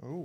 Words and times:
Oh. 0.00 0.24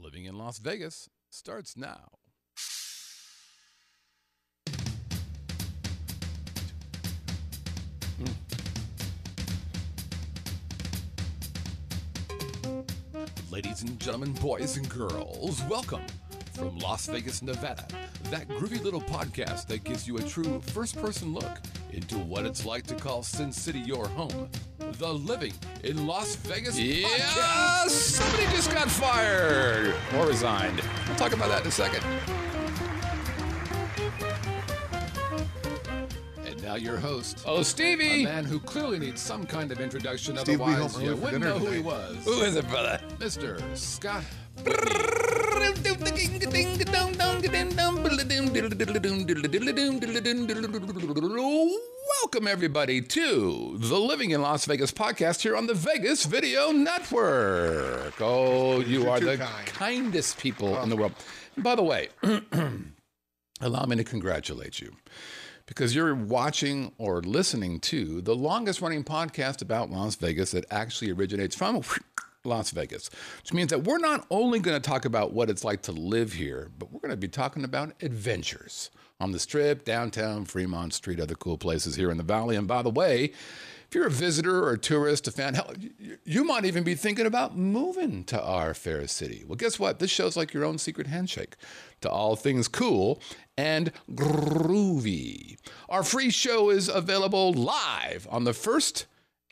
Living 0.00 0.26
in 0.26 0.38
Las 0.38 0.58
Vegas 0.58 1.08
starts 1.30 1.76
now. 1.76 2.10
Hmm. 8.16 8.26
Ladies 13.50 13.82
and 13.82 13.98
gentlemen, 13.98 14.32
boys 14.34 14.76
and 14.76 14.88
girls, 14.88 15.60
welcome 15.68 16.02
from 16.52 16.78
Las 16.78 17.06
Vegas, 17.06 17.42
Nevada. 17.42 17.86
That 18.24 18.48
groovy 18.48 18.82
little 18.82 19.00
podcast 19.00 19.66
that 19.68 19.84
gives 19.84 20.06
you 20.06 20.18
a 20.18 20.22
true 20.22 20.60
first 20.60 21.00
person 21.00 21.32
look 21.34 21.58
into 21.92 22.16
what 22.18 22.44
it's 22.46 22.64
like 22.64 22.86
to 22.88 22.94
call 22.94 23.22
Sin 23.22 23.52
City 23.52 23.80
your 23.80 24.06
home. 24.08 24.48
The 24.98 25.12
Living 25.12 25.52
in 25.84 26.06
Las 26.06 26.36
Vegas 26.36 26.78
Yeah, 26.78 27.06
podcast. 27.08 27.90
somebody 27.90 28.44
just 28.56 28.72
got 28.72 28.90
fired 28.90 29.94
or 30.16 30.26
resigned. 30.26 30.80
We'll 31.06 31.16
talk 31.16 31.32
about 31.32 31.48
that 31.48 31.62
in 31.62 31.68
a 31.68 31.70
second. 31.70 32.04
And 36.46 36.62
now 36.62 36.74
your 36.74 36.96
host, 36.96 37.42
Oh, 37.46 37.62
Stevie, 37.62 38.04
a 38.04 38.08
Stevie. 38.08 38.24
man 38.24 38.44
who 38.44 38.58
clearly 38.60 38.98
needs 38.98 39.20
some 39.20 39.46
kind 39.46 39.70
of 39.72 39.80
introduction, 39.80 40.36
Steve, 40.38 40.58
we 40.60 40.64
otherwise 40.72 40.94
home 40.94 41.02
you 41.04 41.10
early 41.10 41.20
wouldn't 41.20 41.44
know 41.44 41.58
who 41.58 41.70
he 41.70 41.80
was. 41.80 42.16
Who 42.24 42.40
is 42.42 42.56
it, 42.56 42.68
brother? 42.68 43.00
Mr. 43.18 43.60
Scott. 43.76 44.24
Welcome, 52.22 52.48
everybody, 52.48 53.02
to 53.02 53.76
the 53.78 53.98
Living 53.98 54.30
in 54.30 54.40
Las 54.40 54.64
Vegas 54.64 54.92
podcast 54.92 55.42
here 55.42 55.54
on 55.54 55.66
the 55.66 55.74
Vegas 55.74 56.24
Video 56.24 56.72
Network. 56.72 58.14
Oh, 58.18 58.80
you 58.80 59.02
You're 59.02 59.10
are 59.10 59.20
the 59.20 59.36
kind. 59.36 59.66
kindest 59.66 60.38
people 60.38 60.80
in 60.82 60.88
the 60.88 60.96
world. 60.96 61.12
By 61.58 61.74
the 61.74 61.82
way, 61.82 62.08
allow 63.60 63.84
me 63.84 63.96
to 63.96 64.04
congratulate 64.04 64.80
you 64.80 64.96
because 65.66 65.94
you're 65.94 66.14
watching 66.14 66.92
or 66.96 67.20
listening 67.20 67.78
to 67.80 68.22
the 68.22 68.34
longest 68.34 68.80
running 68.80 69.04
podcast 69.04 69.60
about 69.60 69.90
Las 69.90 70.14
Vegas 70.16 70.52
that 70.52 70.64
actually 70.70 71.10
originates 71.10 71.54
from 71.54 71.82
Las 72.44 72.70
Vegas, 72.70 73.10
which 73.42 73.52
means 73.52 73.70
that 73.70 73.84
we're 73.84 73.98
not 73.98 74.26
only 74.30 74.60
going 74.60 74.80
to 74.80 74.88
talk 74.88 75.04
about 75.04 75.32
what 75.32 75.50
it's 75.50 75.64
like 75.64 75.82
to 75.82 75.92
live 75.92 76.32
here, 76.32 76.70
but 76.78 76.90
we're 76.90 77.00
going 77.00 77.10
to 77.10 77.16
be 77.16 77.28
talking 77.28 77.64
about 77.64 77.92
adventures 78.02 78.90
on 79.20 79.32
the 79.32 79.38
strip, 79.38 79.84
downtown, 79.84 80.46
Fremont 80.46 80.94
Street, 80.94 81.20
other 81.20 81.34
cool 81.34 81.58
places 81.58 81.96
here 81.96 82.10
in 82.10 82.16
the 82.16 82.22
valley. 82.22 82.56
And 82.56 82.66
by 82.66 82.80
the 82.80 82.90
way, 82.90 83.32
if 83.90 83.94
you're 83.94 84.06
a 84.06 84.10
visitor 84.10 84.64
or 84.64 84.72
a 84.72 84.78
tourist, 84.78 85.28
a 85.28 85.32
fan, 85.32 85.52
hell, 85.52 85.74
you, 85.78 86.16
you 86.24 86.44
might 86.44 86.64
even 86.64 86.82
be 86.82 86.94
thinking 86.94 87.26
about 87.26 87.58
moving 87.58 88.24
to 88.24 88.42
our 88.42 88.72
fair 88.72 89.06
city. 89.06 89.44
Well, 89.46 89.56
guess 89.56 89.78
what? 89.78 89.98
This 89.98 90.10
show's 90.10 90.36
like 90.36 90.54
your 90.54 90.64
own 90.64 90.78
secret 90.78 91.08
handshake 91.08 91.56
to 92.00 92.08
all 92.08 92.36
things 92.36 92.68
cool 92.68 93.20
and 93.58 93.92
groovy. 94.12 95.58
Our 95.90 96.02
free 96.02 96.30
show 96.30 96.70
is 96.70 96.88
available 96.88 97.52
live 97.52 98.26
on 98.30 98.44
the 98.44 98.54
first 98.54 99.06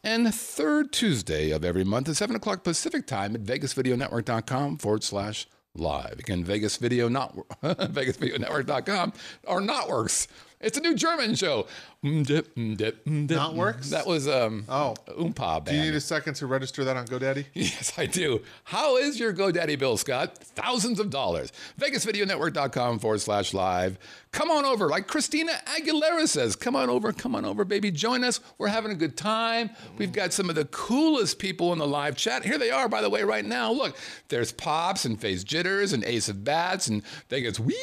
and 0.09 0.35
third 0.35 0.91
Tuesday 0.91 1.51
of 1.51 1.63
every 1.65 1.85
month 1.85 2.09
at 2.09 2.17
7 2.17 2.35
o'clock 2.35 2.65
Pacific 2.65 3.07
time 3.07 3.35
at 3.35 3.43
vegasvideonetwork.com 3.43 4.79
forward 4.79 5.05
slash 5.05 5.47
live. 5.75 6.19
Again, 6.19 6.43
Vegas 6.45 6.79
Video 6.79 7.09
not 7.09 7.37
vegasvideonetwork.com 7.63 9.13
or 9.45 9.61
not 9.61 9.89
works. 9.91 10.27
It's 10.61 10.77
a 10.77 10.81
new 10.81 10.95
German 10.95 11.35
show. 11.37 11.67
Mm, 12.05 12.25
mm, 12.27 12.77
mm, 12.77 13.31
Not 13.31 13.55
works? 13.55 13.91
That 13.91 14.07
was 14.07 14.27
um 14.29 14.65
Oh. 14.69 14.95
Oompa 15.09 15.65
Do 15.65 15.75
you 15.75 15.83
need 15.83 15.95
a 15.95 16.01
second 16.01 16.35
to 16.35 16.47
register 16.47 16.85
that 16.85 16.97
on 16.97 17.07
GoDaddy? 17.07 17.47
Yes, 17.55 17.93
I 17.99 18.07
do. 18.07 18.43
How 18.65 18.97
is 18.97 19.19
your 19.19 19.33
GoDaddy 19.33 19.79
bill, 19.79 19.97
Scott? 19.97 20.39
Thousands 20.39 21.01
of 21.01 21.11
dollars. 21.11 21.53
VegasVideoNetwork.com 21.81 22.99
forward 22.99 23.21
slash 23.21 23.53
live. 23.55 23.99
Come 24.33 24.51
on 24.51 24.65
over. 24.65 24.89
Like 24.89 25.07
Christina 25.07 25.53
Aguilera 25.67 26.27
says, 26.29 26.55
come 26.55 26.77
on 26.77 26.91
over, 26.91 27.13
come 27.13 27.35
on 27.35 27.45
over, 27.45 27.65
baby. 27.65 27.91
Join 27.91 28.25
us. 28.25 28.41
We're 28.59 28.69
having 28.69 28.93
a 28.93 28.97
good 28.97 29.17
time. 29.17 29.71
We've 29.97 30.13
got 30.13 30.33
some 30.33 30.49
of 30.49 30.55
the 30.57 30.67
coolest 30.67 31.39
people 31.39 31.73
in 31.73 31.79
the 31.79 31.87
live 31.87 32.17
chat. 32.17 32.45
Here 32.45 32.59
they 32.59 32.71
are, 32.71 32.89
by 32.89 33.01
the 33.01 33.11
way, 33.11 33.23
right 33.23 33.45
now. 33.45 33.73
Look, 33.73 33.97
there's 34.29 34.53
Pops 34.53 35.05
and 35.05 35.21
Face 35.21 35.45
Jitters 35.45 35.93
and 35.93 36.05
Ace 36.05 36.29
of 36.29 36.45
Bats 36.45 36.89
and 36.89 37.03
Vegas 37.29 37.59
Wee 37.59 37.77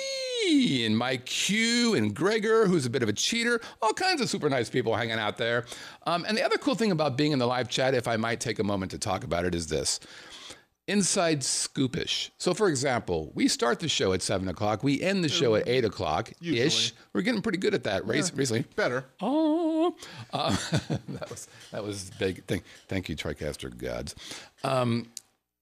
and 0.46 0.98
Mike 0.98 1.26
Q 1.26 1.96
and 1.96 2.16
Gregor, 2.16 2.68
who's 2.68 2.86
a 2.86 2.90
bit 2.90 3.04
of 3.04 3.10
a 3.10 3.14
cheater. 3.14 3.60
All 3.82 3.94
kinds 3.94 4.22
of 4.22 4.30
super 4.30 4.50
nice 4.50 4.70
people 4.70 4.96
hanging 4.96 5.20
out 5.20 5.38
there. 5.38 5.66
Um, 6.06 6.26
and 6.28 6.38
the 6.38 6.44
other 6.44 6.58
cool 6.58 6.76
thing 6.76 6.92
about 6.92 7.18
being 7.18 7.32
in 7.32 7.40
the 7.40 7.48
live 7.48 7.70
chat, 7.70 7.94
if 7.94 8.08
I 8.08 8.18
might 8.18 8.40
take 8.40 8.60
a 8.60 8.64
moment 8.64 8.92
to 8.92 9.00
talk 9.00 9.24
about 9.24 9.46
it, 9.46 9.56
is 9.56 9.68
this 9.68 10.00
inside 10.88 11.40
scoopish. 11.42 12.30
So, 12.38 12.54
for 12.54 12.70
example, 12.70 13.32
we 13.34 13.48
start 13.48 13.80
the 13.80 13.90
show 13.90 14.14
at 14.14 14.22
seven 14.22 14.48
o'clock, 14.48 14.84
we 14.84 15.02
end 15.02 15.24
the 15.24 15.30
show 15.30 15.56
at 15.56 15.68
eight 15.68 15.84
o'clock 15.84 16.32
ish. 16.42 16.94
We're 17.14 17.22
getting 17.22 17.42
pretty 17.42 17.58
good 17.58 17.74
at 17.74 17.84
that 17.86 18.06
race 18.08 18.32
recently. 18.34 18.66
Better. 18.76 19.06
Oh, 19.20 19.96
uh, 20.32 20.52
that 21.10 21.30
was 21.30 21.48
that 21.72 21.84
was 21.84 22.12
big. 22.20 22.46
Thank, 22.46 22.64
thank 22.88 23.10
you, 23.10 23.16
TriCaster 23.16 23.76
gods. 23.76 24.16
Um, 24.64 25.08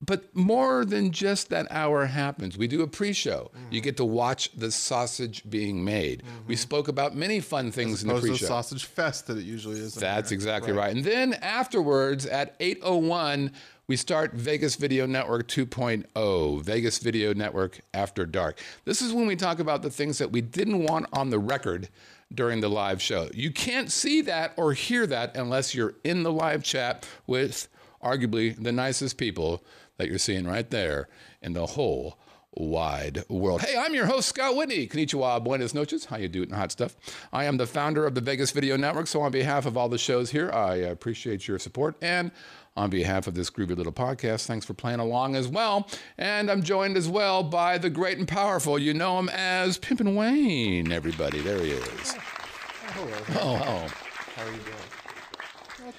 but 0.06 0.36
more 0.36 0.84
than 0.86 1.12
just 1.12 1.50
that 1.50 1.68
hour 1.70 2.06
happens. 2.06 2.58
We 2.58 2.68
do 2.68 2.82
a 2.82 2.88
pre-show. 2.88 3.52
You 3.72 3.80
get 3.80 3.98
to 3.98 4.06
watch 4.06 4.52
the 4.52 4.72
sausage 4.72 5.44
being 5.50 5.84
made. 5.84 6.24
We 6.48 6.56
mm-hmm. 6.56 6.62
spoke 6.62 6.88
about 6.88 7.16
many 7.16 7.40
fun 7.40 7.72
things 7.72 8.04
in 8.04 8.10
the 8.10 8.20
pre-show. 8.20 8.46
sausage 8.46 8.86
fest 8.86 9.28
that 9.28 9.38
it 9.38 9.44
usually 9.44 9.80
is. 9.80 9.96
That's 9.96 10.30
there. 10.30 10.36
exactly 10.36 10.74
right. 10.74 10.94
And 10.94 11.06
then 11.06 11.34
afterwards 11.36 12.26
at 12.26 12.60
8:01 12.60 13.52
we 13.86 13.98
start 13.98 14.34
Vegas 14.34 14.78
Video 14.78 15.06
Network 15.06 15.50
2.0, 15.50 16.62
Vegas 16.64 17.00
Video 17.00 17.34
Network 17.34 17.82
After 17.94 18.26
Dark. 18.26 18.58
This 18.86 19.02
is 19.02 19.12
when 19.12 19.28
we 19.28 19.36
talk 19.36 19.60
about 19.60 19.82
the 19.82 19.90
things 19.90 20.20
that 20.20 20.32
we 20.32 20.40
didn't 20.40 20.84
want 20.84 21.08
on 21.12 21.30
the 21.30 21.40
record 21.40 21.90
during 22.34 22.62
the 22.62 22.70
live 22.70 23.02
show. 23.02 23.30
You 23.34 23.52
can't 23.52 23.92
see 23.92 24.22
that 24.22 24.54
or 24.56 24.72
hear 24.72 25.06
that 25.08 25.36
unless 25.36 25.76
you're 25.76 25.96
in 26.06 26.24
the 26.24 26.32
live 26.32 26.64
chat 26.64 27.06
with 27.28 27.68
arguably 28.04 28.62
the 28.62 28.72
nicest 28.72 29.18
people 29.18 29.64
that 29.98 30.08
you're 30.08 30.18
seeing 30.18 30.46
right 30.46 30.70
there 30.70 31.08
in 31.42 31.54
the 31.54 31.66
whole 31.66 32.18
wide 32.56 33.24
world. 33.30 33.62
Hey, 33.62 33.76
I'm 33.78 33.94
your 33.94 34.06
host, 34.06 34.30
Scott 34.30 34.56
Whitney. 34.56 34.88
Konnichiwa, 34.88 35.44
buenas 35.44 35.74
noches. 35.74 36.06
How 36.06 36.18
you 36.18 36.28
doing, 36.28 36.52
hot 36.52 36.72
stuff? 36.72 36.96
I 37.32 37.46
am 37.46 37.58
the 37.58 37.66
founder 37.66 38.06
of 38.06 38.16
the 38.16 38.22
Vegas 38.22 38.52
Video 38.52 38.78
Network, 38.78 39.08
so 39.08 39.22
on 39.22 39.32
behalf 39.32 39.66
of 39.66 39.76
all 39.78 39.90
the 39.90 39.98
shows 39.98 40.30
here, 40.32 40.52
I 40.52 40.76
appreciate 40.76 41.48
your 41.48 41.60
support. 41.60 41.96
And 42.02 42.32
on 42.76 42.90
behalf 42.90 43.28
of 43.28 43.36
this 43.36 43.50
groovy 43.50 43.76
little 43.76 43.94
podcast, 43.94 44.46
thanks 44.46 44.66
for 44.66 44.74
playing 44.74 45.00
along 45.00 45.36
as 45.36 45.48
well. 45.48 45.88
And 46.18 46.50
I'm 46.50 46.64
joined 46.64 46.98
as 46.98 47.08
well 47.08 47.44
by 47.44 47.78
the 47.78 47.90
great 47.90 48.18
and 48.18 48.28
powerful. 48.28 48.80
You 48.80 48.94
know 48.94 49.20
him 49.20 49.30
as 49.30 49.78
Pimpin' 49.78 50.16
Wayne, 50.16 50.92
everybody. 50.92 51.40
There 51.40 51.60
he 51.60 51.72
is. 51.72 52.14
Hello. 52.14 53.14
Oh, 53.42 53.64
oh. 53.64 53.88
How 54.36 54.44
are 54.44 54.52
you 54.52 54.58
doing? 54.58 54.93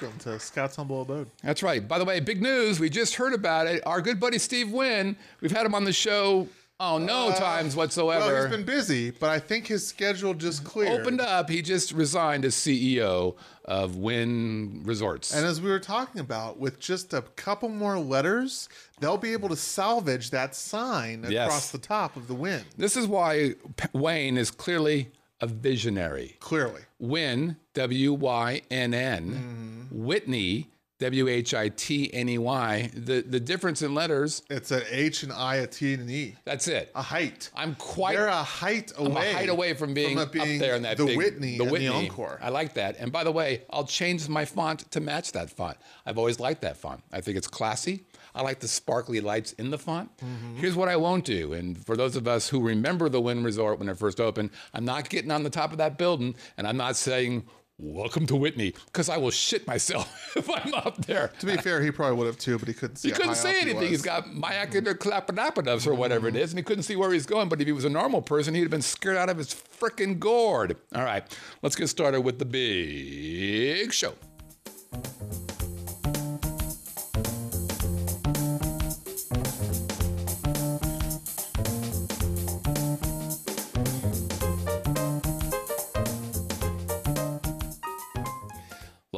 Welcome 0.00 0.18
to 0.20 0.38
Scott's 0.40 0.76
Humble 0.76 1.02
Abode. 1.02 1.28
That's 1.42 1.62
right. 1.62 1.86
By 1.86 1.98
the 1.98 2.04
way, 2.04 2.18
big 2.20 2.42
news. 2.42 2.80
We 2.80 2.90
just 2.90 3.14
heard 3.14 3.32
about 3.32 3.66
it. 3.68 3.82
Our 3.86 4.00
good 4.00 4.18
buddy 4.18 4.38
Steve 4.38 4.70
Wynn, 4.72 5.16
we've 5.40 5.52
had 5.52 5.64
him 5.64 5.74
on 5.74 5.84
the 5.84 5.92
show, 5.92 6.48
oh, 6.80 6.98
no 6.98 7.28
uh, 7.28 7.34
times 7.36 7.76
whatsoever. 7.76 8.26
Well, 8.32 8.42
he's 8.42 8.50
been 8.56 8.66
busy, 8.66 9.10
but 9.12 9.30
I 9.30 9.38
think 9.38 9.68
his 9.68 9.86
schedule 9.86 10.34
just 10.34 10.64
cleared. 10.64 11.00
opened 11.00 11.20
up. 11.20 11.48
He 11.48 11.62
just 11.62 11.92
resigned 11.92 12.44
as 12.44 12.54
CEO 12.56 13.36
of 13.66 13.96
Wynn 13.96 14.82
Resorts. 14.84 15.32
And 15.32 15.46
as 15.46 15.60
we 15.60 15.70
were 15.70 15.78
talking 15.80 16.20
about, 16.20 16.58
with 16.58 16.80
just 16.80 17.14
a 17.14 17.22
couple 17.22 17.68
more 17.68 17.96
letters, 17.98 18.68
they'll 19.00 19.16
be 19.16 19.32
able 19.32 19.48
to 19.50 19.56
salvage 19.56 20.30
that 20.30 20.56
sign 20.56 21.24
Yes. 21.28 21.46
across 21.46 21.70
the 21.70 21.78
top 21.78 22.16
of 22.16 22.26
the 22.26 22.34
Wynn. 22.34 22.64
this 22.76 22.96
is 22.96 23.06
why 23.06 23.54
Wayne 23.92 24.36
is 24.38 24.50
clearly 24.50 25.12
a 25.44 25.46
visionary. 25.46 26.36
Clearly. 26.40 26.82
Wynn, 26.98 27.56
W 27.74 28.12
Y 28.14 28.62
N 28.70 28.94
N, 28.94 29.88
Whitney, 29.90 30.70
W 31.00 31.28
H 31.28 31.52
I 31.54 31.68
T 31.68 32.12
N 32.14 32.28
E 32.28 32.38
Y. 32.38 32.90
The 32.94 33.20
the 33.22 33.40
difference 33.40 33.82
in 33.82 33.94
letters, 33.94 34.42
It's 34.48 34.70
an 34.70 34.82
H, 34.90 35.22
an 35.22 35.32
I, 35.32 35.56
a 35.56 35.66
T, 35.66 35.92
and 35.94 36.02
an 36.04 36.10
E. 36.10 36.34
that's 36.44 36.68
it. 36.68 36.90
A 36.94 37.02
height. 37.02 37.50
I'm 37.54 37.74
quite 37.74 38.16
They're 38.16 38.28
a 38.28 38.42
height 38.42 38.92
I'm 38.98 39.06
away. 39.08 39.30
a 39.30 39.34
height 39.34 39.48
away 39.48 39.74
from 39.74 39.92
being, 39.92 40.18
it 40.18 40.32
being 40.32 40.54
up 40.54 40.60
there 40.60 40.76
in 40.76 40.82
that 40.82 40.96
the 40.96 41.04
big, 41.06 41.16
Whitney 41.18 41.56
the 41.58 41.64
and 41.64 41.72
Whitney. 41.72 41.88
the 41.88 41.94
Encore. 41.94 42.38
I 42.42 42.48
like 42.48 42.74
that. 42.74 42.96
And 42.98 43.12
by 43.12 43.24
the 43.24 43.32
way, 43.32 43.62
I'll 43.70 43.84
change 43.86 44.28
my 44.28 44.44
font 44.44 44.90
to 44.92 45.00
match 45.00 45.32
that 45.32 45.50
font. 45.50 45.76
I've 46.06 46.18
always 46.18 46.40
liked 46.40 46.62
that 46.62 46.76
font. 46.76 47.02
I 47.12 47.20
think 47.20 47.36
it's 47.36 47.48
classy. 47.48 48.04
I 48.34 48.42
like 48.42 48.60
the 48.60 48.68
sparkly 48.68 49.20
lights 49.20 49.52
in 49.52 49.70
the 49.70 49.78
font. 49.78 50.16
Mm-hmm. 50.18 50.56
Here's 50.56 50.74
what 50.74 50.88
I 50.88 50.96
won't 50.96 51.24
do. 51.24 51.52
And 51.52 51.84
for 51.84 51.96
those 51.96 52.16
of 52.16 52.26
us 52.26 52.48
who 52.48 52.60
remember 52.60 53.08
the 53.08 53.20
Wynn 53.20 53.44
Resort 53.44 53.78
when 53.78 53.88
it 53.88 53.96
first 53.96 54.20
opened, 54.20 54.50
I'm 54.72 54.84
not 54.84 55.08
getting 55.08 55.30
on 55.30 55.42
the 55.42 55.50
top 55.50 55.72
of 55.72 55.78
that 55.78 55.98
building 55.98 56.34
and 56.56 56.66
I'm 56.66 56.76
not 56.76 56.96
saying 56.96 57.44
welcome 57.78 58.26
to 58.26 58.36
Whitney, 58.36 58.74
because 58.86 59.08
I 59.08 59.16
will 59.16 59.30
shit 59.30 59.66
myself 59.66 60.32
if 60.36 60.48
I'm 60.48 60.74
up 60.74 61.04
there. 61.06 61.32
To 61.40 61.46
be 61.46 61.56
fair, 61.56 61.82
he 61.82 61.90
probably 61.90 62.16
would 62.16 62.26
have 62.26 62.38
too, 62.38 62.58
but 62.58 62.68
he 62.68 62.74
couldn't 62.74 62.96
see. 62.96 63.08
He 63.08 63.14
couldn't 63.14 63.34
say 63.34 63.50
up 63.50 63.54
he 63.56 63.70
anything. 63.70 63.88
He's 63.88 64.02
got 64.02 64.26
myacid 64.26 64.98
clapidopodus 64.98 65.86
or 65.86 65.94
whatever 65.94 66.28
it 66.28 66.36
is, 66.36 66.52
and 66.52 66.58
he 66.58 66.62
couldn't 66.62 66.84
see 66.84 66.96
where 66.96 67.12
he's 67.12 67.26
going. 67.26 67.48
But 67.48 67.60
if 67.60 67.66
he 67.66 67.72
was 67.72 67.84
a 67.84 67.90
normal 67.90 68.22
person, 68.22 68.54
he'd 68.54 68.62
have 68.62 68.70
been 68.70 68.82
scared 68.82 69.16
out 69.16 69.28
of 69.28 69.38
his 69.38 69.48
frickin' 69.48 70.18
gourd. 70.18 70.76
All 70.94 71.02
right, 71.02 71.24
let's 71.62 71.76
get 71.76 71.88
started 71.88 72.20
with 72.20 72.38
the 72.38 72.44
big 72.44 73.92
show. 73.92 74.14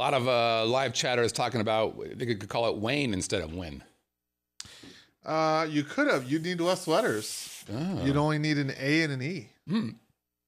Lot 0.07 0.13
of 0.13 0.27
uh, 0.29 0.65
live 0.65 0.93
is 0.95 1.33
talking 1.33 1.59
about 1.59 1.99
they 2.17 2.25
could 2.25 2.47
call 2.47 2.69
it 2.69 2.77
Wayne 2.77 3.13
instead 3.13 3.41
of 3.41 3.53
Wynn. 3.53 3.83
Uh, 5.25 5.67
you 5.69 5.83
could 5.83 6.09
have. 6.09 6.31
You'd 6.31 6.43
need 6.43 6.61
less 6.61 6.87
letters. 6.87 7.65
Oh. 7.69 8.05
You'd 8.05 8.15
only 8.15 8.39
need 8.39 8.57
an 8.57 8.71
A 8.79 9.01
and 9.03 9.11
an 9.11 9.21
E. 9.21 9.49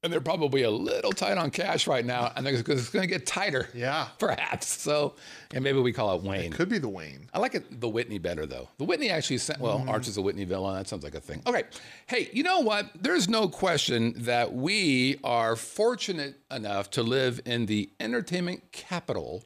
And 0.02 0.14
they're 0.14 0.22
probably 0.22 0.62
a 0.62 0.72
little 0.72 1.12
tight 1.12 1.38
on 1.38 1.52
cash 1.52 1.88
right 1.88 2.06
now, 2.06 2.32
and 2.38 2.48
it's 2.48 2.62
going 2.62 2.80
to 2.80 3.08
get 3.08 3.26
tighter, 3.26 3.68
Yeah, 3.74 4.08
perhaps. 4.18 4.68
So, 4.68 5.16
and 5.54 5.62
maybe 5.62 5.80
we 5.80 5.92
call 5.92 6.16
it 6.16 6.24
Wayne. 6.24 6.54
It 6.54 6.56
could 6.56 6.70
be 6.70 6.78
the 6.78 6.88
Wayne. 6.88 7.30
I 7.34 7.40
like 7.40 7.54
it, 7.54 7.82
the 7.82 7.90
Whitney 7.90 8.18
better 8.18 8.46
though. 8.46 8.70
The 8.78 8.86
Whitney 8.86 9.10
actually 9.10 9.40
sent, 9.40 9.60
well, 9.60 9.84
Arch 9.90 10.08
is 10.08 10.16
a 10.16 10.22
Whitney 10.22 10.46
villain. 10.46 10.78
That 10.78 10.88
sounds 10.88 11.04
like 11.04 11.16
a 11.16 11.20
thing. 11.20 11.42
Okay. 11.46 11.64
Hey, 12.08 12.30
you 12.32 12.44
know 12.44 12.62
what? 12.62 12.90
There's 12.96 13.28
no 13.28 13.50
question 13.50 14.14
that 14.20 14.54
we 14.54 15.20
are 15.22 15.58
fortunate 15.58 16.38
enough 16.50 16.90
to 16.92 17.04
live 17.04 17.42
in 17.44 17.66
the 17.66 17.90
entertainment 18.00 18.72
capital 18.72 19.44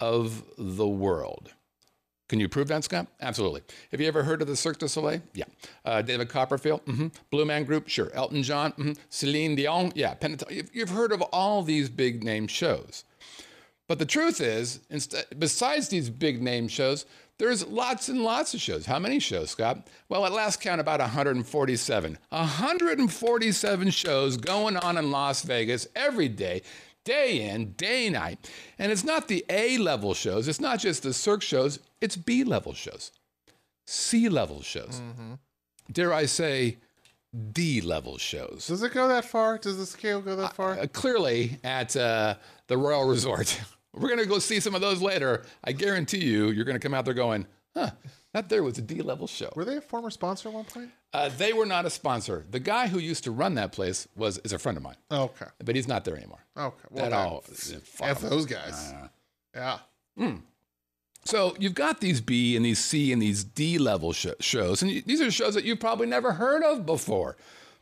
of 0.00 0.42
the 0.58 0.86
world. 0.88 1.50
Can 2.28 2.40
you 2.40 2.48
prove 2.48 2.68
that, 2.68 2.82
Scott? 2.84 3.06
Absolutely. 3.20 3.60
Have 3.90 4.00
you 4.00 4.08
ever 4.08 4.22
heard 4.22 4.40
of 4.40 4.48
the 4.48 4.56
Cirque 4.56 4.78
du 4.78 4.88
Soleil? 4.88 5.20
Yeah. 5.34 5.44
Uh, 5.84 6.00
David 6.02 6.30
Copperfield? 6.30 6.80
hmm 6.86 7.08
Blue 7.30 7.44
Man 7.44 7.64
Group? 7.64 7.88
Sure. 7.88 8.10
Elton 8.14 8.42
John? 8.42 8.72
hmm 8.72 8.92
Celine 9.10 9.54
Dion? 9.56 9.92
Yeah. 9.94 10.14
Pentat- 10.14 10.50
you've- 10.72 10.92
heard 10.92 11.12
of 11.12 11.20
all 11.22 11.62
these 11.62 11.88
big 11.90 12.24
name 12.24 12.46
shows. 12.46 13.04
But 13.88 13.98
the 13.98 14.06
truth 14.06 14.40
is, 14.40 14.78
besides 15.38 15.88
these 15.90 16.08
big 16.08 16.40
name 16.42 16.68
shows, 16.68 17.04
there's 17.38 17.66
lots 17.66 18.08
and 18.08 18.22
lots 18.22 18.54
of 18.54 18.60
shows. 18.62 18.86
How 18.86 18.98
many 18.98 19.18
shows, 19.20 19.50
Scott? 19.50 19.86
Well, 20.08 20.24
at 20.24 20.32
last 20.32 20.60
count, 20.62 20.80
about 20.80 21.00
147. 21.00 22.18
147 22.30 23.90
shows 23.90 24.36
going 24.38 24.76
on 24.78 24.96
in 24.96 25.10
Las 25.10 25.42
Vegas 25.42 25.86
every 25.94 26.28
day, 26.28 26.62
day 27.04 27.48
in, 27.48 27.72
day 27.72 28.08
night. 28.10 28.50
And 28.78 28.90
it's 28.90 29.04
not 29.04 29.28
the 29.28 29.44
A 29.48 29.78
level 29.78 30.14
shows, 30.14 30.48
it's 30.48 30.60
not 30.60 30.78
just 30.78 31.02
the 31.02 31.12
Cirque 31.12 31.42
shows, 31.42 31.78
it's 32.00 32.16
B 32.16 32.44
level 32.44 32.74
shows, 32.74 33.12
C 33.86 34.28
level 34.28 34.62
shows. 34.62 35.00
Dare 35.92 36.12
I 36.12 36.26
say, 36.26 36.78
D 37.52 37.80
level 37.80 38.16
shows. 38.18 38.66
Does 38.68 38.82
it 38.82 38.92
go 38.92 39.08
that 39.08 39.24
far? 39.24 39.58
Does 39.58 39.76
the 39.76 39.86
scale 39.86 40.20
go 40.20 40.36
that 40.36 40.54
far? 40.54 40.78
Uh, 40.78 40.86
clearly 40.86 41.58
at 41.64 41.96
uh, 41.96 42.36
the 42.68 42.76
Royal 42.76 43.06
Resort. 43.06 43.60
We're 43.92 44.08
going 44.08 44.20
to 44.20 44.26
go 44.26 44.38
see 44.38 44.60
some 44.60 44.74
of 44.74 44.80
those 44.80 45.00
later. 45.00 45.44
I 45.62 45.72
guarantee 45.72 46.24
you, 46.24 46.50
you're 46.50 46.64
going 46.64 46.76
to 46.76 46.80
come 46.80 46.94
out 46.94 47.04
there 47.04 47.14
going, 47.14 47.46
huh, 47.76 47.90
that 48.32 48.48
there 48.48 48.62
was 48.62 48.78
a 48.78 48.82
D 48.82 49.02
level 49.02 49.26
show. 49.26 49.50
Were 49.56 49.64
they 49.64 49.76
a 49.76 49.80
former 49.80 50.10
sponsor 50.10 50.48
at 50.48 50.54
one 50.54 50.64
point? 50.64 50.90
Uh, 51.12 51.28
they 51.36 51.52
were 51.52 51.66
not 51.66 51.86
a 51.86 51.90
sponsor. 51.90 52.44
The 52.50 52.60
guy 52.60 52.88
who 52.88 52.98
used 52.98 53.24
to 53.24 53.30
run 53.30 53.54
that 53.54 53.72
place 53.72 54.08
was 54.16 54.38
is 54.38 54.52
a 54.52 54.58
friend 54.58 54.76
of 54.76 54.82
mine, 54.82 54.96
Okay. 55.10 55.46
but 55.64 55.76
he's 55.76 55.86
not 55.88 56.04
there 56.04 56.16
anymore. 56.16 56.44
Okay. 56.56 56.76
Well, 56.90 57.04
then, 57.04 57.12
all. 57.12 57.44
F 58.02 58.20
those 58.20 58.46
guys. 58.46 58.92
yeah. 59.54 59.78
So 61.26 61.56
you've 61.58 61.74
got 61.74 62.00
these 62.00 62.20
B 62.20 62.54
and 62.54 62.64
these 62.64 62.78
C 62.78 63.10
and 63.12 63.20
these 63.22 63.44
D 63.44 63.78
level 63.78 64.12
sh- 64.12 64.26
shows, 64.40 64.82
and 64.82 64.90
y- 64.92 65.02
these 65.06 65.20
are 65.22 65.30
shows 65.30 65.54
that 65.54 65.64
you've 65.64 65.80
probably 65.80 66.06
never 66.06 66.32
heard 66.34 66.62
of 66.62 66.84
before. 66.84 67.36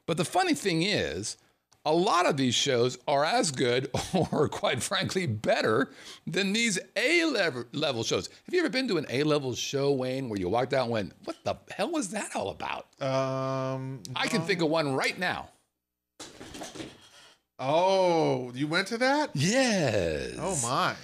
But 0.07 0.17
the 0.17 0.25
funny 0.25 0.55
thing 0.55 0.83
is, 0.83 1.37
a 1.85 1.93
lot 1.93 2.27
of 2.27 2.37
these 2.37 2.55
shows 2.55 2.99
are 3.09 3.25
as 3.25 3.51
good, 3.51 3.91
or 4.31 4.49
quite 4.49 4.83
frankly, 4.83 5.27
better 5.27 5.91
than 6.27 6.53
these 6.53 6.79
A 6.97 7.25
level 7.73 8.05
shows. 8.05 8.29
Have 8.29 8.55
you 8.55 8.61
ever 8.61 8.69
been 8.69 8.89
to 8.89 8.99
an 8.99 9.07
A 9.11 9.23
level 9.25 9.55
show, 9.55 9.93
Wayne, 9.93 10.29
where 10.29 10.39
you 10.39 10.49
walked 10.49 10.73
out 10.73 10.85
and 10.85 10.93
went, 10.93 11.13
"What 11.25 11.37
the 11.45 11.57
hell 11.71 11.91
was 11.91 12.11
that 12.11 12.35
all 12.37 12.51
about?" 12.51 12.87
Um. 13.03 14.01
I 14.15 14.29
can 14.29 14.43
think 14.43 14.63
of 14.63 14.69
one 14.69 14.95
right 14.95 15.19
now. 15.19 15.49
Oh, 17.59 18.51
you 18.55 18.67
went 18.67 18.89
to 18.89 18.99
that? 18.99 19.31
Yes. 19.35 20.35
Oh 20.39 20.59
my. 20.63 20.95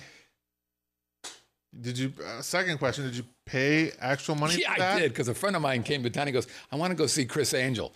Did 1.80 1.98
you? 1.98 2.12
Uh, 2.24 2.40
second 2.40 2.78
question. 2.78 3.04
Did 3.04 3.14
you 3.16 3.24
pay 3.46 3.92
actual 4.00 4.34
money 4.34 4.56
Yeah, 4.60 4.72
for 4.74 4.78
that? 4.80 4.96
I 4.96 5.00
did 5.00 5.12
because 5.12 5.28
a 5.28 5.34
friend 5.34 5.54
of 5.54 5.62
mine 5.62 5.82
came 5.82 6.02
to 6.02 6.10
town. 6.10 6.26
He 6.26 6.32
goes, 6.32 6.48
"I 6.72 6.76
want 6.76 6.90
to 6.90 6.96
go 6.96 7.06
see 7.06 7.24
Criss 7.24 7.54
Angel." 7.54 7.92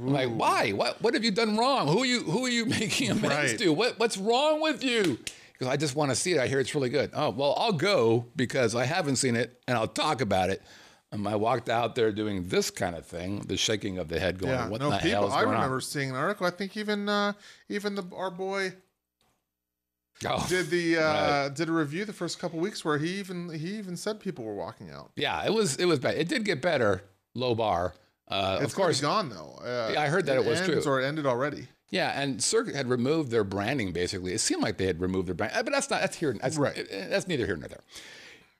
I'm 0.00 0.12
like, 0.12 0.28
"Why? 0.30 0.70
What? 0.72 1.00
What 1.02 1.14
have 1.14 1.24
you 1.24 1.30
done 1.30 1.56
wrong? 1.56 1.88
Who 1.88 2.00
are 2.02 2.06
you? 2.06 2.20
Who 2.22 2.44
are 2.46 2.48
you 2.50 2.64
making 2.78 3.10
amends 3.10 3.28
Right. 3.52 3.58
to? 3.58 3.72
What? 3.72 3.98
What's 3.98 4.16
wrong 4.16 4.60
with 4.60 4.82
you?" 4.82 5.18
Because 5.52 5.68
I 5.72 5.76
just 5.76 5.94
want 5.94 6.10
to 6.10 6.16
see 6.16 6.32
it. 6.32 6.40
I 6.40 6.48
hear 6.48 6.58
it's 6.60 6.74
really 6.74 6.88
good. 6.90 7.10
Oh 7.14 7.30
well, 7.30 7.54
I'll 7.56 7.72
go 7.72 8.26
because 8.34 8.74
I 8.74 8.84
haven't 8.84 9.16
seen 9.16 9.36
it 9.36 9.60
and 9.68 9.76
I'll 9.78 9.86
talk 9.88 10.20
about 10.20 10.50
it. 10.50 10.62
And 11.12 11.28
I 11.28 11.36
walked 11.36 11.68
out 11.68 11.94
there 11.94 12.10
doing 12.10 12.48
this 12.48 12.70
kind 12.70 12.96
of 12.96 13.04
thing, 13.04 13.40
the 13.40 13.56
shaking 13.58 13.98
of 13.98 14.08
the 14.08 14.18
head, 14.18 14.38
going, 14.38 14.52
Yeah. 14.54 14.68
"What 14.68 14.80
no 14.80 14.88
the 14.90 14.96
hell 14.96 15.22
people. 15.22 15.28
is 15.28 15.34
I 15.34 15.42
remember 15.42 15.74
on?" 15.76 15.80
seeing 15.82 16.10
an 16.10 16.16
article. 16.16 16.46
I 16.46 16.50
think 16.50 16.76
even 16.76 17.08
uh, 17.08 17.34
even 17.68 17.94
the 17.94 18.04
our 18.16 18.30
boy 18.30 18.72
Oh, 20.24 20.46
did 20.48 20.70
the 20.70 20.98
uh, 20.98 21.48
did 21.48 21.68
a 21.68 21.72
review 21.72 22.04
the 22.04 22.12
first 22.12 22.38
couple 22.38 22.60
weeks 22.60 22.84
where 22.84 22.96
he 22.96 23.18
even 23.18 23.52
he 23.52 23.76
even 23.76 23.96
said 23.96 24.20
people 24.20 24.44
were 24.44 24.54
walking 24.54 24.88
out. 24.90 25.10
yeah, 25.16 25.44
it 25.44 25.52
was 25.52 25.76
it 25.76 25.84
was 25.86 25.98
bad. 25.98 26.14
It 26.16 26.28
did 26.28 26.44
get 26.44 26.62
better, 26.62 27.02
low 27.34 27.54
bar. 27.56 27.94
Uh, 28.32 28.58
It's 28.62 28.72
of 28.72 28.74
course, 28.76 29.00
gone 29.00 29.28
though. 29.28 29.60
Uh, 29.64 29.94
I 29.98 30.06
heard 30.06 30.26
that 30.26 30.36
it 30.36 30.44
was 30.44 30.60
ends 30.60 30.84
true. 30.84 30.92
or 30.92 31.00
it 31.00 31.04
ended 31.06 31.26
already. 31.26 31.66
Yeah, 31.90 32.18
and 32.18 32.42
Cirque 32.42 32.74
had 32.74 32.88
removed 32.88 33.30
their 33.30 33.44
branding. 33.44 33.92
Basically, 33.92 34.32
it 34.32 34.38
seemed 34.40 34.62
like 34.62 34.78
they 34.78 34.86
had 34.86 35.00
removed 35.00 35.28
their 35.28 35.34
brand, 35.34 35.52
but 35.54 35.72
that's 35.72 35.90
not. 35.90 36.00
That's 36.00 36.16
here. 36.16 36.34
That's, 36.40 36.56
Right. 36.56 36.86
That's 36.90 37.28
neither 37.28 37.44
here 37.44 37.56
nor 37.56 37.68
there. 37.68 37.80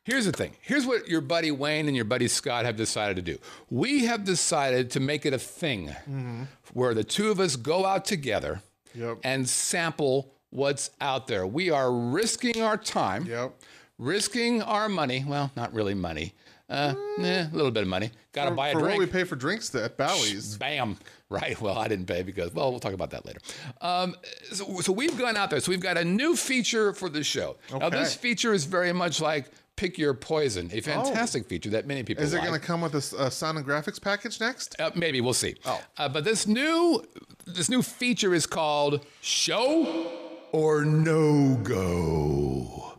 Here's 0.04 0.26
the 0.26 0.32
thing. 0.32 0.52
Here's 0.60 0.84
what 0.84 1.08
your 1.08 1.20
buddy 1.22 1.50
Wayne 1.50 1.86
and 1.86 1.94
your 1.96 2.04
buddy 2.04 2.26
Scott 2.28 2.64
have 2.64 2.76
decided 2.76 3.16
to 3.16 3.22
do. 3.22 3.38
We 3.70 4.04
have 4.06 4.24
decided 4.24 4.90
to 4.90 5.00
make 5.00 5.24
it 5.24 5.32
a 5.32 5.38
thing 5.38 5.88
Mm-hmm. 5.88 6.42
where 6.74 6.92
the 6.92 7.04
two 7.04 7.30
of 7.30 7.38
us 7.40 7.56
go 7.56 7.86
out 7.86 8.04
together 8.04 8.60
Yep. 8.94 9.18
and 9.24 9.48
sample 9.48 10.34
what's 10.50 10.90
out 11.00 11.26
there. 11.28 11.46
We 11.46 11.70
are 11.70 11.90
risking 11.90 12.60
our 12.62 12.76
time, 12.76 13.24
Yep. 13.26 13.54
risking 13.96 14.60
our 14.60 14.88
money. 14.88 15.24
Well, 15.26 15.50
not 15.56 15.72
really 15.72 15.94
money. 15.94 16.34
Uh, 16.72 16.94
eh, 17.20 17.46
a 17.52 17.54
little 17.54 17.70
bit 17.70 17.82
of 17.82 17.88
money. 17.88 18.10
Got 18.32 18.46
to 18.46 18.50
buy 18.52 18.68
a 18.68 18.72
for 18.72 18.80
drink. 18.80 18.98
what 18.98 19.06
we 19.06 19.12
pay 19.12 19.24
for 19.24 19.36
drinks 19.36 19.74
at 19.74 19.96
Bally's. 19.96 20.56
Bam. 20.56 20.96
Right. 21.32 21.58
Well, 21.62 21.78
I 21.78 21.88
didn't 21.88 22.04
pay 22.04 22.22
because, 22.22 22.52
well, 22.52 22.70
we'll 22.70 22.78
talk 22.78 22.92
about 22.92 23.08
that 23.12 23.24
later. 23.24 23.38
Um, 23.80 24.14
so, 24.52 24.80
so 24.82 24.92
we've 24.92 25.16
gone 25.16 25.34
out 25.34 25.48
there. 25.48 25.60
So 25.60 25.70
we've 25.70 25.80
got 25.80 25.96
a 25.96 26.04
new 26.04 26.36
feature 26.36 26.92
for 26.92 27.08
the 27.08 27.24
show. 27.24 27.56
Now, 27.74 27.88
this 27.88 28.14
feature 28.14 28.52
is 28.52 28.66
very 28.66 28.92
much 28.92 29.18
like 29.18 29.50
Pick 29.76 29.96
Your 29.96 30.12
Poison, 30.12 30.68
a 30.74 30.82
fantastic 30.82 31.46
feature 31.46 31.70
that 31.70 31.86
many 31.86 32.02
people 32.02 32.22
Oh. 32.22 32.26
Is 32.26 32.34
it 32.34 32.40
like. 32.40 32.48
going 32.48 32.60
to 32.60 32.66
come 32.66 32.82
with 32.82 32.92
a, 32.92 32.98
s- 32.98 33.14
a 33.14 33.30
sound 33.30 33.56
and 33.56 33.66
graphics 33.66 33.98
package 33.98 34.40
next? 34.40 34.78
Uh, 34.78 34.90
maybe 34.94 35.22
we'll 35.22 35.32
see. 35.32 35.56
Oh. 35.64 35.80
Uh, 35.96 36.06
but 36.10 36.24
this 36.24 36.46
new 36.46 37.02
this 37.46 37.70
new 37.70 37.80
feature 37.80 38.34
is 38.34 38.46
called 38.46 39.02
Show 39.22 40.12
or 40.52 40.84
No 40.84 41.54
Go. 41.62 42.92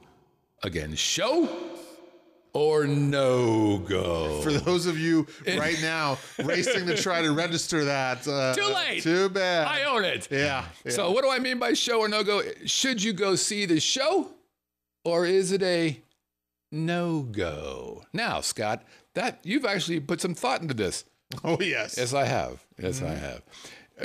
Again, 0.64 0.96
Show 0.96 1.48
or 2.54 2.86
No 2.86 3.80
Go. 3.80 4.42
For 4.42 4.52
those 4.52 4.86
of 4.86 4.98
you 5.00 5.26
right 5.48 5.80
now 5.82 6.18
racing 6.44 6.86
to 6.88 6.96
try 6.96 7.22
to 7.22 7.32
register 7.32 7.86
that, 7.86 8.28
uh, 8.28 8.54
Too 8.54 8.68
late. 8.74 9.04
Too 9.04 9.30
bad. 9.30 9.68
I 9.68 9.84
own 9.84 10.04
it. 10.06 10.28
yeah. 10.32 10.66
yeah. 10.86 10.92
So 10.92 11.12
what 11.12 11.24
do 11.24 11.30
I 11.32 11.40
mean 11.40 11.60
by 11.60 11.74
show 11.74 12.00
or 12.00 12.08
no 12.08 12.24
go? 12.24 12.42
Should 12.66 13.02
you 13.04 13.14
go 13.14 13.36
see 13.36 13.66
the 13.66 13.80
show 13.80 14.30
or 15.04 15.26
is 15.26 15.52
it 15.52 15.64
a 15.64 16.00
no 16.72 17.22
go? 17.24 18.04
Now, 18.14 18.42
Scott, 18.42 18.84
that 19.16 19.40
you've 19.44 19.66
actually 19.66 20.00
put 20.00 20.22
some 20.22 20.36
thought 20.36 20.62
into 20.62 20.74
this. 20.74 21.06
oh 21.44 21.58
yes. 21.60 21.98
Yes, 21.98 22.14
I 22.14 22.26
have. 22.26 22.64
Yes, 22.80 23.02
I 23.02 23.06
Mm-hmm. 23.06 23.20
have. 23.26 23.42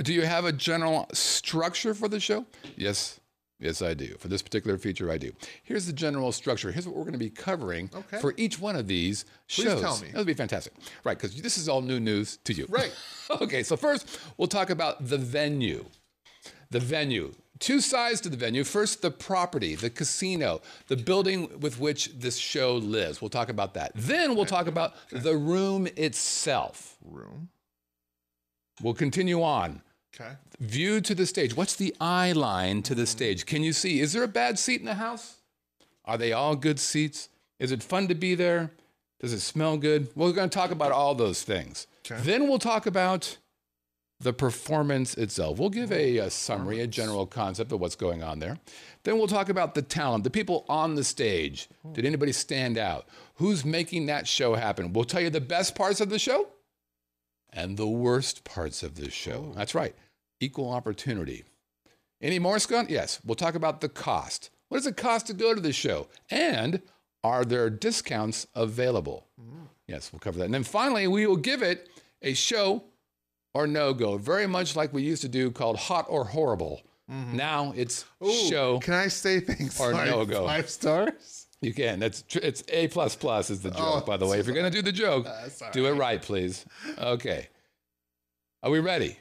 Do 0.05 0.12
you 0.12 0.23
have 0.23 0.45
a 0.45 0.52
general 0.52 1.07
structure 1.12 1.95
for 1.95 2.09
the 2.09 2.21
show? 2.21 2.45
Yes. 2.76 3.19
Yes, 3.60 3.82
I 3.82 3.94
do. 3.94 4.14
For 4.18 4.28
this 4.28 4.40
particular 4.40 4.78
feature, 4.78 5.10
I 5.10 5.18
do. 5.18 5.32
Here's 5.64 5.86
the 5.86 5.92
general 5.92 6.30
structure. 6.30 6.70
Here's 6.70 6.86
what 6.86 6.94
we're 6.94 7.02
going 7.02 7.12
to 7.14 7.18
be 7.18 7.30
covering 7.30 7.90
Okay. 7.94 8.18
for 8.20 8.32
each 8.36 8.60
one 8.60 8.76
of 8.76 8.86
these 8.86 9.24
shows. 9.48 9.80
tell 9.80 9.98
me. 9.98 10.08
That 10.12 10.18
would 10.18 10.26
be 10.28 10.34
fantastic. 10.34 10.74
Right, 11.02 11.18
because 11.18 11.40
this 11.42 11.58
is 11.58 11.68
all 11.68 11.80
new 11.82 11.98
news 11.98 12.38
to 12.44 12.52
you. 12.52 12.66
Right. 12.68 12.92
okay, 13.42 13.64
so 13.64 13.76
first, 13.76 14.20
we'll 14.36 14.46
talk 14.48 14.70
about 14.70 15.08
the 15.08 15.18
venue. 15.18 15.86
The 16.70 16.78
venue. 16.78 17.34
Two 17.58 17.80
sides 17.80 18.20
to 18.20 18.28
the 18.28 18.36
venue. 18.36 18.62
First, 18.62 19.02
the 19.02 19.10
property, 19.10 19.74
the 19.74 19.90
casino, 19.90 20.60
the 20.86 20.96
building 20.96 21.58
with 21.58 21.80
which 21.80 22.12
this 22.16 22.36
show 22.36 22.76
lives. 22.76 23.20
We'll 23.20 23.30
talk 23.30 23.48
about 23.48 23.74
that. 23.74 23.90
Then 23.96 24.36
we'll 24.36 24.46
talk 24.46 24.68
about 24.68 24.94
the 25.10 25.36
room 25.36 25.88
itself. 25.96 26.96
Room. 27.04 27.48
We'll 28.80 28.94
continue 28.94 29.42
on. 29.42 29.82
Okay. 30.14 30.32
View 30.60 31.00
to 31.00 31.14
the 31.14 31.26
stage. 31.26 31.56
What's 31.56 31.76
the 31.76 31.94
eye 32.00 32.32
line 32.32 32.82
to 32.82 32.94
the 32.94 33.02
mm-hmm. 33.02 33.06
stage? 33.06 33.46
Can 33.46 33.62
you 33.62 33.72
see? 33.72 34.00
Is 34.00 34.12
there 34.12 34.22
a 34.22 34.28
bad 34.28 34.58
seat 34.58 34.80
in 34.80 34.86
the 34.86 34.94
house? 34.94 35.36
Are 36.04 36.18
they 36.18 36.32
all 36.32 36.56
good 36.56 36.80
seats? 36.80 37.28
Is 37.58 37.72
it 37.72 37.82
fun 37.82 38.08
to 38.08 38.14
be 38.14 38.34
there? 38.34 38.72
Does 39.20 39.32
it 39.32 39.40
smell 39.40 39.76
good? 39.76 40.08
We're 40.14 40.32
going 40.32 40.48
to 40.48 40.54
talk 40.54 40.70
about 40.70 40.92
all 40.92 41.14
those 41.14 41.42
things. 41.42 41.86
Okay. 42.10 42.20
Then 42.22 42.48
we'll 42.48 42.58
talk 42.58 42.86
about 42.86 43.36
the 44.20 44.32
performance 44.32 45.14
itself. 45.14 45.58
We'll 45.58 45.70
give 45.70 45.92
a, 45.92 46.18
a 46.18 46.30
summary, 46.30 46.80
a 46.80 46.86
general 46.86 47.26
concept 47.26 47.70
of 47.70 47.80
what's 47.80 47.94
going 47.94 48.22
on 48.22 48.38
there. 48.38 48.58
Then 49.04 49.18
we'll 49.18 49.28
talk 49.28 49.48
about 49.48 49.74
the 49.74 49.82
talent, 49.82 50.24
the 50.24 50.30
people 50.30 50.64
on 50.68 50.94
the 50.94 51.04
stage. 51.04 51.68
Hmm. 51.82 51.92
Did 51.92 52.04
anybody 52.04 52.32
stand 52.32 52.78
out? 52.78 53.06
Who's 53.34 53.64
making 53.64 54.06
that 54.06 54.26
show 54.26 54.54
happen? 54.54 54.92
We'll 54.92 55.04
tell 55.04 55.20
you 55.20 55.30
the 55.30 55.40
best 55.40 55.74
parts 55.74 56.00
of 56.00 56.10
the 56.10 56.18
show 56.18 56.48
and 57.52 57.76
the 57.76 57.87
worst 57.87 58.45
parts 58.45 58.83
of 58.83 58.95
this 58.95 59.12
show. 59.12 59.50
Oh. 59.50 59.52
That's 59.55 59.75
right, 59.75 59.95
equal 60.40 60.71
opportunity. 60.71 61.45
Any 62.21 62.38
more, 62.38 62.59
Scott? 62.59 62.90
Yes. 62.90 63.21
We'll 63.25 63.37
talk 63.37 63.55
about 63.55 63.81
the 63.81 63.88
cost. 63.88 64.50
What 64.69 64.78
does 64.78 64.87
it 64.87 64.97
cost 64.97 65.28
to 65.28 65.33
go 65.33 65.55
to 65.55 65.61
the 65.61 65.73
show? 65.73 66.09
And 66.31 66.83
are 67.23 67.45
there 67.45 67.71
discounts 67.71 68.47
available? 68.55 69.26
Mm. 69.40 69.69
Yes, 69.87 70.12
we'll 70.12 70.21
cover 70.21 70.38
that. 70.38 70.45
And 70.45 70.55
then 70.55 70.64
finally, 70.64 71.07
we 71.07 71.26
will 71.26 71.37
give 71.37 71.62
it 71.62 71.88
a 72.23 72.35
show 72.35 72.85
or 73.55 73.67
no 73.67 73.95
go, 73.95 74.19
very 74.19 74.47
much 74.47 74.76
like 74.76 74.93
we 74.93 75.02
used 75.02 75.23
to 75.23 75.28
do 75.28 75.50
called 75.50 75.76
Hot 75.76 76.07
or 76.09 76.25
Horrible. 76.25 76.83
Mm-hmm. 77.11 77.37
Now 77.37 77.73
it's 77.75 78.05
Ooh, 78.23 78.31
show. 78.31 78.78
Can 78.81 78.95
I 78.95 79.09
say 79.09 79.40
things 79.40 79.81
or 79.81 79.93
like 79.93 80.11
no 80.11 80.25
go. 80.26 80.47
five 80.47 80.69
stars? 80.69 81.47
You 81.60 81.74
can. 81.74 81.98
That's 81.98 82.22
tr- 82.22 82.38
it's 82.42 82.62
a 82.68 82.88
plus 82.88 83.16
plus 83.16 83.50
is 83.50 83.60
the 83.62 83.70
joke, 83.70 83.80
Oh, 83.80 84.00
by 84.06 84.16
the 84.16 84.26
way. 84.26 84.38
If 84.38 84.46
you're 84.46 84.54
gonna 84.54 84.70
do 84.70 84.82
the 84.82 84.92
joke, 84.92 85.26
all 85.62 85.70
do 85.72 85.86
it 85.86 85.92
right. 85.94 86.22
please. 86.22 86.64
Okay. 86.98 87.48
Are 88.62 88.70
we 88.70 88.78
ready? 88.80 89.16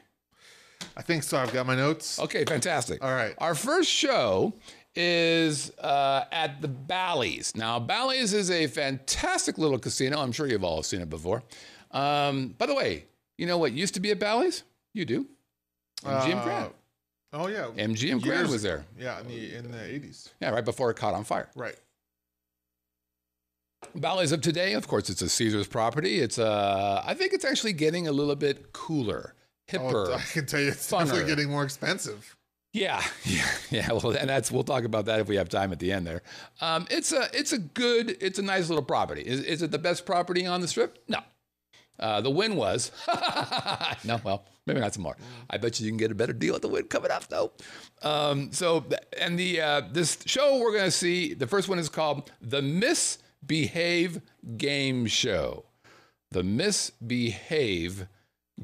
I 0.96 1.02
think 1.02 1.24
so. 1.24 1.38
I've 1.38 1.54
got 1.54 1.66
my 1.66 1.76
notes. 1.76 2.20
Okay, 2.20 2.46
fantastic. 2.46 3.04
All 3.04 3.12
right. 3.14 3.34
Our 3.40 3.56
first 3.56 3.90
show 3.90 4.54
is 4.96 5.72
uh, 5.80 6.26
at 6.32 6.62
the 6.62 6.68
Bally's. 6.68 7.56
Now, 7.56 7.80
Bally's 7.80 8.34
is 8.34 8.50
a 8.52 8.68
fantastic 8.68 9.58
little 9.58 9.78
casino. 9.80 10.20
I'm 10.20 10.32
sure 10.32 10.48
you've 10.48 10.64
all 10.64 10.82
seen 10.84 11.02
it 11.02 11.10
before. 11.10 11.44
Um, 11.92 12.50
by 12.58 12.66
the 12.66 12.74
way, 12.76 13.06
you 13.38 13.46
know 13.48 13.58
what 13.60 13.74
used 13.74 13.94
to 13.96 14.00
be 14.00 14.10
at 14.12 14.20
Bally's? 14.20 14.64
You 14.94 15.06
do. 15.06 15.28
MGM 16.04 16.36
Uh, 16.38 16.44
Grand. 16.44 16.72
Oh 17.34 17.48
yeah. 17.48 17.68
MGM 17.76 18.22
Grand 18.22 18.50
was 18.50 18.62
there. 18.64 18.86
Yeah, 18.98 19.20
in 19.22 19.28
the 19.28 19.56
in 19.56 19.72
the 19.72 19.84
eighties. 19.84 20.30
Yeah, 20.40 20.50
right 20.52 20.66
before 20.66 20.90
it 20.92 20.96
caught 20.98 21.14
on 21.14 21.24
fire. 21.24 21.50
Right. 21.56 21.76
Bally's 23.96 24.32
of 24.32 24.42
today, 24.42 24.74
of 24.74 24.88
course, 24.88 25.10
it's 25.10 25.22
a 25.22 25.30
Caesar's 25.30 25.68
property. 25.68 26.20
It's 26.20 26.40
uh, 26.40 27.04
I 27.06 27.14
think 27.14 27.34
it's 27.34 27.46
actually 27.46 27.74
getting 27.74 28.08
a 28.08 28.12
little 28.12 28.36
bit 28.36 28.74
cooler, 28.74 29.34
Oh, 29.74 29.78
hipper. 29.78 30.14
I 30.16 30.22
can 30.22 30.46
tell 30.46 30.60
you, 30.62 30.70
it's 30.70 30.90
funner. 30.90 31.06
definitely 31.06 31.26
getting 31.26 31.50
more 31.50 31.64
expensive. 31.64 32.36
Yeah, 32.74 33.02
yeah, 33.24 33.48
yeah. 33.72 33.92
Well, 33.92 34.12
and 34.16 34.30
that's 34.30 34.52
we'll 34.52 34.64
talk 34.64 34.84
about 34.84 35.06
that 35.06 35.20
if 35.20 35.28
we 35.28 35.36
have 35.38 35.50
time 35.50 35.72
at 35.72 35.80
the 35.80 35.92
end 35.92 36.06
there. 36.08 36.22
Um, 36.62 36.86
it's 36.92 37.12
a 37.12 37.28
it's 37.34 37.54
a 37.54 37.58
good 37.60 38.18
it's 38.22 38.40
a 38.40 38.44
nice 38.44 38.70
little 38.70 38.84
property. 38.84 39.22
Is 39.22 39.42
is 39.42 39.62
it 39.62 39.72
the 39.72 39.80
best 39.80 40.06
property 40.06 40.46
on 40.46 40.62
the 40.62 40.68
strip? 40.68 40.98
No. 41.08 41.20
Uh, 42.00 42.22
the 42.22 42.30
Wynn 42.30 42.56
was 42.56 42.92
no. 44.04 44.20
Well, 44.24 44.46
maybe 44.68 44.80
not 44.80 44.94
some 44.94 45.02
more. 45.04 45.18
I 45.50 45.58
bet 45.58 45.80
you 45.80 45.86
you 45.86 45.92
can 45.92 45.98
get 45.98 46.12
a 46.12 46.16
better 46.16 46.34
deal 46.34 46.54
at 46.56 46.62
the 46.62 46.68
Wynn 46.68 46.84
coming 46.86 47.10
up 47.10 47.28
though. 47.28 47.52
Um, 48.04 48.52
so 48.52 48.86
and 49.20 49.38
the 49.40 49.62
uh, 49.62 49.82
this 49.92 50.20
show 50.28 50.60
we're 50.60 50.76
gonna 50.78 50.92
see 50.92 51.34
the 51.34 51.48
first 51.48 51.70
one 51.70 51.80
is 51.80 51.90
called 51.90 52.32
the 52.42 52.62
Miss 53.48 53.64
Behave 53.64 54.22
Game 54.58 55.06
Show. 55.06 55.68
The 56.32 56.44
Miss 56.44 56.90
Behave 56.90 58.08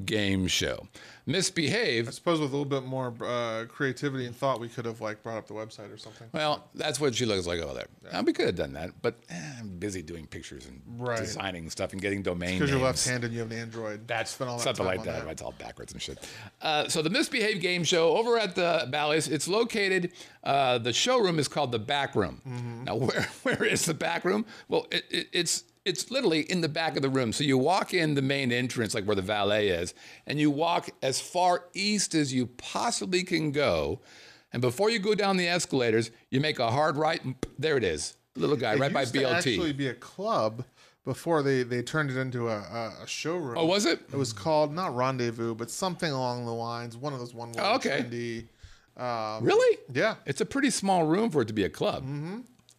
Game 0.04 0.46
Show. 0.48 0.88
Miss 1.26 1.48
Behave 1.50 2.06
I 2.08 2.10
suppose 2.10 2.38
with 2.38 2.50
a 2.52 2.56
little 2.56 2.64
bit 2.68 2.84
more 2.84 3.14
uh, 3.24 3.64
creativity 3.66 4.26
and 4.26 4.36
thought, 4.36 4.60
we 4.60 4.68
could 4.68 4.84
have 4.84 5.00
like 5.00 5.22
brought 5.22 5.38
up 5.38 5.46
the 5.46 5.54
website 5.54 5.90
or 5.92 5.96
something. 5.96 6.28
Well, 6.32 6.68
that's 6.74 7.00
what 7.00 7.14
she 7.14 7.24
looks 7.24 7.46
like 7.46 7.60
over 7.60 7.72
there. 7.72 7.86
Now, 8.12 8.20
we 8.22 8.32
could 8.34 8.46
have 8.46 8.56
done 8.56 8.74
that, 8.74 8.90
but 9.00 9.14
eh, 9.30 9.52
I'm 9.60 9.78
busy 9.78 10.02
doing 10.02 10.26
pictures 10.26 10.66
and 10.66 10.82
Right. 10.98 11.18
designing 11.18 11.70
stuff 11.70 11.92
and 11.92 12.02
getting 12.02 12.22
domain 12.22 12.58
Because 12.58 12.70
you're 12.70 12.80
left-handed, 12.80 13.32
you 13.32 13.38
have 13.38 13.50
an 13.50 13.58
Android. 13.58 14.06
That's 14.06 14.32
Spend 14.32 14.50
all 14.50 14.58
that 14.58 14.64
something 14.64 14.84
like 14.84 15.04
that. 15.04 15.24
Right, 15.24 15.32
it's 15.32 15.40
all 15.42 15.54
backwards 15.58 15.92
and 15.92 16.02
shit. 16.02 16.18
Uh, 16.60 16.88
so 16.88 17.00
the 17.00 17.10
Miss 17.10 17.28
Behave 17.28 17.60
Game 17.60 17.84
Show 17.84 18.16
over 18.16 18.36
at 18.38 18.54
the 18.54 18.86
Bally's. 18.90 19.28
It's 19.28 19.48
located. 19.48 20.12
Uh, 20.42 20.76
the 20.78 20.92
showroom 20.92 21.38
is 21.38 21.48
called 21.48 21.72
the 21.72 21.78
Back 21.78 22.14
Room. 22.14 22.42
Mm-hmm. 22.46 22.84
Now, 22.84 22.96
where 22.96 23.28
where 23.44 23.64
is 23.64 23.86
the 23.86 23.94
back 23.94 24.24
room? 24.26 24.44
Well, 24.68 24.86
it, 24.90 25.04
it, 25.10 25.28
it's 25.32 25.64
it's 25.84 26.10
literally 26.10 26.40
in 26.40 26.60
the 26.60 26.68
back 26.68 26.96
of 26.96 27.02
the 27.02 27.08
room. 27.10 27.32
So 27.32 27.44
you 27.44 27.58
walk 27.58 27.92
in 27.92 28.14
the 28.14 28.22
main 28.22 28.50
entrance, 28.52 28.94
like 28.94 29.04
where 29.04 29.16
the 29.16 29.22
valet 29.22 29.68
is, 29.68 29.94
and 30.26 30.38
you 30.40 30.50
walk 30.50 30.90
as 31.02 31.20
far 31.20 31.66
east 31.74 32.14
as 32.14 32.32
you 32.32 32.46
possibly 32.46 33.22
can 33.22 33.52
go. 33.52 34.00
And 34.52 34.60
before 34.62 34.88
you 34.88 34.98
go 34.98 35.14
down 35.14 35.36
the 35.36 35.48
escalators, 35.48 36.10
you 36.30 36.40
make 36.40 36.58
a 36.58 36.70
hard 36.70 36.96
right. 36.96 37.22
And 37.24 37.34
there 37.58 37.76
it 37.76 37.84
is, 37.84 38.16
little 38.36 38.56
guy 38.56 38.74
It 38.74 38.80
right 38.80 38.92
by 38.92 39.04
BLT. 39.04 39.36
actually 39.36 39.72
be 39.72 39.88
a 39.88 39.94
club 39.94 40.64
before 41.04 41.42
they 41.42 41.62
they 41.64 41.82
turned 41.82 42.10
it 42.10 42.16
into 42.16 42.48
a, 42.48 42.58
a, 43.02 43.06
showroom. 43.06 43.58
oh, 43.58 43.66
was 43.66 43.84
it? 43.84 44.00
It 44.12 44.16
was 44.16 44.32
called 44.32 44.72
not 44.72 44.96
Rendezvous, 44.96 45.54
but 45.54 45.70
something 45.70 46.10
along 46.10 46.46
the 46.46 46.52
lines. 46.54 46.96
One 46.96 47.12
of 47.12 47.18
those 47.18 47.34
one. 47.34 47.52
Oh, 47.58 47.74
okay. 47.74 48.00
Trendy, 48.02 48.46
um, 49.02 49.44
Really? 49.44 49.78
yeah. 49.92 50.14
It's 50.24 50.40
a 50.40 50.46
pretty 50.46 50.70
small 50.70 51.04
room 51.04 51.30
for 51.30 51.42
it 51.42 51.48
to 51.48 51.52
be 51.52 51.64
a 51.64 51.68
club. 51.68 52.06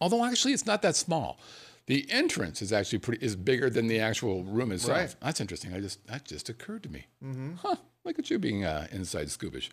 Although 0.00 0.24
actually, 0.24 0.54
it's 0.54 0.66
not 0.66 0.82
that 0.82 0.96
small. 0.96 1.38
The 1.86 2.06
entrance 2.10 2.62
is 2.62 2.72
actually 2.72 2.98
pretty 2.98 3.24
is 3.24 3.36
bigger 3.36 3.70
than 3.70 3.86
the 3.86 4.00
actual 4.00 4.42
room 4.42 4.72
itself. 4.72 4.98
Right. 4.98 5.16
That's 5.20 5.40
interesting. 5.40 5.72
I 5.72 5.80
just 5.80 6.04
that 6.08 6.24
just 6.24 6.48
occurred 6.48 6.82
to 6.82 6.88
me. 6.88 7.06
Huh? 7.62 7.76
Look 8.04 8.18
at 8.18 8.28
you 8.30 8.38
being 8.38 8.64
uh, 8.64 8.86
inside 8.90 9.28
scoopish. 9.28 9.70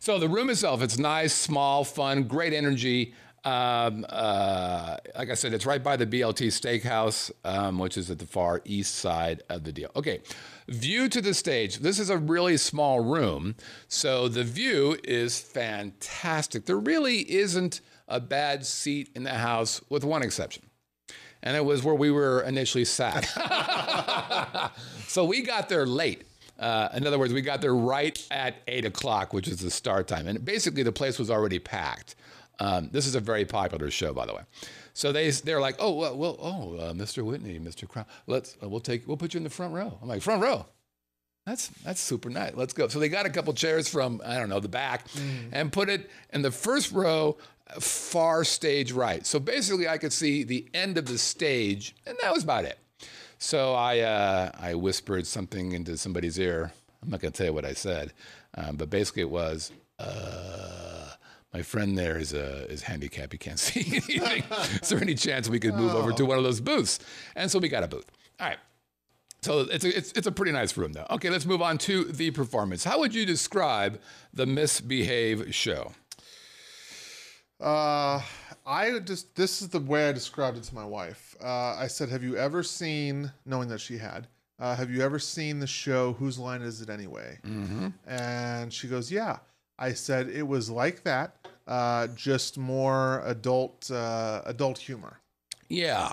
So 0.00 0.18
the 0.18 0.28
room 0.28 0.50
itself, 0.50 0.82
it's 0.82 0.98
nice, 0.98 1.32
small, 1.32 1.84
fun, 1.84 2.24
great 2.24 2.52
energy. 2.52 3.14
Um, 3.42 4.04
uh, 4.10 4.98
like 5.16 5.30
I 5.30 5.34
said, 5.34 5.54
it's 5.54 5.64
right 5.64 5.82
by 5.82 5.96
the 5.96 6.06
BLT 6.06 6.48
Steakhouse, 6.48 7.30
um, 7.42 7.78
which 7.78 7.96
is 7.96 8.10
at 8.10 8.18
the 8.18 8.26
far 8.26 8.60
east 8.66 8.96
side 8.96 9.42
of 9.48 9.64
the 9.64 9.72
deal. 9.72 9.90
Okay, 9.96 10.20
view 10.68 11.08
to 11.08 11.22
the 11.22 11.32
stage. 11.32 11.78
This 11.78 11.98
is 11.98 12.10
a 12.10 12.18
really 12.18 12.58
small 12.58 13.00
room, 13.00 13.54
so 13.88 14.28
the 14.28 14.44
view 14.44 14.98
is 15.04 15.40
fantastic. 15.40 16.66
There 16.66 16.78
really 16.78 17.30
isn't 17.32 17.80
a 18.08 18.20
bad 18.20 18.66
seat 18.66 19.10
in 19.14 19.24
the 19.24 19.30
house, 19.30 19.80
with 19.88 20.04
one 20.04 20.22
exception 20.22 20.69
and 21.42 21.56
it 21.56 21.64
was 21.64 21.82
where 21.82 21.94
we 21.94 22.10
were 22.10 22.42
initially 22.42 22.84
sat. 22.84 23.24
so 25.06 25.24
we 25.24 25.42
got 25.42 25.68
there 25.68 25.86
late. 25.86 26.24
Uh, 26.58 26.90
in 26.94 27.06
other 27.06 27.18
words, 27.18 27.32
we 27.32 27.40
got 27.40 27.62
there 27.62 27.74
right 27.74 28.26
at 28.30 28.56
eight 28.68 28.84
o'clock, 28.84 29.32
which 29.32 29.48
is 29.48 29.60
the 29.60 29.70
start 29.70 30.06
time, 30.06 30.28
and 30.28 30.44
basically 30.44 30.82
the 30.82 30.92
place 30.92 31.18
was 31.18 31.30
already 31.30 31.58
packed. 31.58 32.16
Um, 32.58 32.90
this 32.92 33.06
is 33.06 33.14
a 33.14 33.20
very 33.20 33.46
popular 33.46 33.90
show, 33.90 34.12
by 34.12 34.26
the 34.26 34.34
way. 34.34 34.42
So 34.92 35.12
they 35.12 35.30
they're 35.30 35.60
like, 35.60 35.76
oh 35.78 35.92
well, 35.94 36.16
well 36.16 36.36
oh 36.38 36.76
uh, 36.76 36.92
Mr. 36.92 37.24
Whitney, 37.24 37.58
Mr. 37.58 37.88
Crown, 37.88 38.04
let's 38.26 38.58
uh, 38.62 38.68
we'll 38.68 38.80
take 38.80 39.08
we'll 39.08 39.16
put 39.16 39.32
you 39.32 39.38
in 39.38 39.44
the 39.44 39.50
front 39.50 39.72
row. 39.72 39.98
I'm 40.02 40.08
like 40.08 40.20
front 40.20 40.42
row. 40.42 40.66
That's 41.46 41.68
that's 41.68 42.00
super 42.00 42.28
nice. 42.28 42.52
Let's 42.54 42.74
go. 42.74 42.88
So 42.88 42.98
they 42.98 43.08
got 43.08 43.24
a 43.24 43.30
couple 43.30 43.54
chairs 43.54 43.88
from 43.88 44.20
I 44.24 44.38
don't 44.38 44.50
know 44.50 44.60
the 44.60 44.68
back, 44.68 45.06
and 45.52 45.72
put 45.72 45.88
it 45.88 46.10
in 46.34 46.42
the 46.42 46.50
first 46.50 46.92
row, 46.92 47.38
far 47.78 48.44
stage 48.44 48.92
right. 48.92 49.26
So 49.26 49.38
basically, 49.38 49.88
I 49.88 49.98
could 49.98 50.12
see 50.12 50.42
the 50.44 50.68
end 50.74 50.98
of 50.98 51.06
the 51.06 51.18
stage, 51.18 51.94
and 52.06 52.16
that 52.22 52.32
was 52.32 52.44
about 52.44 52.64
it. 52.64 52.78
So 53.38 53.74
I 53.74 54.00
uh, 54.00 54.50
I 54.58 54.74
whispered 54.74 55.26
something 55.26 55.72
into 55.72 55.96
somebody's 55.96 56.38
ear. 56.38 56.72
I'm 57.02 57.10
not 57.10 57.20
going 57.20 57.32
to 57.32 57.36
tell 57.36 57.46
you 57.46 57.52
what 57.52 57.64
I 57.64 57.72
said, 57.72 58.12
um, 58.54 58.76
but 58.76 58.90
basically 58.90 59.22
it 59.22 59.30
was. 59.30 59.72
Uh, 59.98 61.10
my 61.52 61.62
friend 61.62 61.98
there 61.98 62.16
is 62.16 62.32
uh, 62.32 62.66
is 62.68 62.82
handicapped. 62.82 63.32
He 63.32 63.38
can't 63.38 63.58
see 63.58 63.96
anything. 63.96 64.44
is 64.80 64.88
there 64.88 65.00
any 65.00 65.14
chance 65.14 65.48
we 65.48 65.58
could 65.58 65.74
move 65.74 65.94
over 65.94 66.12
to 66.12 66.24
one 66.24 66.38
of 66.38 66.44
those 66.44 66.60
booths? 66.60 67.00
And 67.34 67.50
so 67.50 67.58
we 67.58 67.68
got 67.68 67.82
a 67.82 67.88
booth. 67.88 68.10
All 68.38 68.48
right. 68.48 68.58
So 69.42 69.60
it's 69.60 69.84
a, 69.84 69.96
it's, 69.96 70.12
it's 70.12 70.26
a 70.26 70.32
pretty 70.32 70.52
nice 70.52 70.76
room, 70.76 70.92
though. 70.92 71.06
Okay, 71.10 71.30
let's 71.30 71.46
move 71.46 71.62
on 71.62 71.78
to 71.78 72.04
the 72.04 72.30
performance. 72.30 72.84
How 72.84 72.98
would 72.98 73.14
you 73.14 73.24
describe 73.24 73.98
the 74.34 74.44
Miss 74.44 74.80
Behave 74.80 75.54
show? 75.54 75.92
Uh, 77.60 78.22
I 78.66 78.98
just 79.00 79.34
this 79.34 79.62
is 79.62 79.68
the 79.68 79.80
way 79.80 80.08
I 80.08 80.12
described 80.12 80.56
it 80.56 80.64
to 80.64 80.74
my 80.74 80.84
wife. 80.84 81.36
Uh, 81.42 81.74
I 81.76 81.86
said, 81.86 82.08
"Have 82.08 82.22
you 82.22 82.36
ever 82.36 82.62
seen?" 82.62 83.32
Knowing 83.44 83.68
that 83.68 83.80
she 83.80 83.98
had, 83.98 84.28
uh, 84.58 84.74
have 84.76 84.90
you 84.90 85.02
ever 85.02 85.18
seen 85.18 85.60
the 85.60 85.66
show 85.66 86.14
Whose 86.14 86.38
Line 86.38 86.62
Is 86.62 86.80
It 86.80 86.88
Anyway? 86.88 87.38
Mm-hmm. 87.44 87.88
And 88.06 88.72
she 88.72 88.88
goes, 88.88 89.10
"Yeah." 89.12 89.38
I 89.80 89.94
said 89.94 90.28
it 90.28 90.46
was 90.46 90.68
like 90.68 91.04
that, 91.04 91.36
uh, 91.66 92.08
just 92.08 92.58
more 92.58 93.22
adult 93.24 93.90
uh, 93.90 94.42
adult 94.44 94.76
humor. 94.78 95.20
Yeah, 95.68 96.12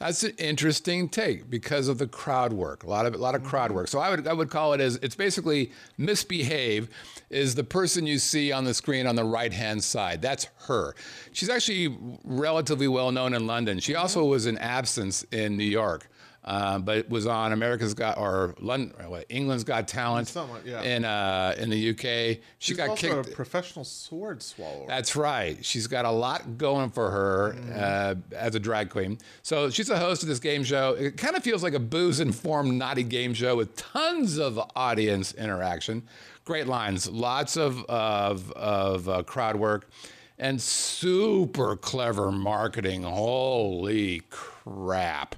that's 0.00 0.22
an 0.24 0.32
interesting 0.38 1.10
take 1.10 1.50
because 1.50 1.86
of 1.86 1.98
the 1.98 2.06
crowd 2.06 2.54
work. 2.54 2.84
A 2.84 2.88
lot 2.88 3.04
of 3.04 3.14
a 3.14 3.18
lot 3.18 3.34
of 3.34 3.44
crowd 3.44 3.66
mm-hmm. 3.66 3.74
work. 3.74 3.88
So 3.88 3.98
I 3.98 4.08
would 4.08 4.26
I 4.26 4.32
would 4.32 4.48
call 4.48 4.72
it 4.72 4.80
as 4.80 4.96
it's 4.96 5.14
basically 5.14 5.72
Miss 5.98 6.24
Behave 6.24 6.88
is 7.28 7.54
the 7.54 7.64
person 7.64 8.06
you 8.06 8.18
see 8.18 8.50
on 8.50 8.64
the 8.64 8.72
screen 8.72 9.06
on 9.06 9.14
the 9.14 9.24
right 9.24 9.52
hand 9.52 9.84
side. 9.84 10.22
That's 10.22 10.46
her. 10.66 10.94
She's 11.32 11.50
actually 11.50 11.96
relatively 12.24 12.88
well 12.88 13.12
known 13.12 13.34
in 13.34 13.46
London. 13.46 13.78
She 13.78 13.92
mm-hmm. 13.92 14.00
also 14.00 14.24
was 14.24 14.46
in 14.46 14.56
absinthe 14.58 15.22
in 15.32 15.58
New 15.58 15.64
York. 15.64 16.08
Uh, 16.42 16.78
but 16.78 16.96
it 16.96 17.10
was 17.10 17.26
on 17.26 17.52
America's 17.52 17.92
Got 17.92 18.16
or 18.16 18.54
London, 18.60 18.94
what, 19.10 19.26
England's 19.28 19.62
Got 19.62 19.86
Talent 19.86 20.26
Somewhat, 20.26 20.64
yeah. 20.64 20.80
in 20.82 21.04
uh, 21.04 21.54
in 21.58 21.68
the 21.68 21.90
UK. 21.90 22.02
She 22.02 22.40
She's 22.58 22.76
got 22.78 22.88
also 22.90 23.22
kicked. 23.22 23.32
a 23.32 23.36
professional 23.36 23.84
sword 23.84 24.42
swallower. 24.42 24.86
That's 24.88 25.14
right. 25.14 25.62
She's 25.62 25.86
got 25.86 26.06
a 26.06 26.10
lot 26.10 26.56
going 26.56 26.90
for 26.90 27.10
her 27.10 27.56
uh, 27.74 28.14
as 28.34 28.54
a 28.54 28.60
drag 28.60 28.88
queen. 28.88 29.18
So 29.42 29.68
she's 29.68 29.90
a 29.90 29.98
host 29.98 30.22
of 30.22 30.28
this 30.28 30.40
game 30.40 30.64
show. 30.64 30.94
It 30.94 31.18
kind 31.18 31.36
of 31.36 31.42
feels 31.42 31.62
like 31.62 31.74
a 31.74 31.78
booze 31.80 32.20
informed, 32.20 32.72
naughty 32.72 33.02
game 33.02 33.34
show 33.34 33.56
with 33.56 33.76
tons 33.76 34.38
of 34.38 34.58
audience 34.74 35.34
interaction. 35.34 36.02
Great 36.46 36.66
lines, 36.66 37.06
lots 37.08 37.58
of 37.58 37.84
of, 37.84 38.50
of 38.52 39.08
uh, 39.10 39.22
crowd 39.24 39.56
work, 39.56 39.90
and 40.38 40.60
super 40.60 41.76
clever 41.76 42.32
marketing. 42.32 43.02
Holy 43.02 44.22
crap! 44.30 45.36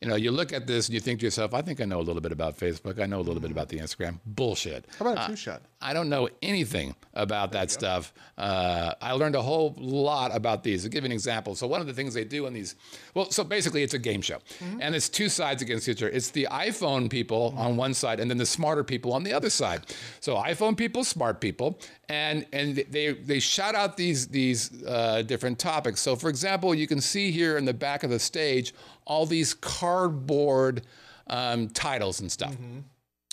You 0.00 0.06
know, 0.08 0.14
you 0.14 0.30
look 0.30 0.52
at 0.52 0.66
this 0.66 0.86
and 0.86 0.94
you 0.94 1.00
think 1.00 1.20
to 1.20 1.26
yourself, 1.26 1.54
I 1.54 1.62
think 1.62 1.80
I 1.80 1.84
know 1.84 1.98
a 1.98 2.02
little 2.02 2.22
bit 2.22 2.30
about 2.30 2.56
Facebook. 2.56 3.00
I 3.00 3.06
know 3.06 3.18
a 3.18 3.26
little 3.26 3.40
bit 3.40 3.50
about 3.50 3.68
the 3.68 3.78
Instagram. 3.78 4.20
Bullshit. 4.24 4.86
How 4.98 5.10
about 5.10 5.24
a 5.24 5.30
two 5.30 5.36
shot? 5.36 5.62
I 5.80 5.92
don't 5.92 6.08
know 6.08 6.28
anything 6.42 6.94
about 7.14 7.52
that 7.52 7.70
stuff. 7.70 8.12
Uh, 8.36 8.94
I 9.00 9.12
learned 9.12 9.36
a 9.36 9.42
whole 9.42 9.74
lot 9.76 10.34
about 10.34 10.62
these. 10.64 10.84
I'll 10.84 10.90
give 10.90 11.04
you 11.04 11.06
an 11.06 11.12
example. 11.12 11.54
So 11.54 11.66
one 11.66 11.80
of 11.80 11.86
the 11.86 11.92
things 11.92 12.14
they 12.14 12.24
do 12.24 12.46
in 12.46 12.52
these, 12.52 12.74
well, 13.14 13.30
so 13.30 13.44
basically 13.44 13.82
it's 13.82 13.94
a 13.94 13.98
game 13.98 14.20
show, 14.20 14.38
and 14.80 14.94
it's 14.94 15.08
two 15.08 15.28
sides 15.28 15.62
against 15.62 15.88
each 15.88 16.02
other. 16.02 16.10
It's 16.10 16.30
the 16.30 16.48
iPhone 16.50 17.08
people 17.08 17.54
on 17.56 17.76
one 17.76 17.94
side, 17.94 18.18
and 18.18 18.28
then 18.28 18.38
the 18.38 18.46
smarter 18.46 18.82
people 18.82 19.12
on 19.12 19.22
the 19.22 19.32
other 19.32 19.50
side. 19.50 19.82
So 20.20 20.36
iPhone 20.36 20.76
people, 20.76 21.04
smart 21.04 21.40
people, 21.40 21.78
and 22.08 22.44
and 22.52 22.76
they 22.90 23.12
they 23.12 23.38
shout 23.38 23.76
out 23.76 23.96
these 23.96 24.28
these 24.28 24.82
uh, 24.84 25.22
different 25.22 25.58
topics. 25.60 26.00
So 26.00 26.16
for 26.16 26.28
example, 26.28 26.74
you 26.74 26.88
can 26.88 27.00
see 27.00 27.30
here 27.30 27.56
in 27.56 27.64
the 27.64 27.74
back 27.74 28.02
of 28.02 28.10
the 28.10 28.18
stage 28.18 28.74
all 29.08 29.26
these 29.26 29.54
cardboard 29.54 30.82
um, 31.26 31.68
titles 31.70 32.20
and 32.20 32.30
stuff 32.30 32.56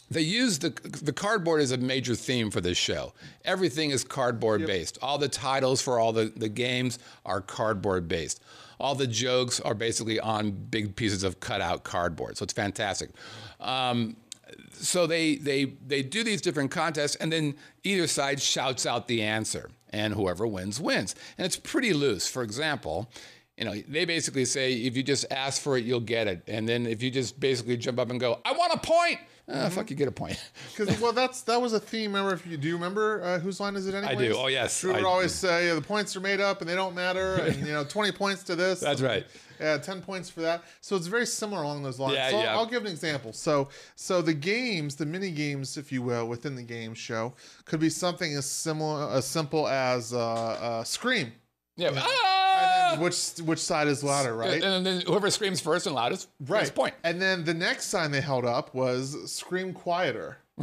they 0.10 0.22
use 0.22 0.60
the 0.60 0.70
the 1.02 1.14
cardboard 1.14 1.62
as 1.62 1.72
a 1.72 1.78
major 1.78 2.16
theme 2.16 2.52
for 2.52 2.62
this 2.62 2.78
show. 2.78 3.14
Everything 3.44 3.90
is 3.90 4.04
cardboard 4.04 4.66
based. 4.66 4.98
All 5.02 5.18
the 5.18 5.28
titles 5.28 5.82
for 5.82 6.00
all 6.00 6.14
the, 6.14 6.32
the 6.36 6.50
games 6.50 7.00
are 7.26 7.42
cardboard 7.42 8.08
based. 8.08 8.42
All 8.80 8.94
the 8.94 9.08
jokes 9.08 9.60
are 9.60 9.74
basically 9.74 10.20
on 10.20 10.52
big 10.52 10.96
pieces 10.96 11.24
of 11.24 11.40
cutout 11.40 11.84
cardboard. 11.84 12.38
So 12.38 12.44
it's 12.44 12.54
fantastic. 12.54 13.10
Um, 13.60 14.18
so 14.74 15.08
they 15.08 15.38
they 15.38 15.66
they 15.86 16.04
do 16.04 16.24
these 16.24 16.42
different 16.42 16.70
contests, 16.72 17.16
and 17.16 17.32
then 17.32 17.56
either 17.84 18.06
side 18.06 18.42
shouts 18.42 18.86
out 18.86 19.08
the 19.08 19.24
answer, 19.24 19.72
and 19.90 20.14
whoever 20.14 20.46
wins 20.46 20.80
wins. 20.80 21.16
And 21.38 21.46
it's 21.46 21.58
pretty 21.58 21.94
loose. 21.94 22.28
For 22.28 22.44
example. 22.44 23.10
You 23.58 23.64
know, 23.64 23.74
they 23.88 24.04
basically 24.04 24.44
say 24.44 24.74
if 24.74 24.98
you 24.98 25.04
just 25.04 25.26
ask 25.32 25.62
for 25.62 25.78
it, 25.78 25.86
you'll 25.86 26.02
get 26.02 26.28
it. 26.28 26.44
And 26.48 26.68
then 26.68 26.86
if 26.86 27.02
you 27.02 27.10
just 27.10 27.40
basically 27.40 27.78
jump 27.78 28.00
up 28.00 28.10
and 28.10 28.20
go, 28.20 28.40
I 28.44 28.52
want 28.52 28.74
a 28.74 28.78
point, 28.78 29.18
ah, 29.48 29.70
fuck, 29.70 29.90
you 29.90 29.96
get 29.96 30.10
a 30.10 30.12
point. 30.12 30.38
Because 30.76 31.00
well, 31.00 31.14
that's 31.14 31.42
that 31.44 31.62
was 31.62 31.72
a 31.72 31.80
theme. 31.80 32.12
Remember, 32.14 32.34
if 32.34 32.46
you 32.46 32.58
do 32.58 32.68
you 32.68 32.74
remember 32.74 33.24
uh, 33.24 33.40
whose 33.40 33.62
line 33.62 33.78
is 33.78 33.88
it? 33.88 33.96
Anyways? 33.96 34.34
do. 34.34 34.38
Oh, 34.38 34.48
yes. 34.48 34.84
Would 34.84 34.98
I- 34.98 35.04
always 35.04 35.34
say 35.34 35.74
the 35.74 35.82
points 35.82 36.18
are 36.18 36.20
made 36.20 36.42
up 36.42 36.60
and 36.60 36.70
they 36.70 36.76
don't 36.76 36.94
matter, 36.94 37.36
and 37.36 37.56
you 37.66 37.72
know, 37.72 37.84
twenty 37.90 38.12
points 38.12 38.44
to 38.44 38.58
this. 38.58 38.82
That's 38.82 39.00
and, 39.00 39.10
right. 39.10 39.26
Yeah, 39.58 39.78
ten 39.78 40.02
points 40.02 40.30
for 40.30 40.42
that. 40.42 40.66
So 40.82 40.98
it's 40.98 41.08
very 41.08 41.26
similar 41.26 41.64
along 41.64 41.84
those 41.84 41.98
lines. 41.98 42.16
Yeah, 42.16 42.32
so 42.32 42.42
yeah. 42.42 42.58
I'll 42.58 42.66
give 42.66 42.84
an 42.84 42.92
example. 42.92 43.32
So 43.32 43.70
so 43.96 44.22
the 44.22 44.34
games, 44.34 44.98
the 44.98 45.06
mini 45.06 45.32
games, 45.32 45.78
if 45.78 45.94
you 45.94 46.02
will, 46.02 46.28
within 46.28 46.56
the 46.56 46.64
game 46.64 46.94
show, 46.94 47.34
could 47.64 47.80
be 47.80 47.90
something 47.90 48.36
as 48.36 48.46
similar, 48.46 49.10
as 49.12 49.24
simple 49.26 49.66
as 49.70 50.12
uh, 50.14 50.20
uh, 50.20 50.84
Scream. 50.84 51.32
Yeah. 51.78 51.90
And 51.90 52.00
Ah! 52.02 52.35
Then 52.92 53.00
which 53.02 53.28
which 53.44 53.60
side 53.60 53.88
is 53.88 54.04
louder, 54.04 54.36
right? 54.36 54.64
And 54.64 54.86
then 54.86 55.02
whoever 55.02 55.30
screams 55.30 55.60
first 55.62 55.86
and 55.86 55.96
loudest 55.96 56.30
Right. 56.46 56.74
point. 56.74 56.96
And 57.04 57.22
then 57.22 57.44
the 57.46 57.54
next 57.54 57.86
sign 57.86 58.12
they 58.12 58.22
held 58.22 58.46
up 58.46 58.74
was 58.74 59.32
"Scream 59.32 59.74
Quieter," 59.74 60.38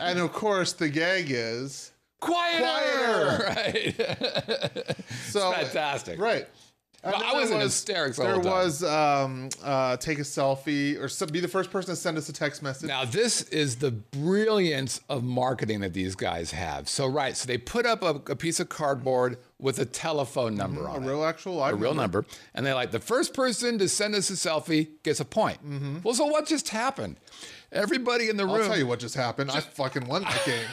and 0.00 0.18
of 0.18 0.32
course 0.32 0.72
the 0.72 0.88
gag 0.88 1.26
is 1.30 1.92
Quieter. 2.20 3.44
Right. 3.56 4.96
so 5.28 5.52
Fantastic. 5.52 6.18
Right. 6.20 6.48
Well, 7.02 7.14
I 7.16 7.32
was 7.32 7.50
in 7.50 7.60
hysterics 7.60 8.18
the 8.18 8.24
There 8.24 8.34
time. 8.34 8.44
was 8.44 8.84
um, 8.84 9.48
uh, 9.62 9.96
take 9.96 10.18
a 10.18 10.22
selfie 10.22 10.98
or 10.98 11.08
be 11.32 11.40
the 11.40 11.48
first 11.48 11.70
person 11.70 11.94
to 11.94 11.96
send 11.96 12.18
us 12.18 12.28
a 12.28 12.32
text 12.32 12.62
message. 12.62 12.88
Now, 12.88 13.06
this 13.06 13.42
is 13.44 13.76
the 13.76 13.90
brilliance 13.90 15.00
of 15.08 15.24
marketing 15.24 15.80
that 15.80 15.94
these 15.94 16.14
guys 16.14 16.50
have. 16.50 16.88
So, 16.90 17.06
right, 17.06 17.34
so 17.36 17.46
they 17.46 17.56
put 17.56 17.86
up 17.86 18.02
a, 18.02 18.20
a 18.30 18.36
piece 18.36 18.60
of 18.60 18.68
cardboard 18.68 19.38
with 19.58 19.78
a 19.78 19.86
telephone 19.86 20.54
number 20.56 20.86
a 20.86 20.90
on 20.92 21.02
it. 21.04 21.06
real 21.06 21.24
actual 21.24 21.54
live 21.54 21.72
a 21.72 21.76
real 21.76 21.94
number. 21.94 22.26
And 22.54 22.66
they're 22.66 22.74
like, 22.74 22.90
the 22.90 23.00
first 23.00 23.32
person 23.32 23.78
to 23.78 23.88
send 23.88 24.14
us 24.14 24.28
a 24.28 24.34
selfie 24.34 24.88
gets 25.02 25.20
a 25.20 25.24
point. 25.24 25.58
Well, 26.04 26.14
so 26.14 26.26
what 26.26 26.46
just 26.46 26.68
happened? 26.68 27.16
Everybody 27.72 28.28
in 28.28 28.36
the 28.36 28.44
room 28.44 28.56
I'll 28.62 28.68
tell 28.68 28.78
you 28.78 28.86
what 28.86 28.98
just 28.98 29.14
happened. 29.14 29.50
I 29.50 29.60
fucking 29.60 30.06
won 30.06 30.22
that 30.22 30.42
game. 30.46 30.66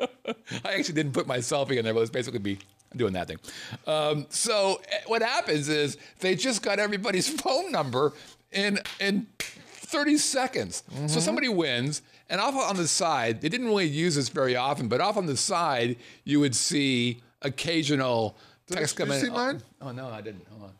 I 0.64 0.74
actually 0.74 0.94
didn't 0.94 1.12
put 1.12 1.26
my 1.26 1.38
selfie 1.38 1.76
in 1.76 1.84
there, 1.84 1.94
but 1.94 2.00
it's 2.00 2.10
basically 2.10 2.40
me 2.40 2.58
doing 2.96 3.12
that 3.12 3.28
thing. 3.28 3.38
Um, 3.86 4.26
so 4.30 4.80
eh, 4.90 5.00
what 5.06 5.22
happens 5.22 5.68
is 5.68 5.96
they 6.20 6.34
just 6.34 6.62
got 6.62 6.78
everybody's 6.78 7.28
phone 7.42 7.70
number 7.72 8.12
in 8.52 8.80
in 8.98 9.26
30 9.38 10.18
seconds. 10.18 10.84
So 11.06 11.18
somebody 11.18 11.48
wins, 11.48 12.02
and 12.28 12.40
off 12.40 12.54
on 12.54 12.76
the 12.76 12.86
side, 12.86 13.40
they 13.40 13.48
didn't 13.48 13.66
really 13.66 13.88
use 13.88 14.14
this 14.14 14.28
very 14.28 14.54
often, 14.54 14.86
but 14.86 15.00
off 15.00 15.16
on 15.16 15.26
the 15.26 15.36
side, 15.36 15.96
you 16.24 16.38
would 16.38 16.54
see 16.54 17.22
occasional 17.42 18.36
text 18.68 18.96
did 18.96 19.02
you 19.02 19.06
come 19.06 19.14
in. 19.16 19.24
see 19.24 19.30
mine? 19.30 19.62
Oh, 19.80 19.88
oh, 19.88 19.92
no, 19.92 20.08
I 20.08 20.20
didn't. 20.20 20.46
Hold 20.48 20.70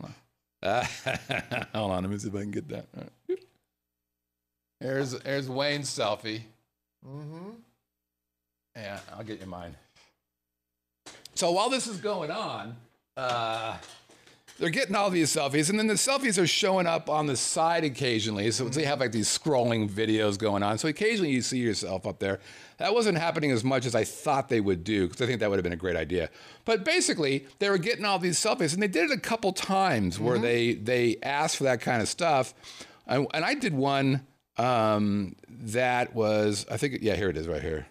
on. 0.00 0.14
Hold 0.62 0.82
on. 0.82 1.66
hold 1.74 1.90
on, 1.92 2.02
let 2.02 2.10
me 2.10 2.18
see 2.18 2.28
if 2.28 2.34
I 2.34 2.40
can 2.40 2.50
get 2.50 2.68
that. 2.68 2.86
Right. 3.28 3.38
There's, 4.80 5.12
there's 5.18 5.48
Wayne's 5.48 5.90
selfie. 5.90 6.42
Mm-hmm. 7.06 7.50
Yeah, 8.76 9.00
I'll 9.16 9.24
get 9.24 9.40
you 9.40 9.46
mine. 9.46 9.74
So 11.34 11.50
while 11.52 11.70
this 11.70 11.86
is 11.86 11.98
going 11.98 12.30
on, 12.30 12.76
uh, 13.16 13.76
they're 14.58 14.68
getting 14.68 14.94
all 14.94 15.08
these 15.08 15.34
selfies, 15.34 15.70
and 15.70 15.78
then 15.78 15.86
the 15.86 15.94
selfies 15.94 16.40
are 16.40 16.46
showing 16.46 16.86
up 16.86 17.08
on 17.08 17.26
the 17.26 17.36
side 17.36 17.82
occasionally. 17.82 18.50
So 18.50 18.68
they 18.68 18.84
have 18.84 19.00
like 19.00 19.12
these 19.12 19.26
scrolling 19.26 19.88
videos 19.88 20.38
going 20.38 20.62
on. 20.62 20.76
So 20.76 20.88
occasionally 20.88 21.30
you 21.30 21.40
see 21.40 21.58
yourself 21.58 22.06
up 22.06 22.18
there. 22.18 22.40
That 22.76 22.92
wasn't 22.92 23.16
happening 23.16 23.50
as 23.52 23.64
much 23.64 23.86
as 23.86 23.94
I 23.94 24.04
thought 24.04 24.50
they 24.50 24.60
would 24.60 24.84
do, 24.84 25.06
because 25.06 25.22
I 25.22 25.26
think 25.26 25.40
that 25.40 25.48
would 25.48 25.56
have 25.56 25.64
been 25.64 25.72
a 25.72 25.76
great 25.76 25.96
idea. 25.96 26.28
But 26.66 26.84
basically, 26.84 27.46
they 27.58 27.70
were 27.70 27.78
getting 27.78 28.04
all 28.04 28.18
these 28.18 28.38
selfies, 28.38 28.74
and 28.74 28.82
they 28.82 28.88
did 28.88 29.10
it 29.10 29.16
a 29.16 29.20
couple 29.20 29.52
times 29.52 30.20
where 30.20 30.38
they 30.38 30.74
they 30.74 31.16
asked 31.22 31.56
for 31.56 31.64
that 31.64 31.80
kind 31.80 32.02
of 32.02 32.08
stuff. 32.08 32.52
And, 33.06 33.26
and 33.32 33.44
I 33.44 33.54
did 33.54 33.72
one 33.72 34.26
um, 34.60 35.36
that 35.48 36.14
was, 36.14 36.66
I 36.70 36.76
think, 36.76 36.98
yeah, 37.02 37.16
here 37.16 37.28
it 37.30 37.36
is 37.36 37.48
right 37.48 37.62
here. 37.62 37.86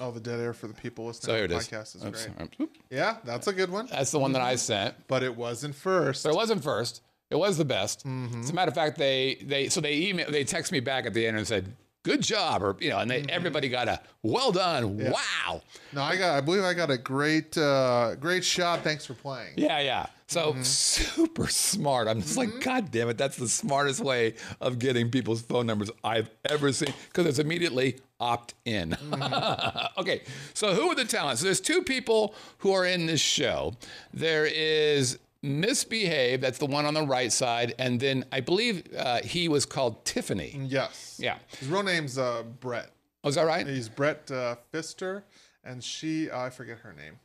Oh, 0.00 0.10
the 0.10 0.20
dead 0.20 0.40
air 0.40 0.54
for 0.54 0.68
the 0.68 0.74
people 0.74 1.06
listening 1.06 1.26
So 1.32 1.36
here 1.36 1.46
to 1.48 1.54
the 1.54 1.60
podcast 1.60 1.96
is 1.96 2.04
Oops, 2.04 2.26
great. 2.26 2.48
oops. 2.60 2.78
Yeah, 2.90 3.16
that's 3.24 3.46
a 3.46 3.52
good 3.52 3.70
one. 3.70 3.86
That's 3.90 4.10
the 4.10 4.18
one 4.18 4.32
that 4.32 4.40
I 4.42 4.56
sent. 4.56 4.94
But 5.06 5.22
it 5.22 5.36
wasn't 5.36 5.74
first. 5.74 6.22
So 6.22 6.30
it 6.30 6.34
wasn't 6.34 6.64
first. 6.64 7.02
It 7.30 7.36
was 7.36 7.56
the 7.58 7.64
best. 7.64 8.04
As 8.40 8.50
a 8.50 8.52
matter 8.52 8.68
of 8.70 8.74
fact, 8.74 8.98
they 8.98 9.38
they 9.42 9.68
so 9.70 9.80
they 9.80 9.96
email 9.96 10.30
they 10.30 10.44
text 10.44 10.70
me 10.72 10.80
back 10.80 11.06
at 11.06 11.14
the 11.14 11.26
end 11.26 11.36
and 11.38 11.46
said, 11.46 11.74
"Good 12.02 12.22
job," 12.22 12.62
or 12.62 12.76
you 12.80 12.90
know, 12.90 12.98
and 12.98 13.10
they, 13.10 13.20
mm-hmm. 13.20 13.30
everybody 13.30 13.68
got 13.68 13.88
a 13.88 14.00
"Well 14.22 14.52
done," 14.52 14.98
"Wow." 14.98 15.62
No, 15.92 16.02
I 16.02 16.16
got. 16.16 16.36
I 16.36 16.40
believe 16.40 16.62
I 16.64 16.74
got 16.74 16.90
a 16.90 16.98
great, 16.98 17.56
uh, 17.56 18.14
great 18.16 18.44
shot. 18.44 18.82
Thanks 18.82 19.04
for 19.04 19.14
playing. 19.14 19.54
Yeah, 19.56 19.80
yeah. 19.80 20.06
So 20.32 20.52
mm-hmm. 20.52 20.62
super 20.62 21.46
smart. 21.46 22.08
I'm 22.08 22.22
just 22.22 22.38
like, 22.38 22.48
mm-hmm. 22.48 22.60
God 22.60 22.90
damn 22.90 23.10
it, 23.10 23.18
that's 23.18 23.36
the 23.36 23.48
smartest 23.48 24.00
way 24.00 24.34
of 24.62 24.78
getting 24.78 25.10
people's 25.10 25.42
phone 25.42 25.66
numbers 25.66 25.90
I've 26.02 26.30
ever 26.48 26.72
seen 26.72 26.94
because 27.08 27.26
it's 27.26 27.38
immediately 27.38 28.00
opt 28.18 28.54
in. 28.64 28.96
okay, 29.98 30.22
so 30.54 30.72
who 30.72 30.88
are 30.88 30.94
the 30.94 31.04
talents? 31.04 31.42
So 31.42 31.44
there's 31.44 31.60
two 31.60 31.82
people 31.82 32.34
who 32.58 32.72
are 32.72 32.86
in 32.86 33.04
this 33.04 33.20
show. 33.20 33.74
There 34.14 34.46
is 34.46 35.18
Miss 35.42 35.82
Behave, 35.84 36.40
that's 36.40 36.58
the 36.58 36.66
one 36.66 36.84
on 36.86 36.94
the 36.94 37.02
right 37.04 37.32
side, 37.32 37.74
and 37.78 37.98
then 37.98 38.24
I 38.30 38.40
believe 38.40 38.84
uh, 38.96 39.20
he 39.24 39.48
was 39.48 39.66
called 39.66 40.04
Tiffany. 40.04 40.56
Yes. 40.68 41.18
Yeah. 41.20 41.38
His 41.58 41.68
real 41.68 41.82
name's 41.82 42.16
uh, 42.16 42.44
Brett. 42.60 42.90
Oh, 43.24 43.28
is 43.28 43.34
that 43.34 43.42
right? 43.46 43.66
He's 43.66 43.88
Brett 43.88 44.30
uh, 44.30 44.56
Pfister, 44.70 45.24
and 45.64 45.82
she, 45.82 46.30
I 46.30 46.50
forget 46.50 46.78
her 46.78 46.92
name. 46.92 47.18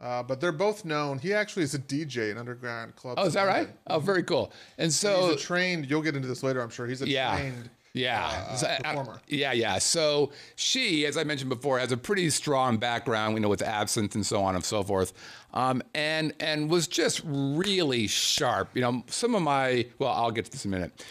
Uh, 0.00 0.22
but 0.22 0.40
they're 0.40 0.50
both 0.50 0.84
known. 0.84 1.18
He 1.18 1.32
actually 1.32 1.62
is 1.62 1.74
a 1.74 1.78
DJ 1.78 2.30
in 2.32 2.38
underground 2.38 2.96
clubs. 2.96 3.20
Oh, 3.22 3.26
is 3.26 3.34
that 3.34 3.44
right? 3.44 3.58
London. 3.58 3.76
Oh, 3.86 3.98
very 4.00 4.22
cool. 4.24 4.52
And 4.78 4.92
so 4.92 5.28
He's 5.28 5.36
a 5.36 5.38
trained. 5.38 5.88
You'll 5.88 6.02
get 6.02 6.16
into 6.16 6.26
this 6.28 6.42
later, 6.42 6.60
I'm 6.60 6.70
sure. 6.70 6.86
He's 6.86 7.02
a 7.02 7.08
Yeah. 7.08 7.36
trained. 7.36 7.70
Yeah. 7.94 8.56
uh, 8.62 8.66
uh, 8.66 8.78
performer. 8.82 9.20
yeah, 9.28 9.52
yeah. 9.52 9.78
So 9.78 10.32
she, 10.56 11.04
as 11.04 11.16
I 11.18 11.24
mentioned 11.24 11.50
before, 11.50 11.78
has 11.78 11.92
a 11.92 11.96
pretty 11.96 12.30
strong 12.30 12.78
background, 12.78 13.34
you 13.34 13.40
know, 13.40 13.48
with 13.48 13.62
absinthe 13.62 14.14
and 14.14 14.24
so 14.24 14.42
on 14.42 14.54
and 14.54 14.64
so 14.64 14.82
forth. 14.82 15.12
Um, 15.52 15.82
and 15.94 16.32
and 16.40 16.70
was 16.70 16.86
just 16.88 17.20
really 17.24 18.06
sharp. 18.06 18.70
You 18.74 18.80
know, 18.80 19.04
some 19.08 19.34
of 19.34 19.42
my 19.42 19.86
well, 19.98 20.12
I'll 20.12 20.30
get 20.30 20.46
to 20.46 20.50
this 20.50 20.64
in 20.64 20.72
a 20.72 20.76
minute. 20.76 21.04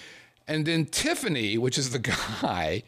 And 0.48 0.66
then 0.66 0.86
Tiffany, 0.86 1.58
which 1.58 1.78
is 1.78 1.92
the 1.92 2.00
guy, 2.42 2.84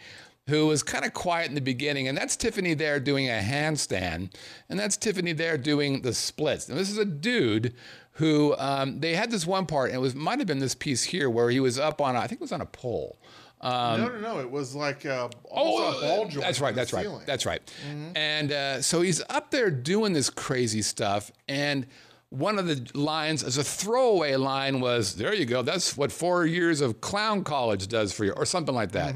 who 0.47 0.67
was 0.67 0.81
kind 0.81 1.05
of 1.05 1.13
quiet 1.13 1.49
in 1.49 1.55
the 1.55 1.61
beginning, 1.61 2.07
and 2.07 2.17
that's 2.17 2.35
Tiffany 2.35 2.73
there 2.73 2.99
doing 2.99 3.29
a 3.29 3.39
handstand, 3.43 4.33
and 4.69 4.79
that's 4.79 4.97
Tiffany 4.97 5.33
there 5.33 5.57
doing 5.57 6.01
the 6.01 6.13
splits. 6.13 6.67
Now 6.67 6.75
this 6.75 6.89
is 6.89 6.97
a 6.97 7.05
dude 7.05 7.75
who 8.13 8.55
um, 8.57 8.99
they 8.99 9.15
had 9.15 9.31
this 9.31 9.45
one 9.45 9.65
part, 9.67 9.89
and 9.89 9.97
it 9.97 10.01
was 10.01 10.15
might 10.15 10.39
have 10.39 10.47
been 10.47 10.59
this 10.59 10.75
piece 10.75 11.03
here 11.03 11.29
where 11.29 11.49
he 11.49 11.59
was 11.59 11.77
up 11.77 12.01
on, 12.01 12.15
a, 12.15 12.19
I 12.19 12.27
think 12.27 12.41
it 12.41 12.43
was 12.43 12.51
on 12.51 12.61
a 12.61 12.65
pole. 12.65 13.17
No, 13.63 14.09
no, 14.09 14.19
no. 14.19 14.39
It 14.39 14.49
was 14.49 14.75
like 14.75 15.05
uh, 15.05 15.29
almost 15.45 15.97
a 15.97 16.01
ball 16.01 16.27
joint. 16.27 16.35
Um, 16.35 16.37
oh, 16.37 16.41
that's 16.41 16.59
right. 16.59 16.75
That's 16.75 16.93
right. 16.93 17.07
That's 17.25 17.45
right. 17.45 17.73
And 18.15 18.51
uh, 18.51 18.81
so 18.81 19.01
he's 19.01 19.21
up 19.29 19.51
there 19.51 19.71
doing 19.71 20.13
this 20.13 20.29
crazy 20.29 20.81
stuff, 20.81 21.31
and 21.47 21.87
one 22.29 22.57
of 22.57 22.65
the 22.65 22.89
lines, 22.97 23.43
as 23.43 23.57
a 23.57 23.63
throwaway 23.63 24.35
line, 24.35 24.81
was, 24.81 25.15
"There 25.15 25.33
you 25.33 25.45
go. 25.45 25.61
That's 25.61 25.95
what 25.95 26.11
four 26.11 26.45
years 26.45 26.81
of 26.81 26.99
clown 27.01 27.43
college 27.43 27.87
does 27.87 28.11
for 28.11 28.25
you," 28.25 28.31
or 28.33 28.45
something 28.45 28.75
like 28.75 28.91
that. 28.93 29.15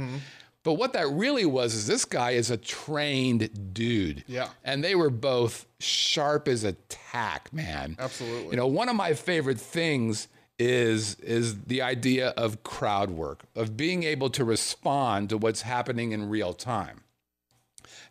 But 0.64 0.74
what 0.74 0.92
that 0.94 1.08
really 1.08 1.46
was 1.46 1.74
is 1.74 1.88
this 1.88 2.04
guy 2.04 2.32
is 2.32 2.52
a 2.52 2.58
trained 2.58 3.74
dude. 3.74 4.26
Yeah. 4.28 4.50
And 4.66 4.84
they 4.84 4.96
were 4.96 5.10
both 5.10 5.66
sharp 5.80 6.50
as 6.50 6.66
a 6.66 6.74
tack, 6.90 7.54
man. 7.54 7.96
Absolutely. 7.98 8.52
You 8.52 8.58
know, 8.58 8.68
one 8.68 8.90
of 8.90 8.96
my 8.98 9.14
favorite 9.14 9.62
things 9.62 10.28
is 10.60 11.16
is 11.20 11.64
the 11.64 11.82
idea 11.82 12.30
of 12.30 12.64
crowd 12.64 13.12
work, 13.12 13.44
of 13.56 13.78
being 13.78 14.04
able 14.04 14.30
to 14.32 14.44
respond 14.44 15.30
to 15.30 15.38
what's 15.38 15.62
happening 15.62 16.12
in 16.12 16.30
real 16.30 16.54
time. 16.54 17.02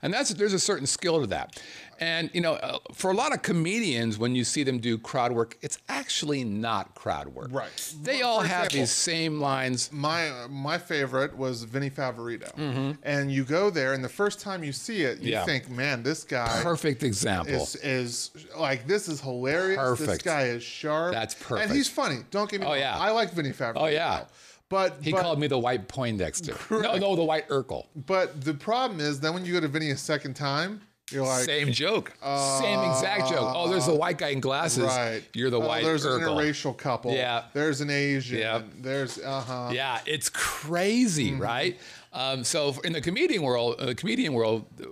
And 0.02 0.12
that's 0.12 0.32
there's 0.34 0.52
a 0.52 0.58
certain 0.58 0.86
skill 0.86 1.20
to 1.20 1.26
that. 1.28 1.60
And 1.98 2.28
you 2.34 2.42
know, 2.42 2.54
uh, 2.54 2.78
for 2.92 3.10
a 3.10 3.14
lot 3.14 3.32
of 3.32 3.40
comedians, 3.40 4.18
when 4.18 4.34
you 4.34 4.44
see 4.44 4.62
them 4.64 4.78
do 4.78 4.98
crowd 4.98 5.32
work, 5.32 5.56
it's 5.62 5.78
actually 5.88 6.44
not 6.44 6.94
crowd 6.94 7.28
work. 7.28 7.48
Right. 7.50 7.94
They 8.02 8.18
For 8.20 8.26
all 8.26 8.40
have 8.40 8.66
example, 8.66 8.78
these 8.80 8.90
same 8.90 9.40
lines. 9.40 9.90
My 9.90 10.30
my 10.50 10.76
favorite 10.76 11.34
was 11.36 11.62
Vinnie 11.62 11.88
Favorito, 11.88 12.96
and 13.02 13.32
you 13.32 13.44
go 13.44 13.70
there, 13.70 13.94
and 13.94 14.04
the 14.04 14.10
first 14.10 14.40
time 14.40 14.62
you 14.62 14.72
see 14.72 15.02
it, 15.02 15.20
you 15.20 15.26
Mm-hmm. 15.26 15.28
Yeah. 15.32 15.44
think, 15.46 15.70
"Man, 15.70 16.02
this 16.02 16.22
guy 16.24 16.60
Perfect 16.62 17.02
example. 17.02 17.54
is 17.54 17.76
is 17.76 18.30
like 18.58 18.86
this 18.86 19.08
is 19.08 19.20
hilarious. 19.22 19.78
This 19.98 20.06
Perfect. 20.06 20.24
guy 20.24 20.42
is 20.48 20.62
sharp. 20.62 21.14
That's 21.14 21.34
perfect. 21.34 21.68
and 21.68 21.74
he's 21.76 21.88
funny. 21.88 22.18
Don't 22.30 22.50
get 22.50 22.60
me 22.60 22.66
Oh, 22.66 22.70
wrong. 22.72 22.78
yeah. 22.78 22.98
I 22.98 23.10
like 23.12 23.32
Vinnie 23.32 23.52
Favorito. 23.52 23.80
Oh, 23.80 23.86
yeah. 23.86 24.24
But 24.68 24.96
he 25.00 25.12
but, 25.12 25.22
called 25.22 25.38
me 25.38 25.46
the 25.46 25.58
white 25.58 25.86
Poindexter. 25.88 26.56
No, 26.70 26.96
no, 26.96 27.14
the 27.16 27.22
white 27.24 27.48
Urkel. 27.48 27.86
But 27.94 28.40
the 28.44 28.54
problem 28.54 29.00
is, 29.00 29.20
then 29.20 29.32
when 29.34 29.44
you 29.44 29.52
go 29.52 29.60
to 29.60 29.68
Vinnie 29.68 29.90
a 29.90 29.96
second 29.96 30.34
time, 30.34 30.80
you're 31.12 31.24
like, 31.24 31.44
Same 31.44 31.70
joke. 31.70 32.12
Same 32.20 32.80
exact 32.90 33.28
joke. 33.28 33.52
Oh, 33.54 33.68
there's 33.70 33.86
the 33.86 33.94
white 33.94 34.18
guy 34.18 34.30
in 34.30 34.40
glasses. 34.40 34.82
right? 34.82 35.22
You're 35.34 35.50
the 35.50 35.60
Oh, 35.60 35.68
white 35.68 35.84
There's 35.84 36.04
an 36.04 36.20
Urkel. 36.20 36.36
interracial 36.36 36.76
couple. 36.76 37.12
Yeah. 37.12 37.44
There's 37.52 37.80
an 37.80 37.90
Asian. 37.90 38.38
Yep. 38.38 38.64
There's 38.80 39.18
uh 39.20 39.40
huh. 39.40 39.70
Yeah, 39.72 40.00
it's 40.04 40.28
crazy, 40.28 41.30
Mm-hmm. 41.30 41.42
right? 41.42 41.78
Um, 42.12 42.42
so 42.42 42.74
in 42.82 42.92
the 42.92 43.00
comedian 43.00 43.42
world, 43.42 43.76
uh, 43.78 43.86
the 43.86 43.94
comedian 43.94 44.32
world, 44.32 44.64
uh, 44.82 44.86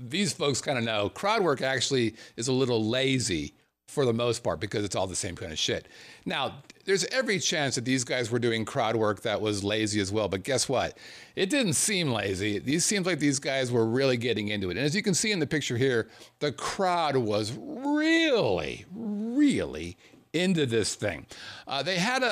these 0.00 0.32
folks 0.32 0.60
kind 0.62 0.78
of 0.78 0.84
know 0.84 1.10
crowd 1.10 1.42
work 1.42 1.60
actually 1.60 2.14
is 2.36 2.48
a 2.48 2.52
little 2.52 2.82
lazy 2.88 3.54
for 3.88 4.06
the 4.06 4.12
most 4.14 4.42
part 4.42 4.58
because 4.60 4.84
it's 4.86 4.96
all 4.96 5.06
the 5.06 5.16
same 5.16 5.36
kind 5.36 5.52
of 5.52 5.58
shit. 5.58 5.86
Now, 6.24 6.62
there's 6.84 7.04
every 7.06 7.38
chance 7.38 7.76
that 7.76 7.84
these 7.84 8.04
guys 8.04 8.30
were 8.30 8.38
doing 8.38 8.64
crowd 8.64 8.96
work 8.96 9.22
that 9.22 9.40
was 9.40 9.62
lazy 9.62 10.00
as 10.00 10.10
well, 10.10 10.28
but 10.28 10.42
guess 10.42 10.68
what? 10.68 10.98
It 11.36 11.48
didn't 11.48 11.74
seem 11.74 12.12
lazy. 12.12 12.58
These 12.58 12.84
seems 12.84 13.06
like 13.06 13.18
these 13.18 13.38
guys 13.38 13.70
were 13.70 13.86
really 13.86 14.16
getting 14.16 14.48
into 14.48 14.70
it. 14.70 14.76
And 14.76 14.84
as 14.84 14.94
you 14.94 15.02
can 15.02 15.14
see 15.14 15.32
in 15.32 15.38
the 15.38 15.46
picture 15.46 15.76
here, 15.76 16.08
the 16.40 16.52
crowd 16.52 17.16
was 17.16 17.52
really, 17.58 18.84
really 18.92 19.96
into 20.32 20.64
this 20.64 20.94
thing. 20.94 21.26
Uh, 21.66 21.82
they 21.82 21.96
had 21.96 22.22
a, 22.22 22.26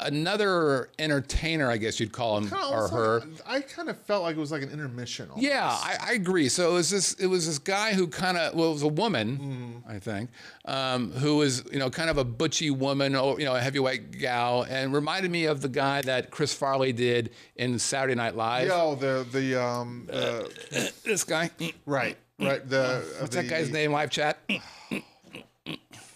a 0.00 0.06
another 0.06 0.90
entertainer, 0.98 1.70
I 1.70 1.78
guess 1.78 1.98
you'd 1.98 2.12
call 2.12 2.36
him 2.38 2.50
Kinda 2.50 2.66
or 2.66 2.88
her. 2.88 3.20
like- 3.20 3.28
I 3.46 3.60
kind 3.62 3.88
of 3.88 3.98
felt 4.02 4.22
like 4.22 4.36
it 4.36 4.40
was 4.40 4.52
like 4.52 4.62
an 4.62 4.70
intermission. 4.70 5.30
almost. 5.30 5.46
Yeah, 5.46 5.66
I, 5.66 5.96
I 6.00 6.12
agree. 6.12 6.48
So 6.50 6.70
it 6.70 6.74
was 6.74 6.90
this 6.90 7.14
it 7.14 7.26
was 7.26 7.46
this 7.46 7.58
guy 7.58 7.94
who 7.94 8.08
kind 8.08 8.36
of 8.36 8.54
well, 8.54 8.70
it 8.70 8.72
was 8.74 8.82
a 8.82 8.88
woman, 8.88 9.82
I 9.88 9.98
think, 9.98 10.30
um, 10.66 11.12
who 11.12 11.38
was 11.38 11.64
you 11.72 11.78
know 11.78 11.88
kind 11.90 12.10
of 12.10 12.18
a 12.18 12.24
butchy 12.24 12.70
woman 12.70 13.16
or 13.16 13.38
you 13.38 13.46
know 13.46 13.54
a 13.56 13.60
heavyweight 13.60 14.18
gal, 14.18 14.62
and 14.68 14.92
reminded 14.92 15.30
me 15.30 15.46
of 15.46 15.62
the 15.62 15.68
guy 15.70 16.02
that 16.02 16.30
Chris 16.30 16.52
Farley 16.54 16.92
did 16.92 17.30
in 17.56 17.78
Saturday 17.78 18.14
Night 18.14 18.36
Live. 18.36 18.68
Yo, 18.68 18.94
the 18.96 19.26
the 19.32 19.62
um 19.62 20.08
uh, 20.12 20.42
This 21.04 21.24
guy. 21.24 21.50
right 21.86 22.16
right 22.38 22.68
the 22.68 23.02
What's 23.20 23.34
the, 23.34 23.42
that 23.42 23.48
guy's 23.48 23.70
name? 23.70 23.92
Live 23.92 24.10
chat. 24.10 24.38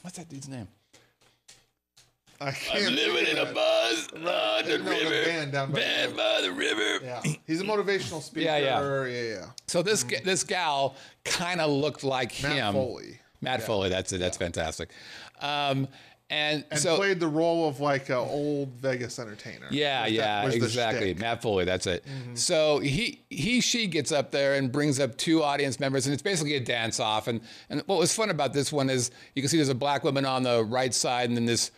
What's 0.03 0.17
that 0.19 0.29
dude's 0.29 0.49
name? 0.49 0.69
I 2.43 2.53
can't 2.53 2.95
Living 2.95 3.27
in 3.27 3.37
a 3.37 3.53
buzz 3.53 4.09
on 4.15 4.23
the 4.23 4.79
no, 4.79 4.85
the 4.85 5.25
band 5.27 5.53
down 5.53 5.73
by 5.73 5.81
band 5.81 6.17
by 6.17 6.41
the 6.43 6.53
river. 6.53 7.05
Yeah, 7.05 7.21
he's 7.47 7.61
a 7.61 7.65
motivational 7.65 8.23
speaker. 8.23 8.47
Yeah, 8.47 8.57
yeah. 8.57 9.05
yeah, 9.05 9.23
yeah. 9.23 9.45
So 9.67 9.83
this 9.83 10.03
ga- 10.05 10.23
this 10.25 10.43
gal 10.43 10.97
kind 11.25 11.61
of 11.61 11.71
looked 11.71 12.03
like 12.03 12.33
him. 12.33 12.51
Matt 12.51 12.59
him. 12.59 12.73
Foley. 12.75 13.21
Matt 13.43 13.63
Foley. 13.63 13.91
That's 13.91 14.13
it. 14.15 14.19
That's 14.19 14.39
fantastic. 14.39 14.89
Um, 15.41 15.87
and, 16.31 16.65
And 16.71 16.79
so 16.81 16.97
played 16.97 17.19
the 17.21 17.27
role 17.29 17.69
of 17.69 17.81
like 17.81 18.09
an 18.09 18.15
old 18.17 18.69
Vegas 18.77 19.19
entertainer. 19.19 19.67
yeah, 19.71 20.05
Was 20.05 20.13
yeah, 20.13 20.45
was 20.45 20.55
exactly. 20.55 21.13
Matt 21.15 21.43
Foley. 21.43 21.65
That's 21.65 21.87
it. 21.87 22.05
Mm-hmm. 22.07 22.37
So 22.37 22.79
he 22.79 23.21
he 23.29 23.61
she 23.61 23.87
gets 23.87 24.13
up 24.13 24.31
there 24.31 24.55
and 24.55 24.73
brings 24.73 24.99
up 24.99 25.17
two 25.19 25.43
audience 25.43 25.79
members, 25.79 26.07
and 26.07 26.15
it's 26.15 26.23
basically 26.23 26.55
a 26.55 26.61
dance 26.61 27.01
off. 27.01 27.27
And 27.29 27.41
and 27.69 27.83
what 27.87 27.99
was 27.99 28.15
fun 28.15 28.31
about 28.31 28.53
this 28.55 28.73
one 28.73 28.89
is 28.89 29.11
you 29.35 29.43
can 29.43 29.49
see 29.51 29.59
there's 29.59 29.69
a 29.69 29.75
black 29.75 30.05
woman 30.05 30.25
on 30.25 30.43
the 30.43 30.65
right 30.65 30.95
side, 30.95 31.29
and 31.29 31.37
then 31.37 31.45
this. 31.45 31.71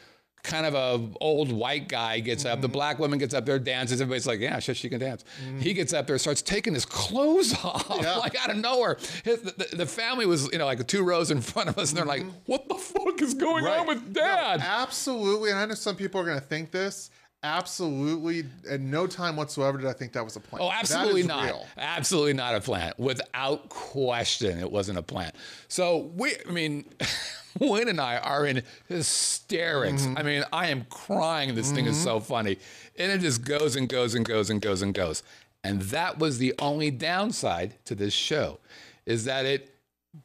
Kind 0.42 0.66
of 0.66 0.74
a 0.74 1.08
old 1.20 1.52
white 1.52 1.88
guy 1.88 2.18
gets 2.18 2.44
up. 2.44 2.60
The 2.60 2.66
Mm-hmm. 2.66 2.72
black 2.72 2.98
woman 2.98 3.18
gets 3.20 3.32
up 3.32 3.46
there, 3.46 3.60
dances. 3.60 4.00
Everybody's 4.00 4.26
like, 4.26 4.40
"Yeah, 4.40 4.58
shit, 4.58 4.76
she 4.76 4.88
can 4.88 4.98
dance." 4.98 5.24
He 5.60 5.72
gets 5.72 5.92
up 5.92 6.08
there, 6.08 6.18
starts 6.18 6.42
taking 6.42 6.74
his 6.74 6.84
clothes 6.84 7.54
off, 7.64 7.86
Yeah. 8.02 8.16
like 8.16 8.34
out 8.34 8.50
of 8.50 8.56
nowhere. 8.56 8.96
His, 9.24 9.40
the, 9.42 9.68
the- 9.76 9.86
family 9.86 10.26
was, 10.26 10.50
you 10.50 10.58
know, 10.58 10.64
like 10.66 10.84
two 10.88 11.04
rows 11.04 11.30
in 11.30 11.40
front 11.40 11.68
of 11.68 11.78
us, 11.78 11.90
and 11.90 11.98
they're 11.98 12.04
like, 12.04 12.24
"What 12.46 12.68
the 12.68 12.74
fuck 12.74 13.22
is 13.22 13.34
going 13.34 13.66
on 13.66 13.86
with 13.86 13.98
Mm-hmm. 13.98 14.12
No, 14.14 14.20
Dad?" 14.20 14.60
absolutely. 14.64 15.50
And 15.50 15.60
I 15.60 15.66
know 15.66 15.74
some 15.74 15.94
people 15.94 16.20
are 16.20 16.24
going 16.24 16.40
to 16.40 16.44
think 16.44 16.72
this. 16.72 17.10
Absolutely. 17.44 18.44
At 18.68 18.80
no 18.80 19.06
time 19.06 19.36
whatsoever 19.36 19.78
did 19.78 19.86
I 19.88 19.92
think 19.92 20.12
that 20.12 20.24
was 20.24 20.36
a 20.36 20.40
plan. 20.40 20.62
Oh, 20.62 20.70
absolutely 20.70 21.24
not. 21.24 21.44
Real. 21.44 21.66
Absolutely 21.76 22.34
not 22.34 22.54
a 22.54 22.60
plant. 22.60 22.98
Without 22.98 23.68
question, 23.68 24.60
it 24.60 24.70
wasn't 24.70 24.98
a 24.98 25.02
plant. 25.02 25.34
So 25.66 26.10
we, 26.14 26.34
I 26.48 26.52
mean, 26.52 26.84
Wayne 27.58 27.88
and 27.88 28.00
I 28.00 28.18
are 28.18 28.46
in 28.46 28.62
hysterics. 28.88 30.02
Mm-hmm. 30.02 30.18
I 30.18 30.22
mean, 30.22 30.44
I 30.52 30.68
am 30.68 30.86
crying. 30.88 31.54
This 31.54 31.72
thing 31.72 31.86
is 31.86 32.00
so 32.00 32.20
funny, 32.20 32.58
and 32.96 33.10
it 33.12 33.20
just 33.20 33.44
goes 33.44 33.76
and 33.76 33.88
goes 33.88 34.14
and 34.14 34.24
goes 34.24 34.48
and 34.48 34.60
goes 34.60 34.82
and 34.82 34.94
goes. 34.94 35.22
And 35.64 35.82
that 35.82 36.18
was 36.18 36.38
the 36.38 36.54
only 36.58 36.90
downside 36.90 37.74
to 37.84 37.94
this 37.94 38.12
show, 38.12 38.58
is 39.04 39.24
that 39.24 39.46
it 39.46 39.74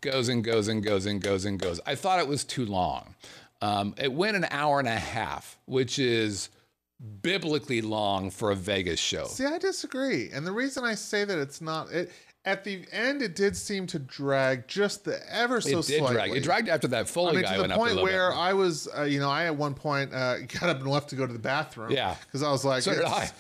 goes 0.01 0.29
and 0.29 0.43
goes 0.43 0.67
and 0.67 0.83
goes 0.83 1.05
and 1.05 1.21
goes 1.21 1.45
and 1.45 1.59
goes. 1.59 1.79
I 1.85 1.95
thought 1.95 2.19
it 2.19 2.27
was 2.27 2.43
too 2.43 2.65
long. 2.65 3.15
Um, 3.61 3.95
it 3.97 4.13
went 4.13 4.37
an 4.37 4.45
hour 4.51 4.79
and 4.79 4.87
a 4.87 4.99
half, 4.99 5.57
which 5.65 5.99
is 5.99 6.49
biblically 7.21 7.81
long 7.81 8.29
for 8.31 8.51
a 8.51 8.55
Vegas 8.55 8.99
show. 8.99 9.25
See, 9.25 9.45
I 9.45 9.57
disagree. 9.57 10.29
And 10.31 10.45
the 10.45 10.51
reason 10.51 10.83
I 10.83 10.95
say 10.95 11.25
that 11.25 11.37
it's 11.37 11.61
not 11.61 11.91
it 11.91 12.11
at 12.45 12.63
the 12.63 12.85
end 12.93 13.21
it 13.21 13.35
did 13.35 13.57
seem 13.57 13.85
to 13.85 13.99
drag 13.99 14.65
just 14.69 15.03
the 15.03 15.19
ever 15.29 15.59
so 15.59 15.79
it 15.79 15.85
did 15.85 15.97
slightly. 15.99 16.13
drag. 16.15 16.31
It 16.31 16.43
dragged 16.43 16.69
after 16.69 16.87
that 16.87 17.09
Foley 17.09 17.31
I 17.31 17.33
mean, 17.33 17.41
guy 17.43 17.55
to 17.57 17.63
the 17.67 17.73
a 17.73 17.77
point 17.77 18.01
where 18.01 18.29
bit. 18.31 18.37
I 18.37 18.53
was, 18.53 18.87
uh, 18.97 19.03
you 19.03 19.19
know, 19.19 19.29
I 19.29 19.45
at 19.45 19.55
one 19.57 19.73
point 19.73 20.13
uh, 20.13 20.39
got 20.59 20.63
up 20.69 20.77
and 20.77 20.87
left 20.87 21.09
to 21.09 21.15
go 21.15 21.27
to 21.27 21.33
the 21.33 21.39
bathroom. 21.39 21.91
Yeah. 21.91 22.15
because 22.25 22.43
I 22.43 22.49
was 22.49 22.63
like, 22.63 22.83
So 22.83 22.93
it's, 22.93 23.33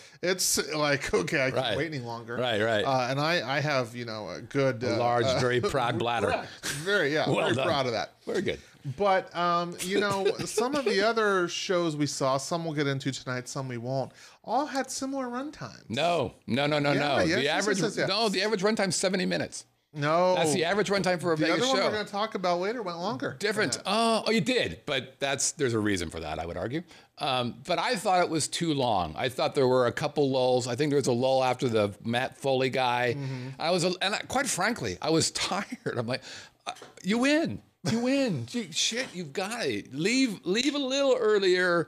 it's 0.57 0.73
like 0.75 1.13
okay, 1.13 1.37
I 1.47 1.51
can't 1.51 1.55
Right. 1.55 1.77
wait 1.77 1.87
any 1.87 1.99
longer. 1.99 2.35
Right, 2.35 2.61
right. 2.61 2.83
Uh, 2.83 3.07
and 3.09 3.19
I, 3.19 3.57
I 3.57 3.59
have, 3.61 3.95
you 3.95 4.03
know, 4.05 4.29
a 4.29 4.41
good, 4.41 4.83
uh, 4.83 4.97
large, 4.97 5.25
uh, 5.25 5.39
very 5.39 5.61
proud 5.61 5.97
bladder. 5.99 6.45
Very, 6.83 7.13
yeah, 7.13 7.27
Well 7.29 7.37
very 7.45 7.55
done. 7.55 7.65
proud 7.65 7.85
of 7.85 7.93
that. 7.93 8.11
Very 8.25 8.41
good. 8.41 8.59
But 8.95 9.35
um, 9.35 9.75
you 9.81 9.99
know, 10.05 10.25
some 10.45 10.75
of 10.75 10.85
the 10.85 11.01
other 11.01 11.47
shows 11.47 11.95
we 11.95 12.05
saw, 12.05 12.37
some 12.37 12.63
we'll 12.63 12.73
get 12.73 12.87
into 12.87 13.11
tonight, 13.11 13.47
some 13.49 13.67
we 13.67 13.77
won't, 13.77 14.11
all 14.43 14.65
had 14.65 14.89
similar 14.89 15.25
runtimes. 15.27 15.89
No, 15.89 16.35
no, 16.45 16.67
no, 16.67 16.79
no, 16.79 16.93
Yeah, 16.93 16.99
no. 17.17 17.25
the 17.25 17.49
average, 17.49 17.79
yes. 17.79 17.97
no, 18.07 18.29
the 18.29 18.41
average 18.41 18.61
runtime's 18.61 18.95
seventy 18.95 19.25
minutes. 19.25 19.65
No, 19.93 20.35
That's 20.35 20.53
the 20.53 20.65
average 20.65 20.89
runtime 20.89 21.19
for 21.19 21.31
a 21.31 21.37
video. 21.37 21.55
The 21.55 21.61
Vegas 21.61 21.69
other 21.69 21.73
one 21.73 21.77
show. 21.77 21.85
we're 21.87 21.93
going 21.93 22.05
to 22.05 22.11
talk 22.11 22.35
about 22.35 22.59
later 22.59 22.83
went 22.83 22.99
longer. 22.99 23.35
Different. 23.39 23.79
Oh, 23.85 24.25
oh, 24.27 24.31
you 24.31 24.41
did, 24.41 24.81
but 24.85 25.15
that's 25.19 25.53
there's 25.53 25.73
a 25.73 25.79
reason 25.79 26.09
for 26.09 26.19
that. 26.19 26.37
I 26.37 26.45
would 26.45 26.57
argue. 26.57 26.83
Um, 27.17 27.55
but 27.65 27.79
I 27.79 27.95
thought 27.95 28.21
it 28.21 28.29
was 28.29 28.47
too 28.47 28.73
long. 28.75 29.15
I 29.17 29.29
thought 29.29 29.55
there 29.55 29.67
were 29.67 29.87
a 29.87 29.91
couple 29.91 30.29
lulls. 30.29 30.67
I 30.67 30.75
think 30.75 30.91
there 30.91 30.99
was 30.99 31.07
a 31.07 31.13
lull 31.13 31.43
after 31.43 31.67
the 31.67 31.95
Matt 32.03 32.37
Foley 32.37 32.69
guy. 32.69 33.15
Mm-hmm. 33.17 33.47
I 33.59 33.71
was, 33.71 33.85
and 33.85 34.13
I, 34.13 34.19
quite 34.27 34.45
frankly, 34.45 34.97
I 35.01 35.09
was 35.09 35.31
tired. 35.49 35.95
I'm 35.97 36.05
like, 36.05 36.21
uh, 36.67 36.73
you 37.01 37.17
win, 37.19 37.61
you 37.91 37.99
win. 37.99 38.45
Gee, 38.45 38.71
shit, 38.71 39.07
you've 39.13 39.33
got 39.33 39.65
it. 39.65 39.93
Leave, 39.93 40.39
leave 40.45 40.75
a 40.75 40.79
little 40.79 41.15
earlier. 41.17 41.87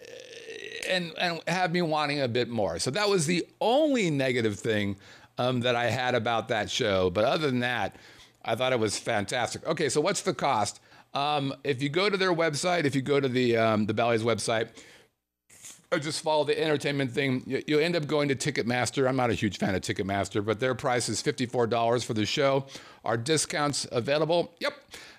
uh, 0.00 0.04
And, 0.88 1.12
and 1.18 1.40
have 1.48 1.72
me 1.72 1.82
wanting 1.82 2.20
a 2.20 2.28
bit 2.28 2.48
more. 2.48 2.78
So 2.78 2.90
that 2.90 3.08
was 3.08 3.26
the 3.26 3.46
only 3.60 4.10
negative 4.10 4.58
thing 4.58 4.96
um, 5.38 5.60
that 5.60 5.74
I 5.74 5.86
had 5.90 6.14
about 6.14 6.48
that 6.48 6.70
show. 6.70 7.10
But 7.10 7.24
other 7.24 7.46
than 7.46 7.60
that, 7.60 7.96
I 8.44 8.54
thought 8.54 8.72
it 8.72 8.78
was 8.78 8.98
fantastic. 8.98 9.66
Okay, 9.66 9.88
so 9.88 10.00
what's 10.00 10.20
the 10.22 10.34
cost? 10.34 10.80
Um, 11.14 11.54
if 11.64 11.82
you 11.82 11.88
go 11.88 12.10
to 12.10 12.16
their 12.16 12.34
website, 12.34 12.84
if 12.84 12.94
you 12.94 13.00
go 13.02 13.18
to 13.20 13.28
the 13.28 13.56
um, 13.56 13.86
the 13.86 13.94
Bally's 13.94 14.22
website, 14.22 14.68
or 15.92 15.98
just 15.98 16.22
follow 16.22 16.44
the 16.44 16.60
entertainment 16.60 17.10
thing, 17.12 17.42
you, 17.46 17.62
you 17.66 17.78
end 17.78 17.94
up 17.96 18.06
going 18.06 18.28
to 18.28 18.34
Ticketmaster. 18.34 19.08
I'm 19.08 19.16
not 19.16 19.30
a 19.30 19.34
huge 19.34 19.58
fan 19.58 19.74
of 19.74 19.80
Ticketmaster, 19.82 20.44
but 20.44 20.58
their 20.60 20.74
price 20.74 21.08
is 21.08 21.22
$54 21.22 22.04
for 22.04 22.14
the 22.14 22.26
show. 22.26 22.66
Are 23.04 23.16
discounts 23.16 23.86
available? 23.92 24.52
Yep. 24.58 24.74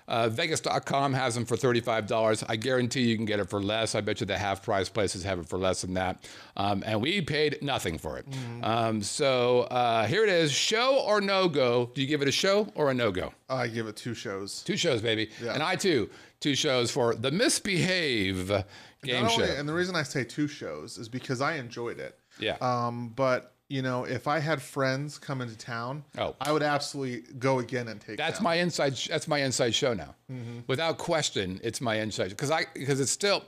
Uh, 0.08 0.28
Vegas.com 0.28 1.12
has 1.14 1.34
them 1.34 1.44
for 1.44 1.56
$35. 1.56 2.44
I 2.48 2.56
guarantee 2.56 3.02
you 3.02 3.16
can 3.16 3.24
get 3.24 3.40
it 3.40 3.50
for 3.50 3.60
less. 3.62 3.94
I 3.94 4.00
bet 4.00 4.20
you 4.20 4.26
the 4.26 4.38
half 4.38 4.62
price 4.62 4.88
places 4.88 5.24
have 5.24 5.38
it 5.38 5.48
for 5.48 5.58
less 5.58 5.82
than 5.82 5.94
that. 5.94 6.24
Um, 6.56 6.82
and 6.86 7.00
we 7.00 7.20
paid 7.20 7.58
nothing 7.62 7.98
for 7.98 8.18
it. 8.18 8.26
Um, 8.62 9.02
so 9.02 9.62
uh, 9.62 10.06
here 10.06 10.22
it 10.22 10.30
is 10.30 10.52
show 10.52 11.00
or 11.00 11.20
no 11.20 11.48
go. 11.48 11.90
Do 11.94 12.00
you 12.00 12.06
give 12.06 12.22
it 12.22 12.28
a 12.28 12.32
show 12.32 12.68
or 12.74 12.90
a 12.90 12.94
no 12.94 13.10
go? 13.10 13.32
I 13.48 13.66
give 13.66 13.86
it 13.88 13.96
two 13.96 14.14
shows. 14.14 14.62
Two 14.62 14.76
shows, 14.76 15.02
baby. 15.02 15.30
Yeah. 15.42 15.54
And 15.54 15.62
I 15.62 15.74
too, 15.76 16.08
two 16.40 16.54
shows 16.54 16.90
for 16.90 17.14
the 17.14 17.30
Miss 17.30 17.58
Behave 17.58 18.48
game 19.02 19.24
Not 19.24 19.32
show. 19.32 19.42
and 19.42 19.68
the 19.68 19.72
reason 19.74 19.94
I 19.96 20.02
say 20.04 20.24
two 20.24 20.48
shows 20.48 20.98
is 20.98 21.08
because 21.08 21.40
I 21.40 21.56
enjoyed 21.56 21.98
it. 21.98 22.18
Yeah. 22.38 22.56
Um, 22.60 23.08
but 23.16 23.54
you 23.68 23.82
know, 23.82 24.04
if 24.04 24.28
I 24.28 24.38
had 24.38 24.62
friends 24.62 25.18
come 25.18 25.40
into 25.40 25.56
town, 25.56 26.04
Oh. 26.18 26.36
I 26.40 26.52
would 26.52 26.62
absolutely 26.62 27.22
go 27.38 27.58
again 27.58 27.88
and 27.88 28.00
take. 28.00 28.16
That's 28.16 28.38
them. 28.38 28.44
my 28.44 28.54
inside. 28.56 28.94
That's 29.08 29.26
my 29.26 29.38
inside 29.38 29.74
show 29.74 29.92
now, 29.94 30.14
Mm-hmm. 30.30 30.60
without 30.66 30.98
question. 30.98 31.60
It's 31.64 31.80
my 31.80 31.96
inside 31.96 32.28
because 32.30 32.50
I 32.50 32.66
because 32.74 33.00
it's 33.00 33.10
still. 33.10 33.44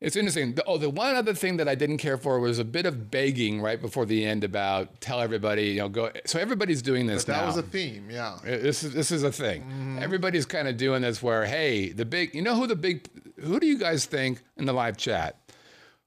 It's 0.00 0.16
interesting. 0.16 0.54
The- 0.54 0.64
Oh, 0.64 0.78
the 0.78 0.88
one 0.88 1.14
other 1.14 1.34
thing 1.34 1.58
that 1.58 1.68
I 1.68 1.74
didn't 1.74 1.98
care 1.98 2.16
for 2.16 2.40
was 2.40 2.58
a 2.58 2.64
bit 2.64 2.86
of 2.86 3.10
begging 3.10 3.60
right 3.60 3.78
before 3.78 4.06
the 4.06 4.24
end 4.24 4.44
about 4.44 4.98
tell 5.02 5.20
everybody, 5.20 5.64
you 5.72 5.80
know, 5.80 5.90
go. 5.90 6.10
So 6.24 6.38
everybody's 6.38 6.80
doing 6.80 7.06
this 7.06 7.28
now. 7.28 7.34
That 7.34 7.40
now. 7.42 7.46
was 7.48 7.56
a 7.58 7.62
theme, 7.62 8.08
yeah. 8.10 8.38
This 8.42 8.82
is 8.82 8.94
this 8.94 9.10
is 9.10 9.22
a 9.24 9.30
thing. 9.32 9.60
Mm-hmm. 9.60 9.98
Everybody's 10.02 10.46
kind 10.46 10.66
of 10.68 10.78
doing 10.78 11.02
this 11.02 11.22
where, 11.22 11.44
hey, 11.44 11.90
the 11.92 12.06
big, 12.06 12.34
you 12.34 12.40
know 12.40 12.54
who 12.54 12.66
the 12.66 12.76
big, 12.76 13.06
who 13.40 13.60
do 13.60 13.66
you 13.66 13.76
guys 13.76 14.06
think 14.06 14.40
in 14.56 14.64
the 14.64 14.72
live 14.72 14.96
chat? 14.96 15.36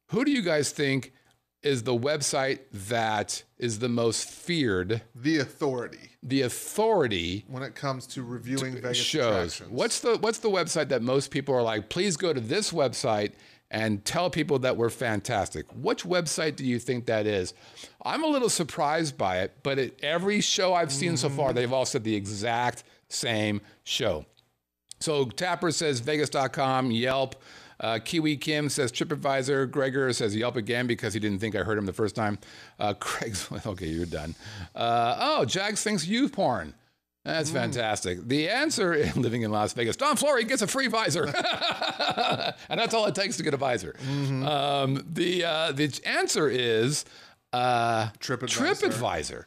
Who 0.08 0.26
do 0.26 0.32
you 0.32 0.42
guys 0.42 0.72
think 0.72 1.14
is 1.64 1.84
the 1.84 1.98
website 1.98 2.60
that 2.72 3.44
is 3.58 3.80
the 3.80 3.90
most 3.90 4.30
feared, 4.30 5.02
The 5.16 5.40
authority 5.40 6.10
the 6.24 6.42
authority 6.42 7.44
when 7.48 7.64
it 7.64 7.76
comes 7.76 8.08
to 8.08 8.24
reviewing 8.24 8.76
Vegas 8.76 8.98
shows? 8.98 9.62
What's 9.70 10.00
the 10.00 10.18
what's 10.18 10.40
the 10.40 10.50
website 10.50 10.90
that 10.90 11.02
most 11.02 11.32
people 11.32 11.54
are 11.54 11.62
like? 11.62 11.90
Please 11.90 12.16
go 12.18 12.32
to 12.32 12.40
this 12.40 12.72
website 12.72 13.34
and 13.70 14.06
tell 14.06 14.30
people 14.30 14.60
that 14.60 14.78
we're 14.78 14.90
fantastic. 14.90 15.66
Which 15.76 16.04
website 16.04 16.56
do 16.56 16.66
you 16.66 16.80
think 16.80 17.08
that 17.08 17.26
is? 17.26 17.54
I'm 18.04 18.24
a 18.24 18.28
little 18.28 18.50
surprised 18.50 19.18
by 19.18 19.40
it, 19.40 19.58
but 19.64 19.80
at 19.80 19.92
every 20.04 20.42
show 20.42 20.74
I've 20.74 20.92
seen 20.92 21.18
so 21.18 21.30
far, 21.30 21.50
mm-hmm. 21.50 21.56
they've 21.56 21.74
all 21.74 21.86
said 21.86 22.04
the 22.04 22.16
exact 22.16 22.84
same 23.10 23.62
show. 23.84 24.26
So 25.00 25.26
Tapper 25.26 25.72
says 25.72 26.00
Vegas.com, 26.00 26.92
Yelp. 26.92 27.36
Uh, 27.84 28.00
Kiwi 28.00 28.38
Kim 28.38 28.70
says 28.70 28.94
TripAdvisor. 28.94 29.70
Gregor 29.70 30.14
says 30.14 30.34
Yelp 30.34 30.56
again 30.56 30.88
because 30.88 31.14
he 31.14 31.20
didn't 31.20 31.40
think 31.40 31.54
I 31.54 31.60
heard 31.60 31.78
him 31.78 31.86
the 31.86 31.94
first 31.94 32.16
time. 32.16 32.40
Uh, 32.80 32.94
Craig's 33.00 33.50
okay, 33.66 33.88
you're 33.88 34.06
done. 34.06 34.36
Uh, 34.74 35.18
oh, 35.20 35.46
Jags 35.46 35.84
thinks 35.84 36.08
youth 36.08 36.32
porn. 36.32 36.74
That's 37.26 37.50
fantastic. 37.50 38.28
The 38.28 38.50
answer, 38.50 38.98
living 39.16 39.44
in 39.44 39.52
Las 39.52 39.74
Vegas, 39.74 39.96
Don 39.96 40.18
Flory 40.18 40.44
gets 40.44 40.62
a 40.62 40.68
free 40.68 40.88
visor, 40.88 41.26
and 42.70 42.80
that's 42.80 42.94
all 42.94 43.06
it 43.06 43.16
takes 43.16 43.38
to 43.38 43.44
get 43.44 43.54
a 43.54 43.58
visor. 43.58 43.96
Um, 44.10 45.06
the 45.10 45.46
uh, 45.46 45.72
the 45.72 45.90
answer 46.06 46.50
is 46.50 47.06
uh, 47.54 48.10
TripAdvisor. 48.20 48.90
TripAdvisor. 48.90 49.44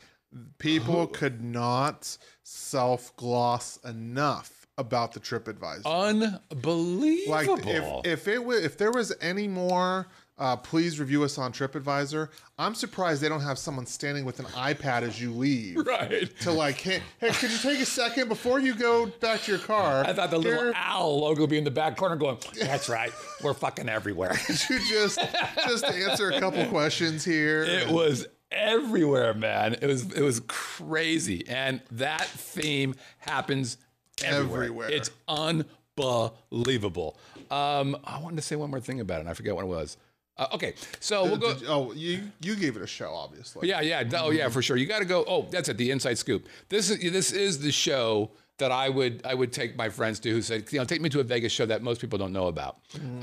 People 0.59 1.07
could 1.07 1.43
not 1.43 2.17
self 2.43 3.15
gloss 3.17 3.77
enough 3.79 4.56
about 4.79 5.13
the 5.13 5.21
TripAdvisor. 5.21 5.87
Unbelievable. 5.87 7.33
like 7.33 7.49
if 7.67 8.07
if 8.07 8.29
it 8.29 8.45
was 8.45 8.65
if 8.65 8.77
there 8.77 8.93
was 8.93 9.13
any 9.21 9.49
more 9.49 10.07
uh, 10.39 10.57
please 10.57 11.01
review 11.01 11.25
us 11.25 11.39
on 11.39 11.53
TripAdvisor. 11.53 12.29
I'm 12.59 12.75
surprised 12.75 13.23
they 13.23 13.29
don't 13.29 13.41
have 13.41 13.59
someone 13.59 13.87
standing 13.87 14.25
with 14.25 14.39
an 14.39 14.47
iPad 14.47 15.03
as 15.03 15.21
you 15.21 15.33
leave 15.33 15.79
right. 15.87 16.31
to 16.41 16.53
like, 16.53 16.77
hey, 16.77 17.01
hey, 17.19 17.31
could 17.31 17.51
you 17.51 17.59
take 17.59 17.81
a 17.81 17.87
second 17.87 18.29
before 18.29 18.61
you 18.61 18.75
go 18.75 19.07
back 19.07 19.43
to 19.43 19.53
your 19.53 19.61
car? 19.61 20.05
I 20.05 20.13
thought 20.13 20.31
the 20.31 20.39
little 20.39 20.73
owl 20.75 21.21
logo 21.21 21.43
would 21.43 21.51
be 21.51 21.59
in 21.59 21.65
the 21.65 21.71
back 21.71 21.97
corner 21.97 22.17
going, 22.17 22.39
that's 22.61 22.89
right, 22.89 23.13
we're 23.43 23.55
fucking 23.55 23.89
everywhere. 23.89 24.31
could 24.47 24.69
you 24.69 24.79
just 24.89 25.19
just 25.65 25.85
answer 25.85 26.31
a 26.31 26.39
couple 26.39 26.65
questions 26.67 27.25
here. 27.25 27.65
it 27.65 27.89
was 27.89 28.27
everywhere, 28.51 29.33
man. 29.35 29.75
It 29.75 29.87
was 29.87 30.13
it 30.13 30.23
was 30.23 30.41
crazy. 30.49 31.47
And 31.49 31.81
that 31.93 32.27
theme 32.27 32.95
happens 33.19 33.79
everywhere. 34.25 34.65
Everywhere. 34.65 34.91
It's 34.91 35.11
unbelievable. 35.29 37.17
Um, 37.51 37.97
I 38.05 38.19
wanted 38.21 38.37
to 38.37 38.43
say 38.43 38.57
one 38.57 38.71
more 38.71 38.81
thing 38.81 39.01
about 39.01 39.19
it, 39.19 39.21
and 39.21 39.29
I 39.29 39.35
forget 39.35 39.55
what 39.55 39.65
it 39.65 39.69
was. 39.69 39.97
Uh, 40.39 40.47
okay, 40.53 40.75
so 41.01 41.25
we'll 41.25 41.37
go. 41.39 41.51
You- 41.57 41.67
oh, 41.69 41.93
you 41.93 42.21
you 42.43 42.57
gave 42.57 42.77
it 42.77 42.83
a 42.83 42.87
show, 42.87 43.15
obviously. 43.15 43.69
Yeah, 43.69 43.81
yeah. 43.81 44.03
Oh, 44.19 44.31
yeah, 44.31 44.49
for 44.51 44.61
sure. 44.61 44.77
You 44.77 44.85
got 44.87 44.99
to 44.99 45.07
go. 45.07 45.25
Oh, 45.27 45.47
that's 45.51 45.69
it. 45.71 45.79
The 45.79 45.91
inside 45.91 46.19
scoop. 46.19 46.47
This 46.69 46.91
is 46.91 47.11
this 47.11 47.33
is 47.33 47.59
the 47.61 47.73
show 47.73 48.31
that 48.59 48.73
I 48.73 48.89
would 48.89 49.21
I 49.25 49.35
would 49.35 49.53
take 49.53 49.77
my 49.77 49.89
friends 49.89 50.19
to 50.21 50.31
who 50.31 50.41
said, 50.41 50.65
you 50.73 50.79
know, 50.79 50.85
take 50.85 51.01
me 51.03 51.09
to 51.11 51.21
a 51.21 51.23
Vegas 51.23 51.53
show 51.53 51.67
that 51.67 51.83
most 51.83 52.01
people 52.01 52.19
don't 52.19 52.33
know 52.33 52.47
about. 52.47 52.79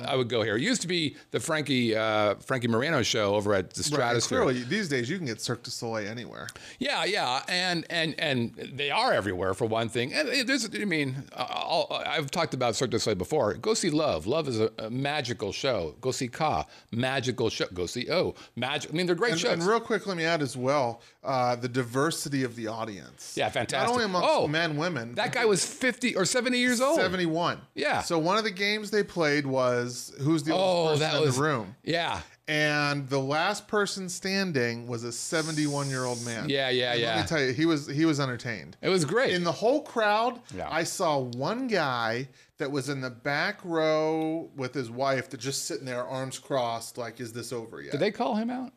I 0.06 0.16
would 0.16 0.30
go 0.30 0.44
here. 0.44 0.56
It 0.58 0.62
used 0.62 0.82
to 0.84 0.88
be 0.88 1.16
the 1.32 1.40
Frankie 1.40 1.96
uh, 1.96 2.36
Frankie 2.36 2.68
Moreno 2.68 3.02
show 3.02 3.34
over 3.36 3.54
at 3.56 3.72
the 3.72 3.80
Right, 3.82 3.86
Stratosphere. 3.86 4.42
Clearly, 4.44 4.64
these 4.64 4.90
days 4.90 5.10
you 5.10 5.18
can 5.18 5.26
get 5.26 5.42
Cirque 5.42 5.64
du 5.64 5.72
Soleil 5.72 6.08
anywhere. 6.08 6.48
Yeah, 6.80 7.04
yeah, 7.06 7.42
and 7.48 7.86
and 7.90 8.14
and 8.20 8.54
they 8.74 8.92
are 8.92 9.12
everywhere 9.14 9.54
for 9.54 9.66
one 9.66 9.90
thing. 9.90 10.14
And 10.14 10.48
there's, 10.48 10.70
I 10.74 10.86
mean, 10.86 11.24
I'll, 11.36 11.88
I've 12.06 12.30
talked 12.30 12.54
about 12.54 12.76
Cirque 12.76 12.92
du 12.92 13.00
Soleil 13.00 13.16
before. 13.18 13.54
Go 13.56 13.74
see 13.74 13.90
Love. 13.90 14.28
Love 14.28 14.48
is 14.48 14.60
a, 14.60 14.70
a 14.78 14.90
magical 14.90 15.52
show. 15.52 15.96
Go 16.02 16.12
see 16.12 16.28
Ka, 16.28 16.66
magical 16.92 17.50
show. 17.50 17.66
Go 17.74 17.86
see 17.88 18.08
Oh, 18.12 18.36
magic. 18.56 18.92
I 18.92 18.96
mean, 18.96 19.08
they're 19.08 19.16
great 19.16 19.32
And, 19.32 19.42
shows. 19.42 19.52
and 19.54 19.64
real 19.66 19.80
quick, 19.80 20.06
let 20.06 20.16
me 20.18 20.26
add 20.26 20.42
as 20.42 20.56
well 20.56 21.02
uh, 21.24 21.56
the 21.56 21.70
diversity 21.70 22.44
of 22.44 22.56
the 22.56 22.68
audience. 22.68 23.34
Yeah, 23.36 23.50
fantastic. 23.50 23.88
Not 23.88 23.94
only 23.94 24.06
amongst 24.06 24.28
Oh, 24.30 24.48
men, 24.48 24.76
women. 24.78 25.14
That 25.24 25.34
guy 25.34 25.46
was 25.46 25.66
50 25.66 26.16
or 26.16 26.26
70 26.26 26.58
years 26.58 26.82
old. 26.82 26.98
71. 27.00 27.60
Yeah. 27.76 28.02
So 28.02 28.18
one 28.20 28.38
of 28.38 28.44
the 28.44 28.52
games 28.52 28.92
they 28.92 29.04
played 29.04 29.46
was 29.46 30.14
who's 30.22 30.44
the 30.44 30.54
Oh, 30.54 30.58
oldest 30.58 31.00
that 31.02 31.12
person 31.12 31.26
was 31.26 31.36
in 31.38 31.42
the 31.44 31.48
room. 31.50 31.76
Yeah, 31.84 32.22
And 32.48 33.08
the 33.10 33.20
last 33.20 33.68
person 33.68 34.10
standing 34.10 34.88
was 34.88 35.04
a 35.04 35.12
71 35.12 35.90
year 35.90 36.04
old 36.06 36.24
man. 36.26 36.50
Yeah, 36.50 36.70
yeah, 36.70 36.92
And 36.92 37.02
yeah. 37.02 37.16
Let 37.16 37.22
me 37.22 37.28
tell 37.28 37.42
you, 37.42 37.54
he 37.54 37.66
was 37.66 37.88
he 37.88 38.06
was 38.06 38.20
entertained. 38.20 38.78
it 38.82 38.90
was 38.90 39.06
great. 39.06 39.34
In 39.34 39.44
the 39.44 39.52
whole 39.52 39.82
crowd, 39.82 40.40
Yeah. 40.56 40.68
I 40.70 40.84
saw 40.84 41.20
one 41.20 41.68
guy 41.68 42.28
that 42.60 42.70
was 42.72 42.88
in 42.90 43.02
the 43.02 43.10
back 43.10 43.60
row 43.64 44.50
with 44.56 44.74
his 44.74 44.90
wife 44.90 45.30
that 45.32 45.40
just 45.40 45.66
sitting 45.66 45.86
there, 45.86 46.06
arms 46.06 46.38
crossed, 46.40 46.98
like, 46.98 47.20
is 47.20 47.34
this 47.34 47.52
over 47.52 47.82
yet? 47.82 47.92
Did 47.94 48.00
they 48.02 48.12
call 48.12 48.36
him 48.36 48.50
out? 48.50 48.72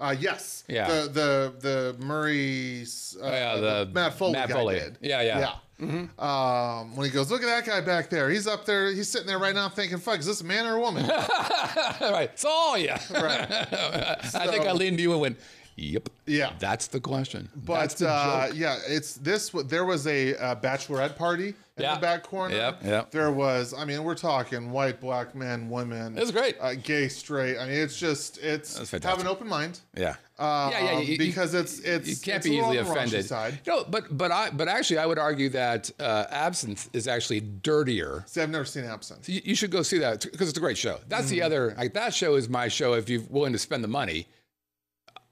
Uh, 0.00 0.14
yes. 0.18 0.64
Yeah. 0.68 0.88
The 0.88 1.08
the 1.08 1.54
the 1.60 2.04
Murray's 2.04 3.16
uh, 3.22 3.26
yeah, 3.28 3.56
the- 3.56 3.90
Matt 3.92 4.14
Foley 4.14 4.32
Matt 4.32 4.48
guy 4.48 4.54
Foley. 4.54 4.74
did. 4.74 4.98
Yeah, 5.00 5.22
yeah. 5.22 5.38
Mm-hmm. 5.82 6.20
Um, 6.24 6.96
when 6.96 7.06
he 7.06 7.12
goes, 7.12 7.30
look 7.30 7.42
at 7.42 7.46
that 7.46 7.66
guy 7.66 7.80
back 7.80 8.08
there. 8.08 8.30
He's 8.30 8.46
up 8.46 8.64
there. 8.64 8.92
He's 8.92 9.08
sitting 9.08 9.26
there 9.26 9.38
right 9.38 9.54
now, 9.54 9.68
thinking, 9.68 9.98
"Fuck, 9.98 10.20
is 10.20 10.26
this 10.26 10.40
a 10.40 10.44
man 10.44 10.66
or 10.66 10.76
a 10.76 10.80
woman?" 10.80 11.06
right. 12.00 12.30
Saw 12.38 12.76
ya. 12.76 12.98
right. 13.10 13.46
I 13.50 14.46
think 14.46 14.64
I 14.66 14.72
leaned 14.72 14.98
to 14.98 15.02
you 15.02 15.12
and 15.12 15.20
went, 15.20 15.38
"Yep." 15.76 16.08
Yeah. 16.26 16.52
That's 16.58 16.86
the 16.86 17.00
question. 17.00 17.48
But 17.64 17.90
the 17.96 18.08
uh, 18.08 18.50
yeah, 18.54 18.78
it's 18.88 19.14
this. 19.14 19.50
There 19.50 19.84
was 19.84 20.06
a 20.06 20.36
uh, 20.36 20.54
bachelorette 20.56 21.16
party 21.16 21.48
in 21.76 21.82
Yeah. 21.82 21.94
the 21.96 22.00
back 22.00 22.22
corner. 22.22 22.54
Yep, 22.54 22.84
yep. 22.84 23.10
There 23.10 23.32
was. 23.32 23.74
I 23.74 23.84
mean, 23.84 24.04
we're 24.04 24.14
talking 24.14 24.70
white, 24.70 25.00
black 25.00 25.34
men, 25.34 25.68
women. 25.68 26.16
It 26.16 26.20
was 26.20 26.30
great. 26.30 26.56
Uh, 26.60 26.74
gay, 26.74 27.08
straight. 27.08 27.58
I 27.58 27.66
mean, 27.66 27.74
it's 27.74 27.98
just 27.98 28.38
it's 28.38 28.76
have 28.92 29.20
an 29.20 29.26
open 29.26 29.48
mind. 29.48 29.80
Yeah. 29.96 30.14
Um, 30.42 30.72
yeah, 30.72 30.80
yeah. 30.84 30.98
you- 31.00 31.12
you- 31.12 31.18
because 31.18 31.54
it's 31.54 31.78
it's 31.80 32.08
you 32.08 32.16
can't 32.16 32.38
it's 32.38 32.46
be 32.48 32.56
easily 32.56 32.78
on 32.78 32.84
the 32.84 32.90
raunchy 32.90 32.96
offended. 32.96 33.24
Side. 33.26 33.60
No, 33.66 33.84
but 33.84 34.16
but 34.16 34.30
I 34.32 34.50
but 34.50 34.66
actually 34.68 34.98
I 34.98 35.06
would 35.06 35.18
argue 35.18 35.48
that 35.50 35.90
uh, 36.00 36.24
absinthe 36.30 36.88
is 36.92 37.06
actually 37.06 37.40
dirtier. 37.40 38.24
See, 38.26 38.40
I've 38.40 38.50
never 38.50 38.64
seen 38.64 38.84
absinthe. 38.84 39.28
You, 39.28 39.40
you 39.44 39.54
should 39.54 39.70
go 39.70 39.82
see 39.82 39.98
that 39.98 40.22
because 40.30 40.48
it's 40.48 40.58
a 40.58 40.60
great 40.60 40.78
show. 40.78 40.98
That's 41.08 41.28
the 41.28 41.42
other 41.42 41.74
like 41.78 41.94
that 41.94 42.12
show 42.14 42.34
is 42.34 42.48
my 42.48 42.68
show. 42.68 42.94
If 42.94 43.08
you're 43.08 43.22
willing 43.30 43.52
to 43.52 43.58
spend 43.58 43.84
the 43.84 43.88
money, 43.88 44.26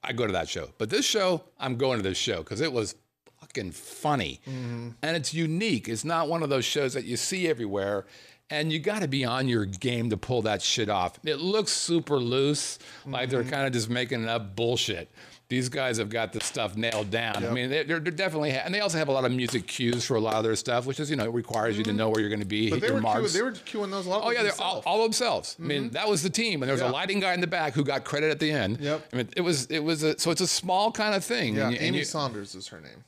I 0.03 0.13
go 0.13 0.25
to 0.25 0.33
that 0.33 0.47
show. 0.49 0.69
But 0.77 0.89
this 0.89 1.05
show, 1.05 1.43
I'm 1.59 1.75
going 1.75 1.97
to 1.99 2.03
this 2.03 2.17
show 2.17 2.37
because 2.37 2.61
it 2.61 2.71
was 2.71 2.95
fucking 3.39 3.71
funny 3.71 4.39
and 4.45 4.95
it's 5.17 5.33
unique. 5.33 5.89
It's 5.89 6.05
not 6.05 6.29
one 6.29 6.41
of 6.43 6.49
those 6.49 6.63
shows 6.65 6.93
that 6.93 7.03
you 7.05 7.17
see 7.17 7.47
everywhere. 7.49 8.05
And 8.51 8.71
you 8.71 8.79
got 8.79 9.01
to 9.01 9.07
be 9.07 9.23
on 9.23 9.47
your 9.47 9.65
game 9.65 10.09
to 10.09 10.17
pull 10.17 10.41
that 10.43 10.61
shit 10.61 10.89
off. 10.89 11.17
It 11.23 11.37
looks 11.37 11.71
super 11.71 12.19
loose, 12.19 12.79
like 13.05 13.29
they're 13.29 13.41
mm-hmm. 13.41 13.49
kind 13.49 13.65
of 13.65 13.73
just 13.73 13.89
making 13.89 14.27
up 14.27 14.55
bullshit. 14.55 15.09
These 15.47 15.67
guys 15.67 15.97
have 15.97 16.09
got 16.09 16.31
this 16.31 16.45
stuff 16.45 16.77
nailed 16.77 17.11
down. 17.11 17.43
I 17.43 17.51
mean, 17.51 17.69
they're, 17.69 17.83
they're 17.83 17.99
definitely, 17.99 18.51
and 18.51 18.73
they 18.73 18.79
also 18.79 18.97
have 18.97 19.09
a 19.09 19.11
lot 19.11 19.25
of 19.25 19.33
music 19.33 19.67
cues 19.67 20.05
for 20.05 20.15
a 20.15 20.19
lot 20.19 20.35
of 20.35 20.43
their 20.43 20.55
stuff, 20.55 20.85
which 20.85 20.99
is, 20.99 21.09
you 21.09 21.17
know, 21.17 21.25
it 21.25 21.33
requires 21.33 21.77
you 21.77 21.83
to 21.83 21.89
mm-hmm. 21.89 21.97
know 21.97 22.09
where 22.09 22.21
you're 22.21 22.29
going 22.29 22.39
to 22.39 22.45
be, 22.45 22.69
But 22.69 22.75
hit 22.75 22.81
they 22.81 22.93
your 22.93 23.01
marks. 23.01 23.33
they 23.33 23.41
were 23.41 23.51
queuing 23.51 23.91
those. 23.91 24.07
Oh 24.07 24.31
yeah, 24.31 24.43
they're 24.43 24.51
all, 24.53 24.75
themselves. 24.75 24.83
all 24.85 25.03
themselves. 25.03 25.57
I 25.59 25.63
mean, 25.63 25.83
mm-hmm. 25.83 25.93
that 25.93 26.07
was 26.07 26.23
the 26.23 26.29
team, 26.29 26.61
and 26.61 26.69
there 26.69 26.73
was 26.73 26.81
Yeah. 26.81 26.89
a 26.89 26.93
lighting 26.93 27.19
guy 27.19 27.33
in 27.33 27.41
the 27.41 27.47
back 27.47 27.73
who 27.73 27.83
got 27.83 28.05
credit 28.05 28.31
at 28.31 28.39
the 28.39 28.49
end. 28.49 28.79
Yep. 28.79 29.07
I 29.11 29.15
mean, 29.15 29.29
it 29.35 29.41
was 29.41 29.65
it 29.65 29.79
was 29.79 30.03
a 30.03 30.17
so 30.17 30.31
it's 30.31 30.39
a 30.39 30.47
small 30.47 30.89
kind 30.91 31.15
of 31.15 31.23
thing. 31.23 31.55
yeah, 31.55 31.63
and 31.63 31.73
you- 31.73 31.79
and 31.79 31.87
Amy 31.87 31.97
you- 31.99 32.05
Saunders 32.05 32.55
is 32.55 32.67
her 32.67 32.79
name. 32.79 33.03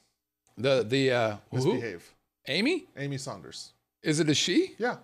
the 0.57 0.85
the 0.87 1.11
uh, 1.11 1.35
who? 1.49 1.57
Miss 1.57 1.65
Behave. 1.65 2.13
Amy? 2.49 2.87
Amy 2.97 3.17
Saunders. 3.17 3.71
Is 4.01 4.19
it 4.19 4.29
a 4.29 4.33
she? 4.33 4.73
Yeah. 4.77 4.97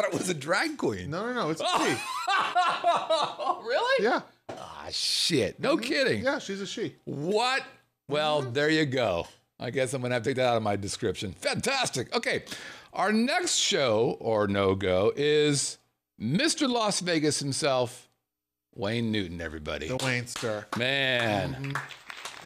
Thought 0.00 0.14
it 0.14 0.18
was 0.18 0.30
a 0.30 0.34
drag 0.34 0.78
queen. 0.78 1.10
No, 1.10 1.26
no, 1.26 1.34
no. 1.34 1.50
It's 1.50 1.60
a 1.60 1.64
she. 1.78 1.96
Oh, 2.26 3.62
really? 3.66 4.04
Yeah. 4.04 4.22
Ah, 4.48 4.86
shit. 4.90 5.60
No 5.60 5.76
mm-hmm. 5.76 5.84
kidding. 5.84 6.24
Yeah, 6.24 6.38
she's 6.38 6.62
a 6.62 6.66
she. 6.66 6.94
What? 7.04 7.62
Well, 8.08 8.42
mm-hmm. 8.42 8.54
there 8.54 8.70
you 8.70 8.86
go. 8.86 9.26
I 9.58 9.68
guess 9.68 9.92
I'm 9.92 10.00
going 10.00 10.08
to 10.10 10.14
have 10.14 10.22
to 10.22 10.30
take 10.30 10.36
that 10.36 10.48
out 10.48 10.56
of 10.56 10.62
my 10.62 10.76
description. 10.76 11.32
Fantastic. 11.32 12.16
Okay. 12.16 12.44
Our 12.94 13.12
next 13.12 13.56
show 13.56 14.16
or 14.20 14.48
no 14.48 14.74
go 14.74 15.12
is 15.14 15.76
Mr. 16.18 16.66
Las 16.66 17.00
Vegas 17.00 17.38
himself, 17.38 18.08
Wayne 18.74 19.12
Newton, 19.12 19.42
everybody. 19.42 19.88
The 19.88 19.98
Wayne 19.98 20.26
Star. 20.26 20.66
Man. 20.78 21.52
Mm-hmm. 21.52 21.72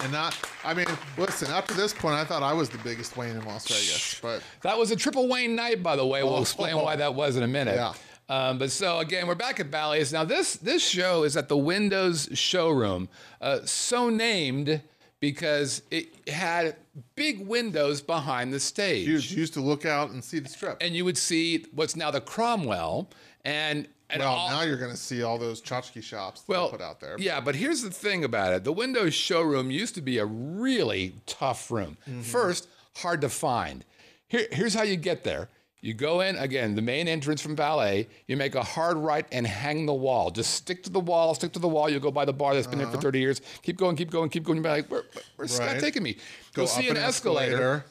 And 0.01 0.13
not, 0.13 0.37
I 0.65 0.75
mean, 0.75 0.87
listen, 1.17 1.51
up 1.53 1.67
to 1.69 1.75
this 1.75 1.93
point, 1.95 2.15
I 2.15 2.25
thought 2.25 2.43
I 2.43 2.53
was 2.53 2.69
the 2.69 2.79
biggest 2.79 3.17
Wayne 3.17 3.37
in 3.37 3.45
Las 3.45 3.67
Vegas. 3.69 4.19
But 4.21 4.43
That 4.63 4.79
was 4.79 4.91
a 4.91 4.97
triple 4.97 5.29
Wayne 5.29 5.55
night, 5.55 5.83
by 5.83 5.97
the 5.97 6.05
way. 6.07 6.23
We'll 6.23 6.41
explain 6.43 6.77
why 6.77 6.97
that 6.97 7.15
was 7.15 7.37
in 7.37 7.43
a 7.43 7.49
minute. 7.49 7.77
Yeah. 7.77 7.95
Um, 8.29 8.59
but 8.59 8.71
so 8.71 9.01
again, 9.01 9.27
we're 9.27 9.35
back 9.35 9.61
at 9.61 9.71
Bally's. 9.71 10.11
Now 10.13 10.25
this 10.25 10.57
this 10.57 10.83
show 10.87 11.25
is 11.25 11.37
at 11.37 11.49
the 11.51 11.59
Windows 11.59 12.29
showroom, 12.33 13.11
uh, 13.43 13.61
so 13.67 14.09
named 14.09 14.81
because 15.21 15.83
it 15.91 16.09
had 16.29 16.77
big 17.17 17.47
windows 17.47 18.01
behind 18.01 18.53
the 18.53 18.61
stage, 18.61 19.07
huge. 19.07 19.31
You 19.33 19.39
used 19.41 19.53
to 19.55 19.61
look 19.61 19.85
out 19.85 20.11
and 20.11 20.25
see 20.25 20.39
the 20.39 20.49
strip. 20.49 20.79
and 20.81 20.95
you 20.97 21.05
would 21.05 21.19
see 21.19 21.67
what's 21.75 21.97
now 21.97 22.11
the 22.11 22.21
Cromwell, 22.23 23.11
and 23.45 23.87
and 24.11 24.21
well, 24.21 24.33
all, 24.33 24.49
now 24.51 24.62
you're 24.62 24.77
going 24.77 24.90
to 24.90 24.97
see 24.97 25.23
all 25.23 25.38
those 25.38 25.61
tchotchke 25.62 26.03
shops 26.03 26.45
well 26.47 26.69
put 26.69 26.81
out 26.81 27.01
there. 27.01 27.17
Yeah, 27.19 27.40
but 27.40 27.55
here's 27.55 27.83
the 27.83 27.90
thing 27.90 28.25
about 28.25 28.53
it: 28.53 28.64
the 28.64 28.73
Windows 28.73 29.14
showroom 29.14 29.71
used 29.71 29.95
to 29.95 30.03
be 30.03 30.19
a 30.19 30.27
really 30.27 31.14
tough 31.27 31.71
room. 31.71 31.97
Mm-hmm. 32.09 32.23
First, 32.23 32.69
hard 32.97 33.21
to 33.23 33.29
find. 33.29 33.85
Here, 34.29 34.47
here's 34.53 34.75
how 34.75 34.83
you 34.83 34.97
get 34.97 35.25
there. 35.25 35.49
You 35.81 35.93
go 35.93 36.23
in 36.23 36.37
again, 36.37 36.77
the 36.77 36.83
main 36.83 37.09
entrance 37.09 37.43
from 37.43 37.55
Ballet. 37.55 38.09
You 38.27 38.38
make 38.38 38.55
a 38.55 38.62
hard 38.62 38.97
right 38.97 39.27
and 39.31 39.47
hang 39.47 39.85
the 39.85 39.93
wall. 39.93 40.31
Just 40.31 40.55
stick 40.55 40.83
to 40.85 40.90
the 40.90 40.99
wall. 40.99 41.35
Stick 41.35 41.53
to 41.53 41.59
the 41.59 41.69
wall. 41.69 41.90
You'll 41.90 42.01
go 42.01 42.11
by 42.11 42.25
the 42.25 42.33
bar 42.33 42.55
that's 42.55 42.67
been 42.67 42.79
there 42.79 42.88
for 42.88 42.97
30 42.97 43.19
years. 43.21 43.43
Keep 43.62 43.77
going. 43.77 43.95
Keep 43.95 44.11
going. 44.11 44.31
Keep 44.31 44.45
going. 44.45 44.57
You'll 44.57 44.64
be 44.64 44.71
like, 44.71 44.90
where, 44.90 45.03
where's 45.37 45.53
Scott 45.55 45.69
Uh-huh. 45.69 45.81
Taking 45.81 46.03
me? 46.03 46.14
Go 46.55 46.62
You'll 46.62 46.69
see 46.69 46.88
up 46.88 46.97
an 46.97 47.03
escalator. 47.03 47.85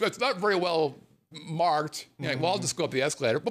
It's 0.00 0.18
not 0.18 0.38
very 0.38 0.56
well 0.56 0.96
marked. 1.32 2.06
You're 2.18 2.32
like, 2.32 2.40
well, 2.40 2.52
I'll 2.52 2.58
just 2.58 2.76
go 2.76 2.84
up 2.84 2.90
the 2.90 3.02
escalator. 3.02 3.42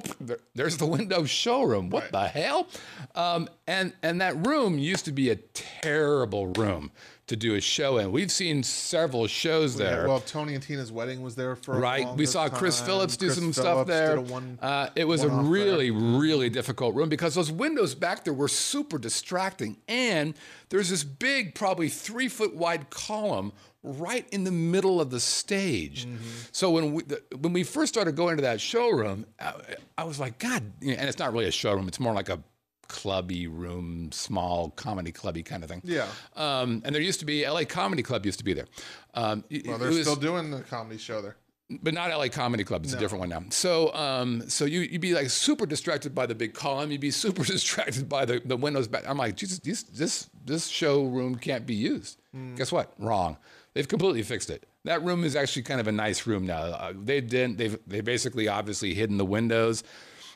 There's 0.54 0.76
the 0.76 0.86
window 0.86 1.24
showroom. 1.24 1.90
What 1.90 2.04
Right. 2.04 2.12
the 2.12 2.28
hell? 2.40 2.68
Um, 3.14 3.48
and 3.66 3.92
and 4.02 4.20
that 4.20 4.46
room 4.46 4.78
used 4.78 5.04
to 5.04 5.12
be 5.12 5.30
a 5.30 5.36
terrible 5.36 6.48
room 6.48 6.90
to 7.28 7.36
do 7.36 7.54
a 7.54 7.60
show 7.60 7.98
in. 7.98 8.10
We've 8.10 8.32
seen 8.32 8.62
several 8.62 9.26
shows 9.26 9.76
there. 9.76 10.08
Well, 10.08 10.20
Tony 10.20 10.54
and 10.54 10.62
Tina's 10.62 10.90
wedding 10.90 11.20
was 11.20 11.34
there 11.34 11.54
for 11.56 11.76
a 11.76 11.78
Right, 11.78 12.08
we 12.16 12.24
saw 12.24 12.48
Chris 12.48 12.78
time. 12.78 12.86
Phillips 12.86 13.16
do 13.18 13.26
Chris 13.26 13.38
some 13.38 13.52
stuff 13.52 13.86
there. 13.86 14.18
one- 14.18 14.58
uh, 14.62 14.88
it 14.96 15.04
was 15.04 15.22
a 15.24 15.28
one-off 15.28 15.42
there. 15.44 15.52
really, 15.52 15.90
really 15.90 16.48
difficult 16.48 16.94
room 16.94 17.10
because 17.10 17.34
those 17.34 17.52
windows 17.52 17.94
back 17.94 18.24
there 18.24 18.32
were 18.32 18.48
super 18.48 18.96
distracting, 18.96 19.76
and 19.88 20.32
there's 20.70 20.88
this 20.88 21.04
big, 21.04 21.54
probably 21.54 21.90
three 21.90 22.28
foot 22.28 22.56
wide 22.56 22.88
column 22.88 23.52
right 23.82 24.26
in 24.32 24.44
the 24.44 24.50
middle 24.52 25.00
of 25.00 25.10
the 25.10 25.20
stage. 25.20 26.06
Mm-hmm. 26.06 26.16
So 26.52 26.70
when 26.70 26.92
we 26.94 27.02
the, 27.04 27.22
when 27.40 27.52
we 27.52 27.62
first 27.64 27.92
started 27.94 28.16
going 28.16 28.36
to 28.36 28.42
that 28.42 28.60
showroom, 28.60 29.26
I, 29.40 29.54
I 29.96 30.04
was 30.04 30.18
like, 30.18 30.38
God, 30.38 30.62
you 30.80 30.92
know, 30.92 30.98
and 30.98 31.08
it's 31.08 31.18
not 31.18 31.32
really 31.32 31.46
a 31.46 31.50
showroom; 31.52 31.88
it's 31.88 32.00
more 32.00 32.12
like 32.14 32.28
a 32.28 32.42
clubby 32.88 33.46
room, 33.46 34.10
small 34.12 34.70
comedy 34.70 35.12
clubby 35.12 35.42
kind 35.42 35.62
of 35.62 35.68
thing. 35.70 35.82
Yeah. 35.84 36.06
Um, 36.36 36.80
and 36.84 36.94
there 36.94 37.02
used 37.02 37.20
to 37.20 37.26
be 37.26 37.46
LA 37.46 37.64
Comedy 37.64 38.02
Club 38.02 38.24
used 38.24 38.38
to 38.38 38.44
be 38.44 38.54
there. 38.54 38.66
Um, 39.14 39.44
Well, 39.66 39.76
they're 39.78 39.88
was- 39.90 40.00
still 40.02 40.16
doing 40.16 40.50
the 40.50 40.62
comedy 40.62 40.96
show 40.98 41.20
there. 41.20 41.36
but 41.82 41.92
not 41.92 42.08
LA 42.10 42.28
Comedy 42.28 42.64
Club. 42.64 42.84
It's 42.84 42.94
a 42.94 42.98
different 42.98 43.20
one 43.20 43.28
now. 43.28 43.42
So, 43.50 43.92
um, 43.94 44.48
so 44.48 44.64
you 44.64 44.80
you'd 44.80 45.02
be 45.02 45.12
like 45.12 45.28
super 45.28 45.66
distracted 45.66 46.14
by 46.14 46.24
the 46.24 46.34
big 46.34 46.54
column. 46.54 46.90
You'd 46.90 47.02
be 47.02 47.10
super 47.10 47.44
distracted 47.54 48.08
by 48.08 48.24
the, 48.24 48.40
the 48.42 48.56
windows 48.56 48.88
back. 48.88 49.04
I'm 49.06 49.18
like, 49.18 49.36
Jesus, 49.36 49.58
this 49.58 49.82
this 49.82 50.30
this 50.46 50.66
showroom 50.68 51.34
can't 51.36 51.66
be 51.66 51.74
used. 51.74 52.20
Guess 52.56 52.72
what? 52.72 52.92
Wrong. 52.98 53.36
They've 53.78 53.86
completely 53.86 54.24
fixed 54.24 54.50
it. 54.50 54.66
That 54.86 55.04
room 55.04 55.22
is 55.22 55.36
actually 55.36 55.62
kind 55.62 55.78
of 55.80 55.86
a 55.86 55.92
nice 55.92 56.26
room 56.26 56.44
now. 56.44 56.62
Uh, 56.62 56.92
they 57.00 57.20
didn't. 57.20 57.58
They've 57.58 57.78
they 57.86 58.00
basically 58.00 58.48
obviously 58.48 58.92
hidden 58.92 59.18
the 59.18 59.24
windows. 59.24 59.84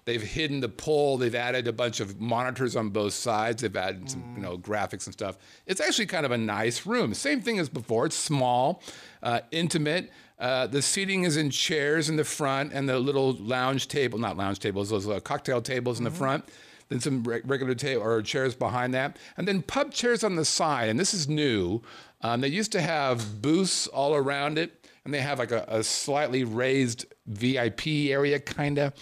They've 0.05 0.23
hidden 0.23 0.61
the 0.61 0.69
pole. 0.69 1.19
They've 1.19 1.35
added 1.35 1.67
a 1.67 1.73
bunch 1.73 1.99
of 1.99 2.21
monitors 2.21 2.77
on 2.77 2.91
both 2.91 3.15
sides. 3.15 3.63
They've 3.63 3.77
added 3.77 4.11
some, 4.11 4.23
you 4.37 4.43
know, 4.43 4.59
graphics 4.59 5.07
and 5.07 5.13
stuff. 5.13 5.39
It's 5.67 5.81
actually 5.81 6.07
kind 6.07 6.25
of 6.25 6.31
a 6.31 6.39
nice 6.39 6.87
room. 6.87 7.15
Same 7.15 7.41
thing 7.41 7.59
as 7.59 7.69
before. 7.69 8.07
It's 8.07 8.15
small, 8.15 8.81
uh, 9.25 9.41
intimate. 9.51 10.13
Uh, 10.39 10.69
the 10.69 10.81
seating 10.81 11.25
is 11.25 11.37
in 11.37 11.51
chairs 11.51 12.09
in 12.09 12.15
the 12.15 12.25
front, 12.25 12.73
and 12.73 12.89
the 12.89 13.01
little 13.01 13.33
lounge 13.33 13.89
table, 13.89 14.21
not 14.21 14.37
lounge 14.37 14.61
tables, 14.61 14.91
those 14.91 15.09
uh, 15.09 15.19
cocktail 15.19 15.61
tables 15.61 15.99
in 15.99 16.05
the 16.05 16.13
front. 16.13 16.45
Then 16.93 17.01
some 17.01 17.25
re- 17.25 17.41
regular 17.47 17.75
table 17.75 18.03
or 18.03 18.21
chairs 18.21 18.55
behind 18.55 18.93
that, 18.93 19.17
and 19.39 19.49
then 19.49 19.63
pub 19.63 19.93
chairs 19.93 20.23
on 20.23 20.37
the 20.37 20.45
side. 20.45 20.91
And 20.91 21.01
this 21.01 21.15
is 21.15 21.27
new. 21.27 21.81
Um, 22.21 22.43
they 22.43 22.49
used 22.49 22.71
to 22.73 22.83
have 22.83 23.41
booths 23.41 23.87
all 23.87 24.15
around 24.15 24.59
it, 24.59 24.87
and 25.07 25.15
they 25.15 25.23
have 25.23 25.39
like 25.39 25.53
a, 25.53 25.65
a 25.69 25.83
slightly 25.83 26.45
raised 26.45 27.07
VIP 27.27 27.87
area, 28.11 28.39
kind 28.39 28.79
of. 28.79 28.93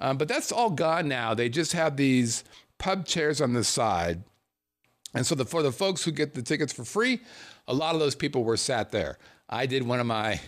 Um, 0.00 0.16
but 0.16 0.26
that's 0.26 0.50
all 0.52 0.70
gone 0.70 1.06
now. 1.06 1.34
They 1.34 1.50
just 1.50 1.74
have 1.74 1.98
these 1.98 2.44
pub 2.78 3.04
chairs 3.04 3.42
on 3.42 3.52
the 3.52 3.62
side. 3.62 4.24
And 5.12 5.26
so 5.26 5.34
the, 5.34 5.44
for 5.44 5.62
the 5.62 5.70
folks 5.70 6.02
who 6.02 6.12
get 6.12 6.32
the 6.32 6.40
tickets 6.42 6.72
for 6.72 6.84
free, 6.86 7.20
a 7.68 7.74
lot 7.74 7.94
of 7.94 8.00
those 8.00 8.14
people 8.14 8.42
were 8.42 8.56
sat 8.56 8.90
there. 8.90 9.18
I 9.50 9.66
did 9.66 9.82
one 9.82 10.00
of 10.00 10.06
my, 10.06 10.40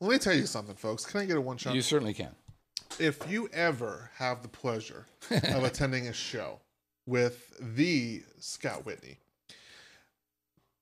Let 0.00 0.10
me 0.10 0.18
tell 0.18 0.34
you 0.34 0.46
something, 0.46 0.74
folks. 0.74 1.06
Can 1.06 1.20
I 1.20 1.26
get 1.26 1.36
a 1.36 1.40
one 1.40 1.58
shot? 1.58 1.76
you 1.76 1.80
certainly 1.80 2.12
can. 2.12 2.30
If 2.98 3.30
you 3.30 3.48
ever 3.52 4.10
have 4.16 4.42
the 4.42 4.48
pleasure 4.48 5.06
of 5.30 5.64
attending 5.64 6.08
a 6.08 6.12
show 6.12 6.58
with 7.06 7.56
the 7.76 8.22
Scott 8.38 8.84
Whitney, 8.84 9.18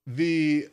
the 0.07 0.68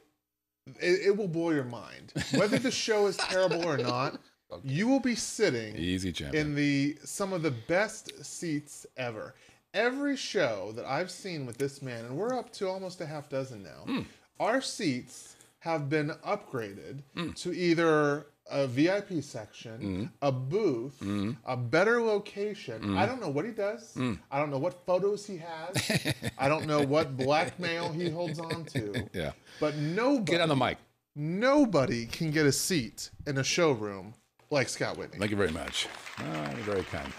it, 0.80 1.08
it 1.08 1.18
will 1.18 1.28
blow 1.28 1.52
your 1.52 1.64
mind. 1.66 2.14
Whether 2.36 2.58
the 2.58 2.72
show 2.72 3.08
is 3.08 3.18
terrible 3.18 3.66
or 3.66 3.78
not, 3.78 4.20
you 4.64 4.88
will 4.88 5.00
be 5.00 5.16
sitting 5.16 5.76
Easy 5.76 6.12
champion. 6.12 6.48
in 6.48 6.56
the 6.56 6.98
some 7.04 7.34
of 7.34 7.44
the 7.44 7.52
best 7.52 8.26
seats 8.26 8.86
ever. 8.98 9.36
Every 9.74 10.16
show 10.16 10.72
that 10.76 10.86
I've 10.86 11.12
seen 11.12 11.46
with 11.46 11.58
this 11.58 11.82
man, 11.82 12.06
and 12.06 12.18
we're 12.18 12.34
up 12.34 12.52
to 12.54 12.70
almost 12.70 13.02
a 13.02 13.06
half 13.06 13.28
dozen 13.28 13.62
now, 13.62 13.84
hmm. 13.86 14.02
our 14.40 14.62
seats 14.62 15.36
have 15.60 15.90
been 15.90 16.12
upgraded 16.26 17.02
hmm. 17.14 17.32
to 17.32 17.54
either 17.54 18.28
a 18.50 18.68
VIP 18.68 19.24
section, 19.24 19.80
mm. 19.80 20.10
a 20.22 20.32
booth, 20.32 20.98
mm. 21.02 21.36
a 21.46 21.58
better 21.58 22.02
location. 22.02 22.82
Mm. 22.82 22.98
I 22.98 23.06
don't 23.06 23.20
know 23.20 23.30
what 23.30 23.46
he 23.46 23.52
does. 23.52 23.98
I 24.32 24.40
don't 24.40 24.52
know 24.52 24.60
what 24.60 24.86
photos 24.86 25.26
he 25.26 25.38
has. 25.38 26.14
I 26.38 26.48
don't 26.48 26.68
know 26.68 26.82
what 26.82 27.18
blackmail 27.18 27.92
he 27.92 28.10
holds 28.10 28.40
on 28.40 28.66
to. 28.66 29.10
yeah. 29.14 29.32
But 29.60 29.76
nobody, 29.78 30.32
Get 30.32 30.42
on 30.42 30.50
the 30.50 30.56
mic. 30.56 30.78
nobody 31.16 32.06
can 32.06 32.32
get 32.32 32.46
a 32.46 32.52
seat 32.52 33.10
in 33.26 33.38
a 33.38 33.44
showroom 33.44 34.14
like 34.52 34.70
Scott 34.70 34.98
Whitney. 34.98 35.18
Thank 35.18 35.32
you 35.32 35.38
very 35.38 35.52
much. 35.52 35.88
Oh, 36.20 36.50
you're 36.56 36.66
very 36.66 36.84
kind. 36.84 37.12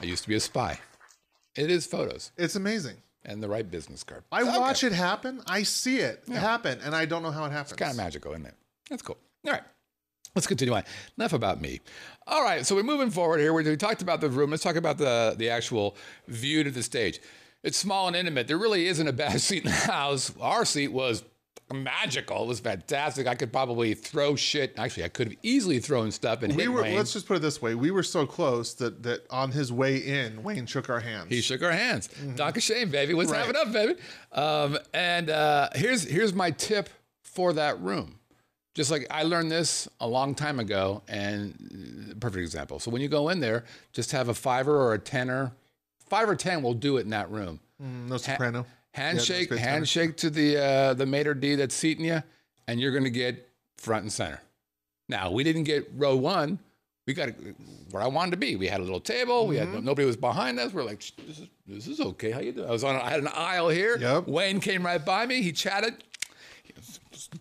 I 0.00 0.04
used 0.04 0.22
to 0.22 0.28
be 0.28 0.34
a 0.34 0.40
spy. 0.40 0.80
It 1.56 1.70
is 1.70 1.86
photos 1.86 2.32
it's 2.36 2.56
amazing. 2.56 2.96
And 3.24 3.42
the 3.42 3.48
right 3.48 3.68
business 3.70 4.02
card. 4.02 4.24
I 4.32 4.44
watch 4.44 4.84
it 4.84 4.92
happen. 4.92 5.42
I 5.46 5.62
see 5.62 5.98
it 5.98 6.24
happen, 6.28 6.78
and 6.82 6.94
I 6.94 7.04
don't 7.04 7.22
know 7.22 7.30
how 7.30 7.44
it 7.44 7.52
happens. 7.52 7.72
It's 7.72 7.78
kind 7.78 7.90
of 7.90 7.96
magical, 7.96 8.32
isn't 8.32 8.46
it? 8.46 8.54
That's 8.88 9.02
cool. 9.02 9.18
All 9.46 9.52
right. 9.52 9.62
Let's 10.34 10.46
continue 10.46 10.74
on. 10.74 10.84
Enough 11.18 11.32
about 11.32 11.60
me. 11.60 11.80
All 12.26 12.42
right, 12.44 12.64
so 12.64 12.76
we're 12.76 12.84
moving 12.84 13.10
forward 13.10 13.40
here. 13.40 13.52
We 13.52 13.64
we 13.64 13.76
talked 13.76 14.00
about 14.02 14.20
the 14.20 14.28
room. 14.28 14.50
Let's 14.50 14.62
talk 14.62 14.76
about 14.76 14.96
the 14.98 15.34
the 15.36 15.50
actual 15.50 15.96
view 16.28 16.62
to 16.62 16.70
the 16.70 16.82
stage. 16.82 17.20
It's 17.62 17.76
small 17.76 18.06
and 18.06 18.16
intimate. 18.16 18.46
There 18.46 18.56
really 18.56 18.86
isn't 18.86 19.06
a 19.06 19.12
bad 19.12 19.40
seat 19.40 19.64
in 19.64 19.70
the 19.70 19.76
house. 19.76 20.32
Our 20.40 20.64
seat 20.64 20.88
was 20.92 21.24
magical. 21.72 22.42
It 22.42 22.46
was 22.48 22.60
fantastic. 22.60 23.26
I 23.26 23.34
could 23.34 23.52
probably 23.52 23.94
throw 23.94 24.36
shit. 24.36 24.74
Actually, 24.78 25.04
I 25.04 25.08
could 25.08 25.28
have 25.28 25.36
easily 25.42 25.78
thrown 25.80 26.10
stuff 26.10 26.42
and 26.42 26.54
we 26.54 26.62
hit 26.64 26.72
were. 26.72 26.82
Wayne. 26.82 26.96
Let's 26.96 27.12
just 27.12 27.26
put 27.26 27.36
it 27.36 27.40
this 27.40 27.60
way: 27.62 27.74
we 27.74 27.90
were 27.90 28.02
so 28.02 28.26
close 28.26 28.74
that 28.74 29.02
that 29.02 29.26
on 29.30 29.52
his 29.52 29.72
way 29.72 29.96
in, 29.98 30.42
Wayne 30.42 30.66
shook 30.66 30.88
our 30.90 31.00
hands. 31.00 31.26
He 31.28 31.40
shook 31.40 31.62
our 31.62 31.72
hands. 31.72 32.08
Doc 32.36 32.56
of 32.56 32.62
shame, 32.62 32.90
baby. 32.90 33.14
What's 33.14 33.30
Right. 33.30 33.38
happening 33.46 33.62
up, 33.66 33.72
baby? 33.72 33.94
Um, 34.32 34.78
and 34.94 35.30
uh, 35.30 35.68
here's 35.74 36.04
here's 36.04 36.34
my 36.34 36.50
tip 36.50 36.88
for 37.22 37.52
that 37.54 37.80
room. 37.80 38.16
Just 38.74 38.90
like 38.90 39.06
I 39.10 39.24
learned 39.24 39.50
this 39.50 39.88
a 40.00 40.06
long 40.06 40.34
time 40.34 40.60
ago, 40.60 41.02
and 41.08 42.08
uh, 42.12 42.14
perfect 42.20 42.42
example. 42.42 42.78
So 42.78 42.90
when 42.90 43.02
you 43.02 43.08
go 43.08 43.28
in 43.28 43.40
there, 43.40 43.64
just 43.92 44.12
have 44.12 44.28
a 44.28 44.34
fiver 44.34 44.76
or 44.80 44.94
a 44.94 44.98
tenner. 44.98 45.52
Five 46.08 46.28
or 46.28 46.36
ten 46.36 46.62
will 46.62 46.74
do 46.74 46.96
it 46.96 47.02
in 47.02 47.10
that 47.10 47.30
room. 47.30 47.60
no 47.78 48.16
soprano. 48.16 48.66
Handshake, 48.92 49.50
Yeah, 49.50 49.56
handshake 49.58 50.16
to 50.18 50.30
the 50.30 50.56
uh, 50.56 50.94
the 50.94 51.06
maitre 51.06 51.34
d 51.34 51.54
that's 51.54 51.74
seating 51.74 52.04
you, 52.04 52.22
and 52.66 52.80
you're 52.80 52.90
going 52.92 53.04
to 53.04 53.10
get 53.10 53.48
front 53.78 54.02
and 54.02 54.12
center. 54.12 54.40
Now 55.08 55.30
we 55.30 55.44
didn't 55.44 55.64
get 55.64 55.90
row 55.96 56.16
one. 56.16 56.58
We 57.06 57.14
got 57.14 57.30
where 57.90 58.02
I 58.02 58.06
wanted 58.06 58.32
to 58.32 58.36
be. 58.36 58.56
We 58.56 58.66
had 58.68 58.80
a 58.80 58.84
little 58.84 59.00
table. 59.00 59.46
We 59.46 59.56
Mm-hmm. 59.56 59.74
had 59.74 59.84
nobody 59.84 60.06
was 60.06 60.16
behind 60.16 60.60
us. 60.60 60.72
We're 60.72 60.84
like, 60.84 61.00
this 61.26 61.38
is 61.40 61.48
this 61.66 61.86
is 61.88 62.00
okay. 62.00 62.30
How 62.30 62.40
you 62.40 62.52
doing? 62.52 62.68
I 62.68 62.72
was 62.72 62.84
on. 62.84 62.96
I 62.96 63.10
had 63.10 63.20
an 63.20 63.28
aisle 63.34 63.68
here. 63.68 63.96
Yep. 63.98 64.26
Wayne 64.28 64.60
came 64.60 64.84
right 64.84 65.04
by 65.04 65.24
me. 65.26 65.40
He 65.42 65.52
chatted. 65.52 65.94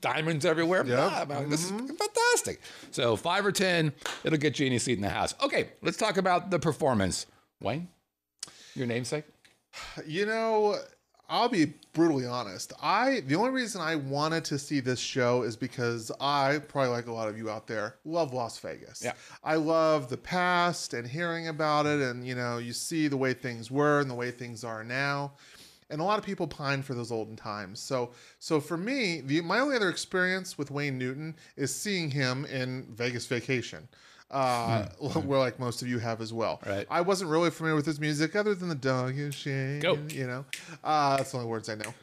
Diamonds 0.02 0.46
everywhere. 0.46 0.86
Yep. 0.86 1.30
Man, 1.30 1.50
This 1.50 1.64
is 1.66 1.72
fantastic. 1.72 2.62
So 2.92 3.16
five 3.16 3.46
or 3.46 3.52
ten, 3.52 3.94
it'll 4.24 4.38
get 4.38 4.60
you 4.60 4.66
any 4.66 4.78
seat 4.78 4.94
in 4.98 5.02
the 5.02 5.10
house. 5.10 5.34
Okay, 5.42 5.70
let's 5.82 5.98
talk 5.98 6.18
about 6.18 6.52
the 6.52 6.60
performance. 6.60 7.26
Wayne, 7.62 7.88
your 8.76 8.88
namesake. 8.88 9.24
You 10.06 10.26
know, 10.26 10.78
I'll 11.30 11.50
be 11.50 11.74
brutally 11.94 12.26
honest. 12.26 12.74
I 12.82 13.22
the 13.22 13.36
only 13.36 13.52
reason 13.52 13.82
I 13.82 13.96
wanted 13.96 14.44
to 14.46 14.58
see 14.58 14.80
this 14.80 15.00
show 15.00 15.44
is 15.44 15.56
because 15.56 16.12
I 16.20 16.60
probably 16.68 16.92
like 16.92 17.08
a 17.08 17.12
lot 17.12 17.30
of 17.30 17.38
you 17.38 17.50
out 17.50 17.68
there 17.68 17.96
love 18.04 18.34
Las 18.34 18.58
Vegas. 18.60 19.04
Yeah. 19.04 19.14
I 19.44 19.56
love 19.56 20.10
the 20.10 20.18
past 20.18 20.94
and 20.94 21.08
hearing 21.08 21.48
about 21.48 21.86
it 21.86 22.02
and 22.02 22.26
you 22.26 22.36
know, 22.36 22.58
you 22.58 22.74
see 22.74 23.08
the 23.08 23.18
way 23.18 23.34
things 23.34 23.70
were 23.70 24.00
and 24.00 24.10
the 24.10 24.16
way 24.16 24.32
things 24.32 24.64
are 24.64 24.84
now. 24.84 25.34
And 25.92 26.02
a 26.02 26.04
lot 26.04 26.20
of 26.20 26.26
people 26.26 26.48
pine 26.48 26.84
for 26.84 26.94
those 26.94 27.12
olden 27.12 27.36
times. 27.36 27.80
So 27.80 28.12
so 28.40 28.60
for 28.60 28.78
me, 28.78 29.22
the 29.22 29.42
my 29.42 29.60
only 29.60 29.76
other 29.76 29.90
experience 29.90 30.58
with 30.58 30.72
Wayne 30.72 30.98
Newton 30.98 31.36
is 31.56 31.74
seeing 31.74 32.12
him 32.12 32.46
in 32.46 32.88
Vegas 32.92 33.28
Vacation. 33.28 33.88
Uh, 34.32 34.86
where 35.00 35.40
like 35.40 35.60
most 35.60 35.82
of 35.82 35.88
you 35.88 36.00
have 36.00 36.22
as 36.22 36.32
well. 36.32 36.62
Right. 36.66 36.86
I 36.90 37.02
wasn't 37.02 37.32
really 37.32 37.50
familiar 37.50 37.76
with 37.76 37.86
his 37.86 38.00
music 38.00 38.36
other 38.36 38.54
than 38.54 38.70
the 38.70 38.76
dog 38.76 39.18
is 39.18 39.34
shaking. 39.34 39.80
Go. 39.80 39.98
You 40.10 40.28
know, 40.28 40.46
uh, 40.84 41.18
that's 41.18 41.32
the 41.32 41.38
only 41.38 41.50
words 41.50 41.70
I 41.70 41.76
know. 41.76 41.94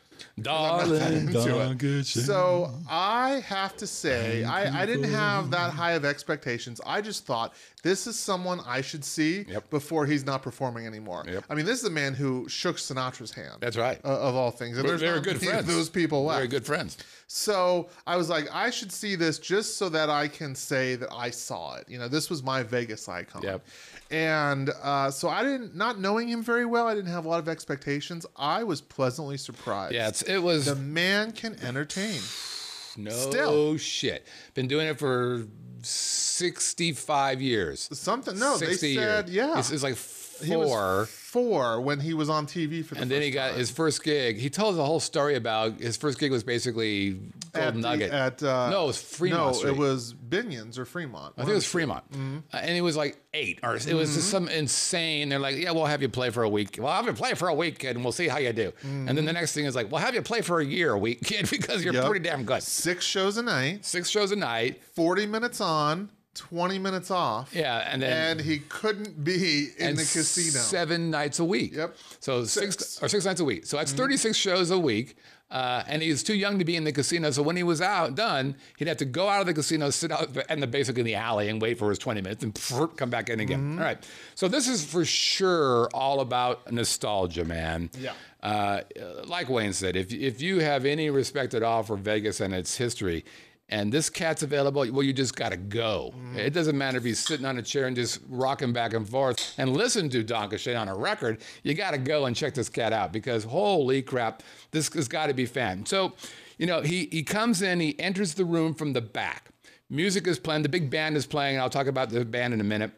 Darling, 0.41 1.03
into 1.29 1.33
don't 1.33 2.05
So 2.05 2.73
I 2.89 3.41
have 3.47 3.77
to 3.79 3.87
say, 3.87 4.45
I, 4.45 4.83
I 4.83 4.87
didn't 4.87 5.11
have 5.11 5.51
that 5.51 5.73
high 5.73 5.93
of 5.93 6.05
expectations. 6.05 6.81
I 6.87 7.01
just 7.01 7.27
thought 7.27 7.55
this 7.83 8.07
is 8.07 8.19
someone 8.19 8.61
I 8.67 8.81
should 8.81 9.05
see 9.05 9.45
Yep. 9.49 9.71
before 9.71 10.07
he's 10.07 10.25
not 10.27 10.43
performing 10.43 10.87
anymore. 10.87 11.25
Yep. 11.29 11.45
I 11.49 11.55
mean, 11.55 11.67
this 11.67 11.79
is 11.79 11.85
a 11.85 11.91
man 11.91 12.15
who 12.15 12.49
shook 12.49 12.77
Sinatra's 12.77 13.33
hand. 13.33 13.59
That's 13.61 13.77
right. 13.77 14.01
uh, 14.05 14.09
of 14.09 14.35
all 14.35 14.51
things. 14.51 14.77
And 14.77 14.85
We're 14.85 14.97
there's 14.97 15.03
very 15.03 15.21
good 15.21 15.41
friends. 15.41 15.67
Those 15.67 15.89
people 15.89 16.25
left. 16.25 16.39
Very 16.39 16.49
good 16.49 16.67
friends. 16.67 16.99
So 17.29 17.89
I 18.07 18.17
was 18.17 18.29
like, 18.29 18.49
I 18.53 18.71
should 18.71 18.93
see 18.93 19.15
this 19.17 19.39
just 19.39 19.77
so 19.79 19.89
that 19.89 20.11
I 20.11 20.29
can 20.29 20.55
say 20.55 20.95
that 20.97 21.13
I 21.13 21.31
saw 21.31 21.77
it. 21.77 21.89
You 21.89 21.99
know, 21.99 22.09
this 22.09 22.31
was 22.31 22.43
my 22.43 22.63
Vegas 22.63 23.09
icon. 23.09 23.43
Yep. 23.43 23.67
And 24.11 24.71
uh, 24.83 25.11
so 25.11 25.29
I 25.29 25.43
didn't, 25.43 25.75
not 25.75 25.99
knowing 25.99 26.29
him 26.29 26.43
very 26.43 26.65
well, 26.65 26.87
I 26.87 26.95
didn't 26.95 27.11
have 27.11 27.25
a 27.25 27.29
lot 27.29 27.41
of 27.41 27.49
expectations. 27.49 28.25
I 28.37 28.63
was 28.63 28.81
pleasantly 28.81 29.37
surprised. 29.37 29.95
Yeah, 29.95 30.06
it's, 30.09 30.23
it 30.23 30.39
was 30.39 30.67
The 30.67 30.75
man 30.77 31.33
can 31.33 31.57
entertain. 31.63 32.21
no 32.97 33.11
still. 33.11 33.77
shit. 33.77 34.27
Been 34.55 34.69
doing 34.69 34.87
it 34.89 34.99
for 34.99 35.47
65 35.83 37.41
years. 37.43 37.89
Something, 37.93 38.39
no, 38.39 38.57
they 38.57 38.67
60 38.67 38.95
said, 38.95 39.29
years. 39.29 39.37
yeah. 39.37 39.59
It's, 39.59 39.71
it's 39.71 39.83
like 39.83 39.97
four. 40.45 41.07
four 41.07 41.81
when 41.81 42.01
he 42.01 42.15
was 42.15 42.29
on 42.31 42.47
TV 42.47 42.85
for 42.85 42.95
the 42.95 43.03
And 43.03 43.11
then 43.11 43.23
he 43.23 43.31
got 43.31 43.51
time. 43.51 43.59
his 43.59 43.71
first 43.71 44.03
gig. 44.03 44.39
He 44.39 44.49
tells 44.51 44.79
a 44.79 44.85
whole 44.85 45.01
story 45.01 45.35
about 45.37 45.81
his 45.81 45.97
first 45.97 46.19
gig 46.19 46.31
was 46.31 46.45
basically 46.45 47.19
at 47.55 47.61
Golden 47.75 47.81
the- 47.81 47.89
Nugget. 47.89 48.11
At, 48.13 48.43
uh, 48.43 48.71
no, 48.71 48.85
it 48.85 48.87
was 48.89 49.03
Fremont. 49.03 49.47
No, 49.47 49.53
Street. 49.53 49.71
it 49.71 49.77
was 49.77 50.15
Binion's 50.15 50.79
or 50.79 50.85
Fremont. 50.85 51.35
I 51.37 51.43
think 51.43 51.51
it 51.51 51.55
was 51.55 51.67
Fremont, 51.67 52.11
Mm-hmm. 52.13 52.39
Uh, 52.53 52.57
and 52.57 52.71
he 52.75 52.81
was 52.81 52.97
like 52.97 53.19
eight, 53.35 53.61
or 53.63 53.77
it 53.77 53.93
was 53.95 54.15
just 54.15 54.31
some 54.31 54.49
insane. 54.49 55.29
They're 55.29 55.39
like, 55.39 55.57
"Yeah, 55.57 55.73
we'll 55.73 55.85
have 55.87 56.01
you 56.03 56.09
play 56.09 56.31
for 56.31 56.43
a 56.43 56.49
week. 56.49 56.77
Well, 56.79 56.89
I'll 56.89 56.97
have 56.97 57.07
you 57.07 57.13
play 57.13 57.35
for 57.35 57.49
a 57.49 57.55
week, 57.55 57.79
kid, 57.81 57.97
and 57.97 58.05
we'll 58.05 58.13
see 58.13 58.29
how 58.29 58.39
you 58.39 58.53
do." 58.53 58.73
And 58.83 59.09
then 59.09 59.25
the 59.27 59.33
next 59.33 59.53
thing 59.53 59.67
is 59.67 59.75
like, 59.77 59.91
"We'll 59.91 60.01
have 60.01 60.15
you 60.15 60.23
play 60.23 60.41
for 60.41 60.61
a 60.61 60.65
year, 60.65 60.93
a 60.93 60.99
week, 60.99 61.21
kid, 61.25 61.49
because 61.51 61.85
you're 61.85 61.93
Mm-hmm. 61.93 62.03
Yep. 62.03 62.11
pretty 62.11 62.25
damn 62.29 62.45
good. 62.45 62.63
Six 62.63 63.05
shows 63.05 63.37
a 63.37 63.43
night, 63.43 63.85
Six 63.85 64.09
shows 64.09 64.33
a 64.33 64.37
night, 64.37 64.83
40 64.95 65.27
minutes 65.27 65.61
on, 65.61 66.11
20 66.37 66.79
minutes 66.79 67.11
off. 67.11 67.55
yeah, 67.55 67.89
and 67.91 68.01
then 68.03 68.39
And 68.39 68.41
he 68.41 68.59
couldn't 68.61 69.25
be 69.25 69.69
in 69.79 69.97
the 69.97 70.03
casino. 70.03 70.61
seven 70.61 71.11
nights 71.11 71.39
a 71.39 71.45
week. 71.45 71.75
Yep. 71.75 71.97
So 72.21 72.45
Six. 72.45 72.77
six, 72.77 73.03
or 73.03 73.09
six 73.09 73.25
nights 73.25 73.41
a 73.41 73.45
week. 73.45 73.67
So 73.67 73.77
that's 73.79 73.93
36 73.93 74.37
shows 74.37 74.71
a 74.71 74.79
week. 74.79 75.17
Uh, 75.49 75.85
and 75.87 76.03
he 76.03 76.09
was 76.11 76.25
too 76.25 76.35
young 76.35 76.59
to 76.59 76.65
be 76.65 76.75
in 76.75 76.83
the 76.83 76.91
casino. 76.91 77.31
So 77.31 77.41
when 77.41 77.55
he 77.55 77.63
was 77.63 77.81
out 77.81 78.17
done, 78.17 78.57
he'd 78.79 78.89
have 78.89 78.97
to 78.97 79.05
go 79.05 79.29
out 79.29 79.41
of 79.41 79.47
the 79.47 79.55
casino, 79.55 79.91
sit 79.91 80.11
out 80.11 80.37
in 80.51 80.59
the 80.59 80.67
basically 80.67 81.03
in 81.03 81.07
the 81.07 81.15
alley, 81.15 81.49
and 81.49 81.63
wait 81.63 81.79
for 81.79 81.89
his 81.89 82.01
20 82.01 82.21
minutes, 82.21 82.43
and 82.43 82.53
pfft, 82.53 82.97
come 82.97 83.11
back 83.11 83.31
in 83.31 83.39
again. 83.39 83.79
All 83.79 83.85
right. 83.85 83.97
So 84.35 84.49
this 84.49 84.67
is 84.67 84.85
for 84.85 85.05
sure 85.05 85.89
all 85.95 86.19
about 86.19 86.73
nostalgia, 86.73 87.45
man. 87.45 87.91
Yeah. 87.97 88.13
Uh, 88.43 88.81
like 89.25 89.49
Wayne 89.49 89.73
said, 89.73 89.95
if 89.95 90.13
if 90.13 90.43
you 90.43 90.59
have 90.61 90.85
any 90.85 91.11
respect 91.11 91.55
at 91.55 91.63
all 91.63 91.85
for 91.85 91.97
Vegas 91.97 92.41
and 92.41 92.53
its 92.53 92.77
history, 92.77 93.25
and 93.69 93.93
this 93.93 94.09
cat's 94.09 94.43
available, 94.43 94.87
well, 94.93 95.03
you 95.03 95.13
just 95.13 95.35
got 95.35 95.51
to 95.51 95.57
go. 95.57 96.13
Mm-hmm. 96.15 96.39
It 96.39 96.53
doesn't 96.53 96.79
matter 96.79 96.99
if 96.99 97.05
he's 97.05 97.19
sitting 97.19 97.45
on 97.45 97.59
a 97.59 97.63
chair 97.63 97.87
and 97.87 97.97
just 97.97 98.21
rocking 98.29 98.73
back 98.73 98.93
and 98.93 99.09
forth 99.09 99.55
and 99.59 99.77
listen 99.77 100.09
to 100.11 100.23
Dankeschön 100.23 100.79
on 100.79 100.89
a 100.89 100.95
record. 100.95 101.43
You 101.65 101.75
got 101.75 101.91
to 101.91 101.99
go 101.99 102.27
and 102.27 102.37
check 102.37 102.55
this 102.55 102.69
cat 102.69 102.93
out 102.93 103.13
because 103.13 103.43
holy 103.43 104.03
crap, 104.03 104.43
this 104.71 104.93
has 104.95 105.09
got 105.09 105.27
to 105.27 105.35
be 105.35 105.47
fan. 105.47 105.85
So, 105.85 106.13
you 106.59 106.67
know, 106.67 106.83
he 106.83 107.09
he 107.11 107.25
comes 107.25 107.61
in, 107.61 107.81
he 107.81 107.99
enters 107.99 108.35
the 108.35 108.45
room 108.45 108.73
from 108.73 108.93
the 108.93 109.01
back. 109.01 109.51
Music 109.91 110.27
is 110.27 110.39
playing, 110.39 110.63
the 110.63 110.69
big 110.69 110.89
band 110.89 111.17
is 111.17 111.27
playing. 111.27 111.57
and 111.57 111.63
I'll 111.63 111.71
talk 111.71 111.87
about 111.87 112.11
the 112.11 112.25
band 112.25 112.55
in 112.55 112.61
a 112.61 112.65
minute. 112.65 112.93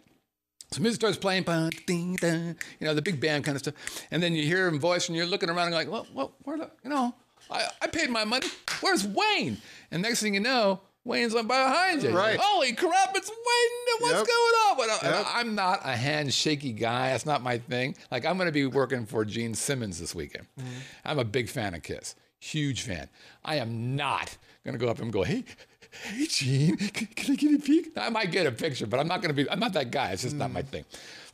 So 0.71 0.83
music 0.83 1.01
starts 1.01 1.17
playing, 1.17 1.45
ba, 1.45 1.71
ding, 1.87 2.17
ding, 2.17 2.57
you 2.79 2.87
know, 2.87 2.93
the 2.93 3.01
big 3.01 3.21
band 3.21 3.45
kind 3.45 3.57
of 3.57 3.63
stuff. 3.63 4.07
And 4.11 4.23
then 4.23 4.35
you 4.35 4.45
hear 4.45 4.67
him 4.67 4.79
voice 4.79 5.09
and 5.09 5.17
you're 5.17 5.25
looking 5.25 5.49
around 5.49 5.69
and 5.69 5.75
like, 5.75 5.91
well, 5.91 6.07
what, 6.13 6.33
where 6.43 6.59
the, 6.59 6.71
you 6.85 6.91
know, 6.91 7.15
I, 7.51 7.69
I 7.83 7.87
paid 7.87 8.11
my 8.11 8.25
money. 8.25 8.47
Where's 8.81 9.07
Wayne? 9.07 9.59
And 9.91 10.03
next 10.03 10.21
thing 10.23 10.35
you 10.35 10.41
know, 10.41 10.81
Wayne's 11.05 11.33
like 11.35 11.47
behind 11.47 12.03
you. 12.03 12.11
Right. 12.11 12.39
Holy 12.41 12.73
crap, 12.75 13.17
it's 13.17 13.31
Wayne. 13.31 14.01
What's 14.01 14.15
Yep. 14.19 14.27
going 14.27 14.31
on? 14.31 14.77
But 14.77 14.91
I, 14.91 15.19
Yep. 15.19 15.27
I'm 15.35 15.55
not 15.55 15.81
a 15.85 15.95
handshaky 15.95 16.79
guy. 16.79 17.11
That's 17.11 17.25
not 17.27 17.43
my 17.43 17.59
thing. 17.59 17.97
Like, 18.11 18.27
I'm 18.27 18.37
going 18.37 18.47
to 18.49 18.53
be 18.53 18.67
working 18.67 19.07
for 19.07 19.25
Gene 19.25 19.55
Simmons 19.55 19.99
this 19.99 20.15
weekend. 20.15 20.47
Mm-hmm. 20.61 20.69
I'm 21.07 21.19
a 21.19 21.25
big 21.25 21.49
fan 21.49 21.75
of 21.75 21.83
Kiss. 21.83 22.15
Huge 22.41 22.83
fan. 22.83 23.09
I 23.45 23.57
am 23.57 23.97
not 23.97 24.37
going 24.65 24.79
to 24.79 24.85
go 24.85 24.91
up 24.91 25.01
and 25.01 25.13
go, 25.13 25.23
hey, 25.23 25.45
hey, 26.03 26.27
Gene, 26.27 26.77
can, 26.77 27.07
can 27.17 27.33
I 27.33 27.37
get 27.37 27.55
a 27.55 27.59
peek? 27.59 27.93
I 27.97 28.11
might 28.11 28.31
get 28.31 28.47
a 28.47 28.53
picture, 28.53 28.87
but 28.87 29.01
I'm 29.01 29.09
not 29.09 29.23
going 29.23 29.35
to 29.35 29.43
be, 29.45 29.51
I'm 29.51 29.59
not 29.61 29.73
that 29.73 29.91
guy. 29.91 30.11
It's 30.13 30.23
just 30.23 30.37
not 30.37 30.53
my 30.53 30.63
Mm. 30.63 30.69
thing. 30.69 30.85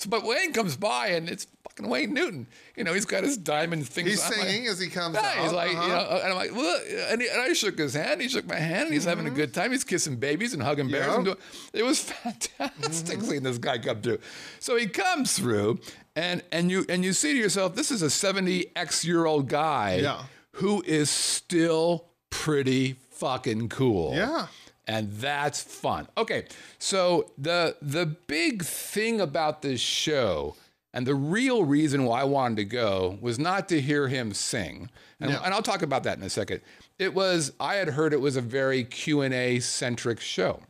So, 0.04 0.10
but 0.10 0.22
Wayne 0.24 0.52
comes 0.52 0.76
by 0.76 1.08
and 1.08 1.28
it's 1.28 1.46
fucking 1.64 1.88
Wayne 1.88 2.14
Newton. 2.14 2.46
You 2.76 2.84
know, 2.84 2.92
he's 2.94 3.04
got 3.04 3.24
his 3.24 3.36
diamond 3.36 3.88
things. 3.88 4.08
He's 4.08 4.22
I'm 4.22 4.30
like- 4.38 4.48
singing 4.48 4.66
as 4.68 4.78
he 4.78 4.88
comes 4.88 5.16
yeah, 5.16 5.26
out. 5.26 5.36
he's 5.44 5.52
like, 5.52 5.70
uh-huh. 5.70 5.82
you 5.82 5.88
know, 5.88 6.20
and 6.22 6.32
I'm 6.32 6.36
like, 6.36 6.54
well, 6.54 6.80
and, 7.10 7.20
he, 7.22 7.28
and 7.28 7.40
I 7.40 7.52
shook 7.52 7.78
his 7.78 7.94
hand. 7.94 8.20
He 8.20 8.28
shook 8.28 8.46
my 8.46 8.56
hand. 8.56 8.84
And 8.84 8.94
he's 8.94 9.04
having 9.04 9.26
a 9.26 9.30
good 9.30 9.52
time. 9.52 9.72
He's 9.72 9.84
kissing 9.84 10.16
babies 10.16 10.54
and 10.54 10.62
hugging 10.62 10.90
bears. 10.90 11.06
Yeah. 11.06 11.16
And 11.16 11.24
doing, 11.24 11.36
it 11.72 11.82
was 11.84 12.00
fantastic 12.48 13.20
seeing 13.22 13.42
this 13.42 13.58
guy 13.58 13.78
come 13.78 14.00
through. 14.00 14.18
So 14.60 14.76
he 14.76 14.86
comes 14.86 15.36
through, 15.38 15.80
and 16.16 16.42
and 16.52 16.70
you 16.70 16.84
and 16.88 17.04
you 17.04 17.12
see 17.12 17.32
to 17.32 17.38
yourself, 17.38 17.74
this 17.74 17.90
is 17.90 18.02
a 18.02 18.10
70 18.10 18.66
x 18.76 19.04
year 19.04 19.24
old 19.26 19.48
guy 19.48 19.96
Yeah. 19.96 20.22
who 20.52 20.82
is 20.86 21.10
still 21.10 22.06
pretty 22.30 22.96
fucking 23.10 23.68
cool. 23.68 24.14
Yeah. 24.14 24.46
And 24.86 25.10
that's 25.12 25.62
fun. 25.62 26.08
Okay, 26.18 26.44
so 26.78 27.30
the 27.38 27.76
the 27.80 28.04
big 28.04 28.62
thing 28.62 29.20
about 29.20 29.62
this 29.62 29.80
show, 29.80 30.56
and 30.92 31.06
the 31.06 31.14
real 31.14 31.64
reason 31.64 32.04
why 32.04 32.20
I 32.20 32.24
wanted 32.24 32.56
to 32.56 32.64
go 32.64 33.18
was 33.22 33.38
not 33.38 33.68
to 33.70 33.80
hear 33.80 34.08
him 34.08 34.34
sing, 34.34 34.90
and, 35.20 35.30
Yeah. 35.30 35.40
and 35.42 35.54
I'll 35.54 35.62
talk 35.62 35.80
about 35.82 36.02
that 36.02 36.18
in 36.18 36.22
a 36.24 36.28
second. 36.28 36.60
It 36.98 37.14
was 37.14 37.52
I 37.58 37.76
had 37.76 37.88
heard 37.88 38.12
it 38.12 38.20
was 38.20 38.36
a 38.36 38.42
very 38.42 38.84
Q 38.84 39.22
and 39.22 39.32
A 39.32 39.58
centric 39.60 40.20
show, 40.20 40.60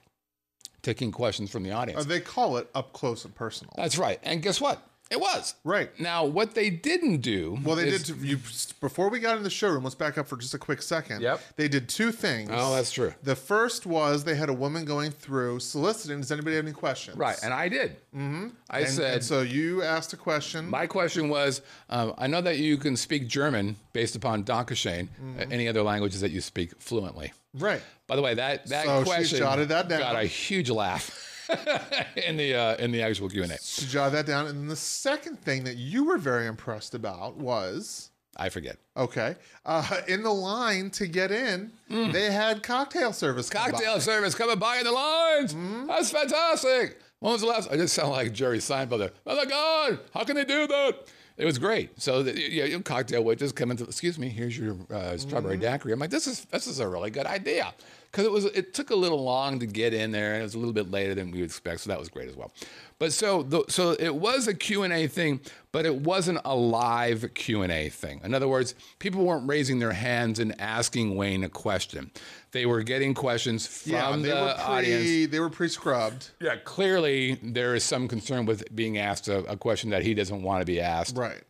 taking 0.82 1.10
questions 1.10 1.50
from 1.50 1.64
the 1.64 1.72
audience. 1.72 2.00
Uh, 2.00 2.04
they 2.08 2.20
call 2.20 2.56
it 2.58 2.68
up 2.74 2.92
close 2.92 3.24
and 3.24 3.34
personal. 3.34 3.72
That's 3.76 3.98
right. 3.98 4.20
And 4.22 4.42
guess 4.42 4.60
what? 4.60 4.80
It 5.11 5.20
was. 5.20 5.55
Right. 5.64 5.90
Now, 6.00 6.24
what 6.24 6.55
they 6.55 6.70
didn't 6.70 7.18
do. 7.18 7.59
Well, 7.62 7.76
they 7.76 7.88
is- 7.88 8.05
did. 8.05 8.16
You 8.22 8.38
before 8.80 9.11
we 9.11 9.20
got 9.20 9.36
in 9.36 9.42
the 9.42 9.50
showroom. 9.50 9.84
Let's 9.84 9.94
back 9.94 10.16
up 10.18 10.26
for 10.26 10.36
just 10.38 10.55
a 10.55 10.59
quick 10.59 10.80
second. 10.82 11.20
Yep. 11.20 11.40
They 11.57 11.68
did 11.68 11.88
two 11.88 12.11
things. 12.11 12.50
Oh, 12.52 12.74
that's 12.74 12.90
true. 12.90 13.12
The 13.22 13.36
first 13.36 13.84
was 13.84 14.24
they 14.24 14.34
had 14.34 14.48
a 14.48 14.52
woman 14.55 14.84
going 14.86 15.11
through 15.11 15.61
soliciting. 15.61 16.20
Does 16.20 16.32
anybody 16.32 16.57
have 16.57 16.64
any 16.64 16.72
questions? 16.72 17.16
Right. 17.18 17.36
And 17.44 17.52
I 17.52 17.68
did. 17.68 17.90
Mm-hmm. 18.16 18.48
I 18.70 18.80
And, 18.80 18.88
said. 18.88 19.14
and 19.14 19.24
so 19.24 19.42
you 19.42 19.82
asked 19.82 20.14
a 20.14 20.16
question. 20.16 20.68
My 20.68 20.86
question 20.86 21.28
was, 21.28 21.61
um, 21.90 22.14
I 22.16 22.26
know 22.26 22.40
that 22.40 22.57
you 22.57 22.78
can 22.78 22.96
speak 22.96 23.28
German 23.28 23.76
based 23.92 24.16
upon 24.16 24.42
Dankeschön. 24.44 25.09
Mm-hmm. 25.09 25.38
Uh, 25.38 25.44
any 25.50 25.68
other 25.68 25.82
languages 25.82 26.22
that 26.22 26.30
you 26.30 26.40
speak 26.40 26.80
fluently? 26.80 27.32
right. 27.55 27.82
By 28.07 28.16
the 28.16 28.22
way, 28.22 28.34
that 28.34 28.66
that 28.68 28.84
So 28.84 28.98
she 29.00 29.11
question 29.11 29.38
jotted 29.38 29.68
that 29.68 29.88
down. 29.88 30.00
got 30.00 30.16
a 30.16 30.24
huge 30.26 30.68
laugh 30.70 31.11
in 32.26 32.36
the 32.36 32.55
uh, 32.55 32.76
in 32.76 32.90
the 32.92 33.03
actual 33.03 33.28
Q 33.28 33.42
and 33.42 33.53
A. 33.53 33.59
To 33.59 33.88
jot 33.88 34.12
that 34.12 34.26
down. 34.26 34.47
And 34.47 34.70
the 34.70 34.76
second 34.76 35.40
thing 35.42 35.64
that 35.64 35.76
you 35.76 36.05
were 36.05 36.18
very 36.18 36.47
impressed 36.47 36.95
about 36.95 37.36
was 37.36 38.11
I 38.36 38.49
forget. 38.49 38.76
okay. 38.97 39.36
Uh, 39.64 39.88
in 40.09 40.22
the 40.22 40.32
line 40.32 40.90
to 40.90 41.07
get 41.07 41.30
in, 41.30 41.70
they 41.88 42.30
had 42.32 42.62
cocktail 42.62 43.12
service. 43.12 43.49
by. 43.49 43.59
Mm. 43.61 43.70
Cocktail 43.70 44.01
service 44.01 44.34
coming 44.34 44.59
by 44.59 44.78
in 44.78 44.84
the 44.84 44.92
lines. 44.92 45.55
Mm-hmm. 45.55 45.86
That's 45.86 46.11
fantastic. 46.11 46.99
When 47.20 47.32
was 47.32 47.40
the 47.42 47.47
last? 47.47 47.70
I 47.70 47.76
just 47.76 47.95
sound 47.95 48.11
like 48.11 48.32
Jerry 48.32 48.59
Seinfeld 48.59 48.99
there. 48.99 49.12
Oh 49.26 49.36
my 49.36 49.45
God! 49.45 49.99
How 50.12 50.24
can 50.24 50.36
they 50.36 50.45
do 50.45 50.66
that? 50.66 50.97
It 51.36 51.45
was 51.45 51.59
great. 51.59 52.01
So 52.01 52.22
the, 52.22 52.38
yeah, 52.38 52.64
you 52.64 52.74
know, 52.76 52.80
cocktail 52.82 53.24
waitress 53.24 53.51
come 53.51 53.70
into. 53.70 53.84
Excuse 53.84 54.18
me. 54.18 54.28
Here's 54.28 54.57
your 54.59 54.76
uh, 54.92 55.16
strawberry 55.16 55.55
Mm-hmm. 55.57 55.62
daiquiri. 55.62 55.92
I'm 55.92 55.99
like, 56.01 56.11
this 56.11 56.26
is 56.26 56.45
this 56.47 56.66
is 56.66 56.80
a 56.80 56.88
really 56.88 57.11
good 57.11 57.26
idea 57.26 57.72
because 58.14 58.26
it 58.26 58.32
was. 58.32 58.44
It 58.44 58.74
took 58.74 58.90
a 58.90 58.94
little 58.94 59.24
long 59.24 59.58
to 59.58 59.66
get 59.66 59.92
in 59.92 60.12
there, 60.12 60.34
and 60.34 60.40
it 60.40 60.44
was 60.44 60.54
a 60.54 60.58
little 60.58 60.72
bit 60.72 60.88
later 60.92 61.16
than 61.16 61.32
we 61.32 61.40
would 61.40 61.46
expect. 61.50 61.80
So 61.80 61.90
that 61.90 61.98
was 61.98 62.08
great 62.08 62.28
as 62.28 62.36
well. 62.36 62.52
But 63.00 63.12
so 63.12 63.42
the, 63.42 63.64
so 63.68 63.96
it 63.98 64.14
was 64.14 64.46
a 64.46 64.54
Q 64.54 64.84
and 64.84 64.92
A 64.92 65.08
thing. 65.08 65.40
but 65.72 65.84
it 65.84 65.96
wasn't 65.96 66.38
a 66.44 66.54
live 66.54 67.34
Q&A 67.34 67.88
thing. 67.88 68.20
In 68.22 68.32
other 68.32 68.46
words, 68.46 68.76
people 69.00 69.24
weren't 69.24 69.48
raising 69.48 69.80
their 69.80 69.92
hands 69.92 70.38
and 70.38 70.54
asking 70.60 71.16
Wayne 71.16 71.42
a 71.42 71.48
question. 71.48 72.12
They 72.52 72.66
were 72.66 72.84
getting 72.84 73.12
questions 73.12 73.66
from 73.66 73.92
Yeah, 73.92 74.16
they 74.16 74.22
the 74.28 74.34
were 74.36 74.54
audience. 74.60 75.02
pre 75.02 75.26
they 75.26 75.40
were 75.40 75.50
pre 75.50 75.66
scrubbed. 75.68 76.30
Yeah, 76.40 76.54
clearly 76.62 77.40
there 77.42 77.74
is 77.74 77.82
some 77.82 78.06
concern 78.06 78.46
with 78.46 78.62
being 78.76 78.96
asked 78.98 79.26
a, 79.26 79.38
a 79.50 79.56
question 79.56 79.90
that 79.90 80.04
he 80.04 80.14
doesn't 80.14 80.42
want 80.44 80.60
to 80.60 80.64
be 80.66 80.80
asked. 80.80 81.16
Right. 81.16 81.42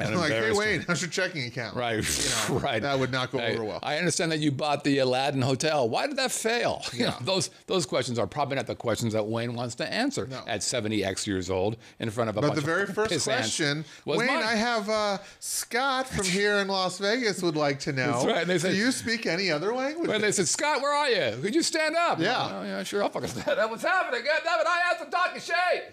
And 0.00 0.14
like, 0.16 0.30
hey 0.30 0.52
Wayne, 0.52 0.84
how's 0.86 1.02
your 1.02 1.10
checking 1.10 1.44
account? 1.46 1.74
Right, 1.74 1.96
you 1.96 2.30
know, 2.54 2.60
right. 2.60 2.80
That 2.80 3.00
would 3.00 3.10
not 3.10 3.32
go 3.32 3.40
I, 3.40 3.46
over 3.50 3.64
well. 3.64 3.80
I 3.82 3.98
understand 3.98 4.30
that 4.30 4.38
you 4.38 4.52
bought 4.52 4.84
the 4.84 4.98
Aladdin 4.98 5.42
Hotel. 5.42 5.88
Why 5.88 6.06
did 6.06 6.16
that 6.16 6.30
fail? 6.30 6.82
You 6.92 7.06
know, 7.06 7.14
those 7.20 7.50
those 7.66 7.84
questions 7.86 8.18
are 8.18 8.26
probably 8.26 8.56
not 8.56 8.66
the 8.68 8.74
questions 8.76 9.12
that 9.12 9.26
Wayne 9.26 9.54
wants 9.54 9.74
to 9.76 9.92
answer 9.92 10.26
No. 10.26 10.42
at 10.46 10.62
70 10.62 11.04
x 11.04 11.26
years 11.26 11.50
old 11.50 11.76
in 11.98 12.10
front 12.10 12.30
of 12.30 12.36
a 12.36 12.40
But 12.40 12.54
the 12.54 12.60
very 12.60 12.86
first 12.98 13.24
question, 13.24 13.84
Wayne, 14.04 14.26
mine. 14.26 14.42
I 14.42 14.54
have 14.54 14.88
uh, 14.88 15.18
Scott 15.40 16.06
from 16.08 16.24
here 16.26 16.58
in 16.58 16.68
Las 16.68 16.98
Vegas 16.98 17.42
would 17.42 17.56
like 17.56 17.80
to 17.80 17.92
know. 17.92 18.12
That's 18.12 18.24
right. 18.24 18.36
And 18.42 18.50
They 18.50 18.58
said- 18.58 18.70
Do 18.72 18.76
you 18.76 18.92
speak 18.92 19.26
any 19.26 19.50
other 19.50 19.74
language? 19.74 20.08
When 20.08 20.20
they 20.20 20.32
said, 20.32 20.46
Scott, 20.48 20.80
where 20.80 20.92
are 20.94 21.08
you? 21.08 21.40
Could 21.42 21.54
you 21.54 21.62
stand 21.62 21.96
up? 21.96 22.18
Yeah. 22.20 22.58
Oh, 22.60 22.62
yeah, 22.62 22.82
sure. 22.84 23.02
I'll 23.02 23.10
fucking 23.10 23.28
stand 23.30 23.58
up. 23.58 23.70
What's 23.70 23.82
happening? 23.82 24.22
God 24.24 24.40
damn 24.44 24.60
it, 24.60 24.66
I 24.66 24.78
have 24.88 25.04
to 25.04 25.10
talk 25.10 25.34
to 25.34 25.40
Shay. 25.40 25.88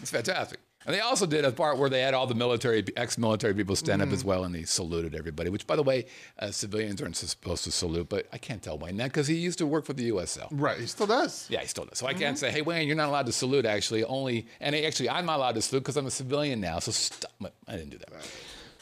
It's 0.00 0.10
fantastic. 0.10 0.58
And 0.86 0.94
they 0.94 1.00
also 1.00 1.26
did 1.26 1.44
a 1.44 1.52
part 1.52 1.76
where 1.76 1.90
they 1.90 2.00
had 2.00 2.14
all 2.14 2.26
the 2.26 2.34
military, 2.34 2.82
ex-military 2.96 3.52
people 3.52 3.76
stand 3.76 4.00
Mm-hmm. 4.00 4.10
up 4.12 4.14
as 4.14 4.24
well, 4.24 4.44
and 4.44 4.54
they 4.54 4.62
saluted 4.62 5.14
everybody. 5.14 5.50
Which, 5.50 5.66
by 5.66 5.76
the 5.76 5.82
way, 5.82 6.06
uh, 6.38 6.50
civilians 6.50 7.02
aren't 7.02 7.16
supposed 7.16 7.64
to 7.64 7.70
salute, 7.70 8.08
but 8.08 8.26
I 8.32 8.38
can't 8.38 8.62
tell 8.62 8.78
Wayne 8.78 8.96
that 8.96 9.08
because 9.08 9.26
he 9.26 9.34
used 9.34 9.58
to 9.58 9.66
work 9.66 9.84
for 9.84 9.92
the 9.92 10.04
USO. 10.04 10.48
right, 10.52 10.78
he 10.80 10.86
still 10.86 11.06
does. 11.06 11.46
Yeah, 11.50 11.60
he 11.60 11.66
still 11.66 11.84
does. 11.84 11.98
So 11.98 12.06
I 12.06 12.12
Mm-hmm. 12.12 12.20
can't 12.20 12.38
say, 12.38 12.50
"Hey, 12.50 12.62
Wayne, 12.62 12.86
you're 12.86 12.96
not 12.96 13.08
allowed 13.10 13.26
to 13.26 13.32
salute." 13.32 13.66
Actually, 13.66 14.04
only 14.04 14.46
and 14.60 14.74
actually, 14.74 15.10
I'm 15.10 15.26
not 15.26 15.36
allowed 15.38 15.56
to 15.56 15.62
salute 15.62 15.80
because 15.82 15.98
I'm 15.98 16.06
a 16.06 16.10
civilian 16.10 16.60
now. 16.60 16.78
So 16.78 16.92
stop. 16.92 17.30
I 17.68 17.72
didn't 17.76 17.90
do 17.90 17.98
that. 17.98 18.10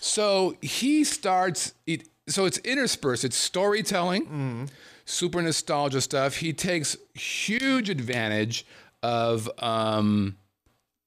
So 0.01 0.57
he 0.63 1.03
starts. 1.03 1.75
It, 1.87 2.09
so 2.29 2.45
it's 2.45 2.59
interspersed. 2.59 3.25
It's 3.25 3.37
storytelling, 3.37 4.23
Mm-hmm. 4.27 4.65
super 5.05 5.43
nostalgia 5.43 6.01
stuff. 6.01 6.37
He 6.37 6.53
takes 6.53 6.97
huge 7.15 7.91
advantage 7.91 8.67
of 9.03 9.51
um, 9.59 10.37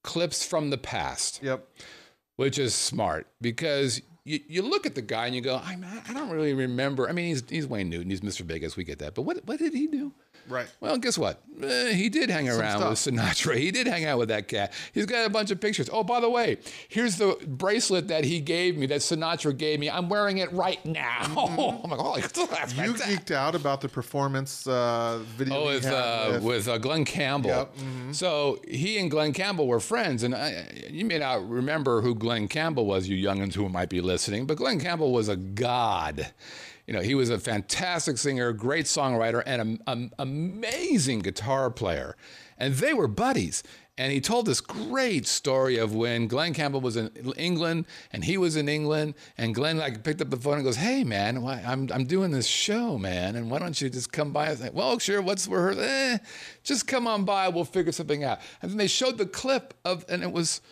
clips 0.02 0.44
from 0.44 0.70
the 0.70 0.78
past 0.78 1.40
Yep. 1.42 1.66
which 2.36 2.58
is 2.58 2.74
smart 2.74 3.26
because 3.40 4.00
you, 4.24 4.40
you 4.48 4.62
look 4.62 4.86
at 4.86 4.94
the 4.94 5.02
guy 5.02 5.26
and 5.26 5.34
you 5.34 5.40
go, 5.40 5.56
I, 5.56 5.76
I 6.08 6.12
don't 6.12 6.30
really 6.30 6.54
remember. 6.54 7.08
I 7.08 7.12
mean, 7.12 7.26
he's, 7.26 7.42
he's 7.48 7.66
Wayne 7.66 7.88
Newton, 7.88 8.10
he's 8.10 8.20
Mr. 8.20 8.42
Vegas, 8.42 8.76
we 8.76 8.84
get 8.84 8.98
that. 9.00 9.14
But 9.14 9.22
what, 9.22 9.44
what 9.46 9.58
did 9.58 9.74
he 9.74 9.86
do? 9.88 10.12
Right. 10.48 10.66
Well, 10.80 10.98
guess 10.98 11.16
what? 11.18 11.40
Eh, 11.62 11.92
he 11.92 12.08
did 12.08 12.30
hang 12.30 12.48
around 12.48 12.80
with 12.88 12.98
Sinatra. 12.98 13.56
He 13.62 13.70
did 13.70 13.86
hang 13.86 14.04
out 14.04 14.18
with 14.18 14.28
that 14.28 14.48
cat. 14.48 14.72
He's 14.92 15.06
got 15.06 15.26
a 15.26 15.30
bunch 15.30 15.50
of 15.50 15.60
pictures. 15.60 15.88
Oh, 15.92 16.02
by 16.02 16.20
the 16.20 16.28
way, 16.30 16.58
here's 16.88 17.16
the 17.16 17.36
bracelet 17.46 18.08
that 18.08 18.24
he 18.24 18.40
gave 18.40 18.76
me, 18.76 18.86
that 18.86 19.00
Sinatra 19.00 19.56
gave 19.56 19.78
me. 19.78 19.88
I'm 19.88 20.08
wearing 20.08 20.38
it 20.38 20.50
right 20.52 20.84
now. 20.84 21.20
I'm 21.84 21.90
like, 21.90 22.00
oh, 22.00 22.16
that's 22.20 22.36
You 22.38 22.46
fantastic. 22.46 23.26
geeked 23.26 23.30
out 23.34 23.54
about 23.54 23.80
the 23.80 23.88
performance 23.88 24.66
uh, 24.66 25.20
video. 25.36 25.54
Oh, 25.62 25.66
with 25.66 25.86
uh, 25.86 26.40
with 26.42 26.68
uh, 26.68 26.78
Glen 26.78 27.04
Campbell. 27.04 27.50
Yep, 27.50 27.76
mm-hmm. 27.76 28.12
So 28.12 28.60
he 28.66 28.98
and 28.98 29.10
Glen 29.10 29.32
Campbell 29.32 29.66
were 29.66 29.80
friends, 29.80 30.22
and 30.22 30.34
I, 30.34 30.66
you 30.90 31.04
may 31.04 31.18
not 31.18 31.48
remember 31.48 32.00
who 32.00 32.14
Glen 32.14 32.48
Campbell 32.48 32.86
was, 32.86 33.08
you 33.08 33.16
youngins 33.24 33.54
who 33.54 33.68
might 33.68 33.88
be 33.90 34.00
listening, 34.00 34.46
but 34.46 34.56
Glen 34.56 34.80
Campbell 34.80 35.12
was 35.12 35.28
a 35.28 35.36
god. 35.36 36.32
You 36.86 36.94
know, 36.94 37.00
he 37.00 37.14
was 37.14 37.30
a 37.30 37.38
fantastic 37.38 38.18
singer, 38.18 38.52
great 38.52 38.86
songwriter, 38.86 39.42
and 39.46 39.80
an 39.86 40.10
amazing 40.18 41.20
guitar 41.20 41.70
player. 41.70 42.16
And 42.58 42.74
they 42.74 42.92
were 42.92 43.08
buddies. 43.08 43.62
And 43.98 44.10
he 44.10 44.22
told 44.22 44.46
this 44.46 44.62
great 44.62 45.26
story 45.26 45.76
of 45.76 45.94
when 45.94 46.26
Glen 46.26 46.54
Campbell 46.54 46.80
was 46.80 46.96
in 46.96 47.10
England 47.36 47.86
and 48.10 48.24
he 48.24 48.38
was 48.38 48.56
in 48.56 48.66
England, 48.66 49.14
and 49.36 49.54
Glen 49.54 49.76
like 49.76 50.02
picked 50.02 50.22
up 50.22 50.30
the 50.30 50.36
phone 50.38 50.54
and 50.54 50.64
goes, 50.64 50.76
"Hey 50.76 51.04
man, 51.04 51.42
why, 51.42 51.62
I'm 51.64 51.90
I'm 51.92 52.06
doing 52.06 52.30
this 52.30 52.46
show, 52.46 52.96
man, 52.96 53.36
and 53.36 53.50
why 53.50 53.58
don't 53.58 53.78
you 53.78 53.90
just 53.90 54.10
come 54.10 54.32
by?" 54.32 54.46
I 54.46 54.50
was 54.50 54.62
like, 54.62 54.72
"Well, 54.72 54.98
sure. 54.98 55.20
What's 55.20 55.46
rehearsal? 55.46 55.82
Eh, 55.82 56.18
just 56.62 56.86
come 56.86 57.06
on 57.06 57.24
by. 57.26 57.48
We'll 57.48 57.66
figure 57.66 57.92
something 57.92 58.24
out." 58.24 58.40
And 58.62 58.70
then 58.70 58.78
they 58.78 58.86
showed 58.86 59.18
the 59.18 59.26
clip 59.26 59.74
of, 59.84 60.06
and 60.08 60.22
it 60.22 60.32
was 60.32 60.62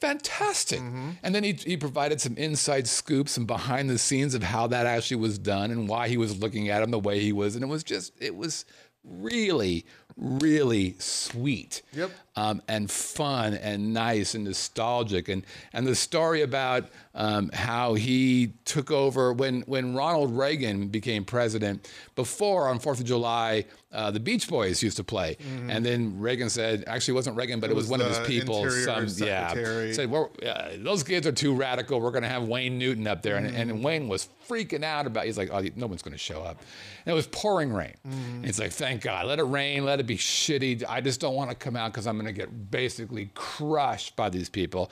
fantastic. 0.00 0.80
Mm-hmm. 0.80 1.10
And 1.22 1.34
then 1.34 1.44
he, 1.44 1.52
he 1.52 1.76
provided 1.76 2.20
some 2.20 2.36
inside 2.36 2.88
scoops 2.88 3.36
and 3.36 3.46
behind 3.46 3.90
the 3.90 3.98
scenes 3.98 4.34
of 4.34 4.42
how 4.42 4.66
that 4.68 4.86
actually 4.86 5.18
was 5.18 5.38
done 5.38 5.70
and 5.70 5.88
why 5.88 6.08
he 6.08 6.16
was 6.16 6.40
looking 6.40 6.68
at 6.68 6.82
him 6.82 6.90
the 6.90 6.98
way 6.98 7.20
he 7.20 7.32
was. 7.32 7.54
And 7.54 7.64
it 7.64 7.68
was 7.68 7.84
just, 7.84 8.12
it 8.20 8.34
was 8.34 8.64
really, 9.04 9.84
really 10.16 10.96
sweet. 10.98 11.82
Yep. 11.92 12.10
Um, 12.40 12.62
and 12.68 12.90
fun 12.90 13.52
and 13.54 13.92
nice 13.92 14.34
and 14.34 14.44
nostalgic. 14.44 15.28
And, 15.28 15.44
and 15.74 15.86
the 15.86 15.94
story 15.94 16.40
about 16.40 16.84
um, 17.14 17.50
how 17.52 17.94
he 17.94 18.52
took 18.64 18.90
over 18.90 19.32
when, 19.32 19.60
when 19.62 19.94
Ronald 19.94 20.34
Reagan 20.36 20.88
became 20.88 21.24
president, 21.24 21.90
before 22.16 22.68
on 22.68 22.78
4th 22.78 23.00
of 23.00 23.04
July, 23.04 23.66
uh, 23.92 24.10
the 24.10 24.20
Beach 24.20 24.48
Boys 24.48 24.82
used 24.82 24.96
to 24.98 25.04
play. 25.04 25.36
And 25.68 25.84
then 25.84 26.20
Reagan 26.20 26.48
said, 26.48 26.84
actually, 26.86 27.12
it 27.12 27.16
wasn't 27.16 27.36
Reagan, 27.36 27.58
but 27.60 27.70
it, 27.70 27.76
was, 27.76 27.84
was 27.84 27.90
one 27.90 28.00
of 28.00 28.06
his 28.06 28.26
people. 28.26 28.70
Some, 28.70 29.08
yeah. 29.26 29.52
Said, 29.92 30.10
well, 30.10 30.30
uh, 30.46 30.68
those 30.78 31.02
kids 31.02 31.26
are 31.26 31.32
too 31.32 31.54
radical. 31.54 32.00
We're 32.00 32.12
going 32.12 32.22
to 32.22 32.28
have 32.28 32.44
Wayne 32.44 32.78
Newton 32.78 33.06
up 33.06 33.22
there. 33.22 33.36
And, 33.36 33.48
and 33.48 33.82
Wayne 33.82 34.06
was 34.08 34.28
freaking 34.48 34.84
out 34.84 35.06
about 35.06 35.24
He's 35.24 35.36
like, 35.38 35.50
oh, 35.52 35.62
no 35.76 35.86
one's 35.86 36.02
going 36.02 36.12
to 36.12 36.18
show 36.18 36.42
up. 36.42 36.58
And 37.04 37.12
it 37.12 37.16
was 37.16 37.26
pouring 37.26 37.72
rain. 37.72 37.94
And 38.04 38.46
It's 38.46 38.60
like, 38.60 38.72
thank 38.72 39.02
God. 39.02 39.26
Let 39.26 39.40
it 39.40 39.44
rain. 39.44 39.84
Let 39.84 39.98
it 39.98 40.06
be 40.06 40.16
shitty. 40.16 40.84
I 40.88 41.00
just 41.00 41.20
don't 41.20 41.34
want 41.34 41.50
to 41.50 41.56
come 41.56 41.74
out 41.74 41.92
because 41.92 42.06
I'm 42.06 42.16
going 42.16 42.26
to 42.26 42.29
get 42.32 42.70
basically 42.70 43.30
crushed 43.34 44.16
by 44.16 44.28
these 44.28 44.48
people. 44.48 44.90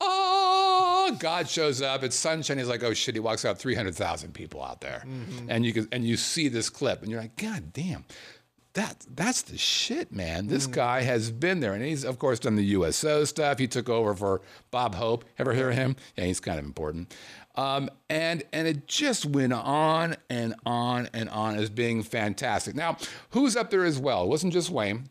Oh, 0.00 1.16
God 1.18 1.48
shows 1.48 1.82
up. 1.82 2.02
It's 2.04 2.16
sunshine. 2.16 2.58
He's 2.58 2.68
like, 2.68 2.82
oh 2.82 2.94
shit. 2.94 3.14
He 3.14 3.20
walks 3.20 3.44
out, 3.44 3.58
300,000 3.58 4.32
people 4.32 4.62
out 4.62 4.80
there. 4.80 5.04
And 5.48 5.64
you 5.64 5.72
can, 5.72 5.88
and 5.92 6.04
you 6.04 6.16
see 6.16 6.48
this 6.48 6.68
clip 6.68 7.02
and 7.02 7.10
you're 7.10 7.20
like, 7.20 7.36
God 7.36 7.72
damn 7.72 8.04
that 8.78 9.04
that's 9.14 9.42
the 9.42 9.58
shit, 9.58 10.12
man. 10.12 10.46
This 10.46 10.68
guy 10.68 11.02
has 11.02 11.32
been 11.32 11.58
there, 11.58 11.72
and 11.72 11.82
he's 11.82 12.04
of 12.04 12.18
course 12.18 12.38
done 12.38 12.54
the 12.54 12.64
USO 12.64 13.24
stuff. 13.24 13.58
He 13.58 13.66
took 13.66 13.88
over 13.88 14.14
for 14.14 14.40
Bob 14.70 14.94
Hope. 14.94 15.24
Ever 15.36 15.52
hear 15.52 15.70
of 15.70 15.74
him? 15.76 15.96
Yeah, 16.16 16.24
he's 16.24 16.38
kind 16.38 16.60
of 16.60 16.64
important. 16.64 17.12
Um, 17.56 17.90
and 18.08 18.44
and 18.52 18.68
it 18.68 18.86
just 18.86 19.26
went 19.26 19.52
on 19.52 20.16
and 20.30 20.54
on 20.64 21.08
and 21.12 21.28
on 21.28 21.56
as 21.56 21.70
being 21.70 22.04
fantastic. 22.04 22.76
Now, 22.76 22.98
who's 23.30 23.56
up 23.56 23.70
there 23.70 23.84
as 23.84 23.98
well? 23.98 24.22
It 24.22 24.28
wasn't 24.28 24.52
just 24.52 24.70
Wayne. 24.70 25.08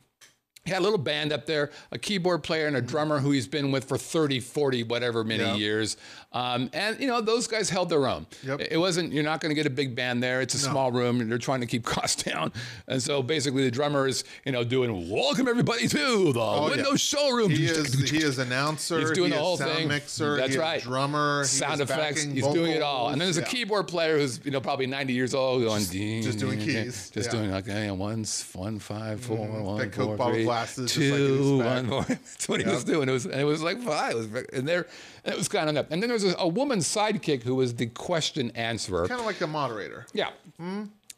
He 0.67 0.73
had 0.73 0.81
a 0.81 0.83
little 0.83 0.97
band 0.99 1.31
up 1.31 1.45
there, 1.45 1.71
a 1.93 1.97
keyboard 1.97 2.43
player 2.43 2.67
and 2.67 2.75
a 2.75 2.81
drummer 2.81 3.19
who 3.19 3.31
he's 3.31 3.47
been 3.47 3.71
with 3.71 3.85
for 3.85 3.97
30, 3.97 4.41
40, 4.41 4.83
whatever 4.83 5.23
many 5.23 5.43
Yeah. 5.43 5.55
years. 5.55 5.95
Um, 6.33 6.69
and, 6.73 6.99
you 6.99 7.07
know, 7.07 7.21
those 7.21 7.47
guys 7.47 7.69
held 7.69 7.87
their 7.89 8.05
own. 8.05 8.27
Yep. 8.43 8.59
It 8.69 8.77
wasn't, 8.77 9.13
you're 9.13 9.23
not 9.23 9.39
going 9.39 9.49
to 9.49 9.55
get 9.55 9.65
a 9.65 9.69
big 9.69 9.95
band 9.95 10.21
there. 10.21 10.41
It's 10.41 10.53
a 10.55 10.59
small 10.59 10.91
room 10.91 11.21
and 11.21 11.31
they're 11.31 11.37
trying 11.37 11.61
to 11.61 11.65
keep 11.67 11.85
costs 11.95 12.21
down. 12.21 12.51
And 12.89 13.01
so 13.01 13.23
basically 13.23 13.63
the 13.63 13.71
drummer 13.71 14.07
is, 14.07 14.25
you 14.45 14.51
know, 14.51 14.65
doing 14.65 15.09
welcome 15.09 15.47
everybody 15.47 15.87
to 15.87 15.97
the 15.97 16.17
window 16.27 16.39
Oh, 16.41 16.73
yeah. 16.75 16.95
showroom. 16.97 17.49
He 17.49 17.65
is 17.65 17.93
he 18.11 18.17
is 18.17 18.37
announcer. 18.37 18.99
He's 18.99 19.11
doing 19.11 19.31
he 19.31 19.37
the 19.37 19.41
whole 19.41 19.55
sound 19.55 19.71
thing. 19.71 19.87
Mixer. 19.87 20.35
That's 20.35 20.57
right. 20.57 20.81
Drummer. 20.81 21.45
Sound 21.45 21.79
effects. 21.79 22.23
He's 22.23 22.45
doing 22.47 22.73
it 22.73 22.81
all. 22.81 23.07
And 23.09 23.21
then 23.21 23.25
there's 23.27 23.37
a 23.37 23.41
keyboard 23.43 23.87
player 23.87 24.17
who's 24.17 24.41
you 24.43 24.51
know 24.51 24.59
probably 24.59 24.85
90 24.85 25.13
years 25.13 25.33
old 25.33 25.63
going 25.63 25.83
just 25.85 26.39
doing 26.39 26.59
keys. 26.59 27.09
just 27.09 27.27
Yeah. 27.27 27.39
doing 27.39 27.51
like 27.51 27.65
hey, 27.67 27.89
one 27.91 28.25
one 28.53 28.79
five 28.79 29.21
four 29.21 29.37
one 29.47 29.77
That 29.77 29.91
Coke 29.93 30.07
four, 30.07 30.17
bottle 30.17 30.33
three, 30.33 30.45
glasses, 30.57 30.93
just 30.93 31.13
like 31.13 31.65
one, 31.65 31.87
four. 31.87 32.03
That's 32.07 32.49
what 32.49 32.61
he 32.61 32.69
was 32.69 32.83
doing. 32.83 33.09
It 33.09 33.11
was 33.11 33.25
and 33.25 33.39
it 33.39 33.45
was 33.45 33.61
like 33.61 33.79
five. 33.79 34.11
It 34.11 34.15
was 34.15 34.45
and 34.53 34.67
there 34.67 34.87
and 35.23 35.33
it 35.33 35.37
was 35.37 35.47
kind 35.47 35.63
of 35.63 35.69
enough. 35.69 35.87
And 35.91 36.01
then 36.01 36.09
there 36.09 36.15
was 36.15 36.25
a, 36.25 36.35
a 36.37 36.47
woman 36.47 36.79
sidekick 36.79 37.43
who 37.43 37.55
was 37.55 37.75
the 37.75 37.87
question 37.87 38.51
answerer. 38.55 39.07
Kind 39.07 39.19
of 39.19 39.25
like 39.25 39.39
the 39.39 39.47
moderator. 39.47 40.05
Yeah. 40.13 40.29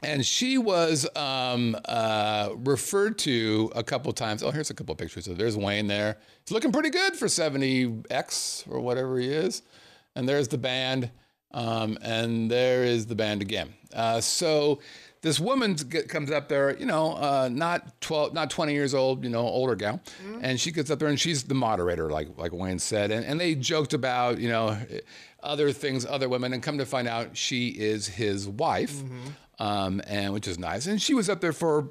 And 0.02 0.26
she 0.26 0.58
was 0.58 1.08
um, 1.18 1.76
uh, 1.86 2.52
referred 2.56 3.18
to 3.20 3.72
a 3.76 3.84
couple 3.84 4.14
times. 4.14 4.44
Oh, 4.44 4.52
here's 4.52 4.70
a 4.70 4.74
couple 4.74 4.96
pictures. 4.96 5.26
So 5.26 5.34
there's 5.34 5.58
Wayne 5.58 5.88
there. 5.88 6.18
He's 6.46 6.54
looking 6.54 6.72
pretty 6.72 6.90
good 6.90 7.16
for 7.18 7.26
70X 7.26 8.72
or 8.72 8.80
whatever 8.80 9.20
he 9.20 9.28
is. 9.28 9.62
And 10.16 10.28
there's 10.28 10.48
the 10.48 10.58
band. 10.58 11.12
Um, 11.52 11.98
and 12.02 12.50
there 12.50 12.84
is 12.84 13.08
the 13.08 13.16
band 13.16 13.42
again. 13.42 13.74
Uh, 13.94 14.22
so 14.22 14.80
this 15.22 15.40
woman 15.40 15.76
comes 15.76 16.32
up 16.32 16.48
there, 16.48 16.78
you 16.78 16.86
know, 16.86 17.14
uh, 17.14 17.50
not 17.52 18.00
12, 18.02 18.34
not 18.34 18.50
20 18.50 18.74
years 18.74 18.94
old, 18.94 19.24
you 19.24 19.30
know, 19.30 19.42
older 19.42 19.76
gal. 19.76 20.02
And 20.42 20.60
she 20.60 20.72
gets 20.72 20.90
up 20.90 21.00
there 21.00 21.10
and 21.10 21.20
she's 21.20 21.44
the 21.44 21.56
moderator, 21.56 22.10
like, 22.10 22.38
like 22.38 22.54
Wayne 22.54 22.80
said. 22.80 23.12
And, 23.12 23.26
and 23.26 23.40
they 23.40 23.56
joked 23.56 23.94
about, 23.94 24.40
you 24.40 24.50
know, 24.50 24.78
other 25.44 25.72
things, 25.72 26.06
other 26.06 26.30
women. 26.30 26.54
And 26.54 26.64
come 26.64 26.78
to 26.78 26.86
find 26.86 27.08
out 27.08 27.36
she 27.36 27.70
is 27.70 28.08
his 28.08 28.48
wife 28.48 29.04
um, 29.60 30.02
and 30.08 30.34
which 30.34 30.48
is 30.48 30.58
nice. 30.58 30.88
And 30.88 31.02
she 31.02 31.14
was 31.14 31.30
up 31.30 31.42
there 31.42 31.54
for 31.54 31.88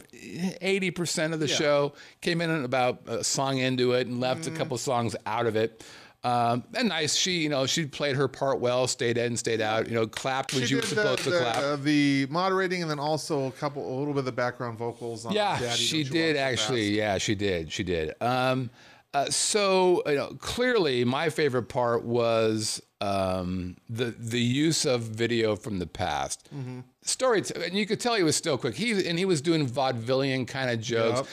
eighty 0.61 0.91
percent 0.91 1.35
of 1.35 1.41
the 1.41 1.47
show. 1.49 1.93
Came 2.23 2.41
in 2.41 2.65
about 2.65 3.03
a 3.07 3.23
song 3.23 3.59
into 3.59 3.93
it 3.93 4.07
and 4.07 4.21
left 4.21 4.47
a 4.47 4.51
couple 4.51 4.79
songs 4.79 5.15
out 5.27 5.47
of 5.47 5.55
it. 5.55 5.85
Um, 6.29 6.65
and 6.75 6.89
nice. 6.89 7.15
She, 7.15 7.39
you 7.39 7.49
know, 7.49 7.67
she 7.67 7.87
played 7.87 8.17
her 8.17 8.29
part 8.29 8.61
well. 8.61 8.87
Stayed 8.87 9.19
in, 9.19 9.37
stayed 9.37 9.61
out. 9.61 9.89
You 9.89 9.95
know, 9.95 10.07
clapped 10.07 10.53
when 10.53 10.67
she, 10.67 10.75
was 10.75 10.89
did 10.89 10.97
supposed 10.97 11.25
the, 11.25 11.31
to 11.31 11.39
clap. 11.39 11.57
uh, 11.57 11.77
the 11.77 12.27
moderating 12.31 12.83
and 12.83 12.91
then 12.91 12.99
also 12.99 13.47
a 13.47 13.53
couple, 13.53 13.83
a 13.83 13.95
little 13.99 14.13
bit 14.13 14.21
of 14.21 14.25
the 14.25 14.33
background 14.33 14.79
vocals. 14.79 15.25
On 15.25 15.33
yeah, 15.33 15.59
Daddy, 15.59 15.83
she 15.83 16.05
did 16.05 16.37
actually. 16.37 16.91
Yeah, 16.91 17.19
she 17.19 17.35
did. 17.35 17.73
She 17.73 17.85
did. 17.85 18.15
Um, 18.21 18.71
Uh, 19.15 19.25
so 19.31 20.03
you 20.07 20.15
know, 20.17 20.29
clearly, 20.39 21.03
my 21.03 21.31
favorite 21.31 21.69
part 21.71 22.05
was 22.05 22.83
um, 23.01 23.77
the 23.89 24.07
the 24.19 24.41
use 24.41 24.85
of 24.85 25.03
video 25.03 25.55
from 25.57 25.79
the 25.79 25.87
past. 25.87 26.49
Mm-hmm. 26.55 26.81
Story, 27.03 27.43
and 27.65 27.73
you 27.75 27.87
could 27.87 28.01
tell 28.01 28.15
he 28.17 28.23
was 28.23 28.37
still 28.37 28.59
quick. 28.59 28.75
He 28.75 29.09
and 29.09 29.19
he 29.19 29.25
was 29.25 29.41
doing 29.41 29.67
vaudevillian 29.67 30.47
kind 30.47 30.69
of 30.69 30.81
jokes, 30.81 31.29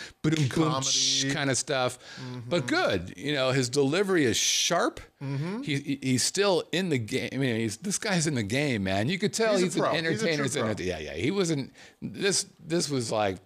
Comedy. 0.49 1.33
kind 1.33 1.49
of 1.49 1.57
stuff, 1.57 1.97
but 2.47 2.65
good. 2.67 3.13
You 3.17 3.33
know, 3.33 3.51
his 3.51 3.67
delivery 3.67 4.23
is 4.25 4.37
sharp. 4.37 5.01
Mm-hmm. 5.21 5.63
He, 5.63 5.75
he- 5.77 5.99
he's 6.01 6.23
still 6.23 6.63
in 6.71 6.89
the 6.89 6.97
game. 6.99 7.29
I 7.33 7.37
mean, 7.37 7.55
he's, 7.57 7.77
this 7.77 7.97
guy's 7.97 8.25
in 8.27 8.35
the 8.35 8.43
game, 8.43 8.83
man. 8.83 9.09
You 9.09 9.17
could 9.17 9.33
tell 9.33 9.53
He's 9.57 9.73
he's, 9.73 9.77
an 9.77 9.95
entertainer. 9.95 10.43
He's 10.43 10.55
an 10.55 10.75
yeah, 10.79 10.99
yeah. 10.99 11.13
He 11.13 11.31
wasn't. 11.31 11.73
This 12.01 12.45
this 12.63 12.89
was 12.89 13.11
like. 13.11 13.37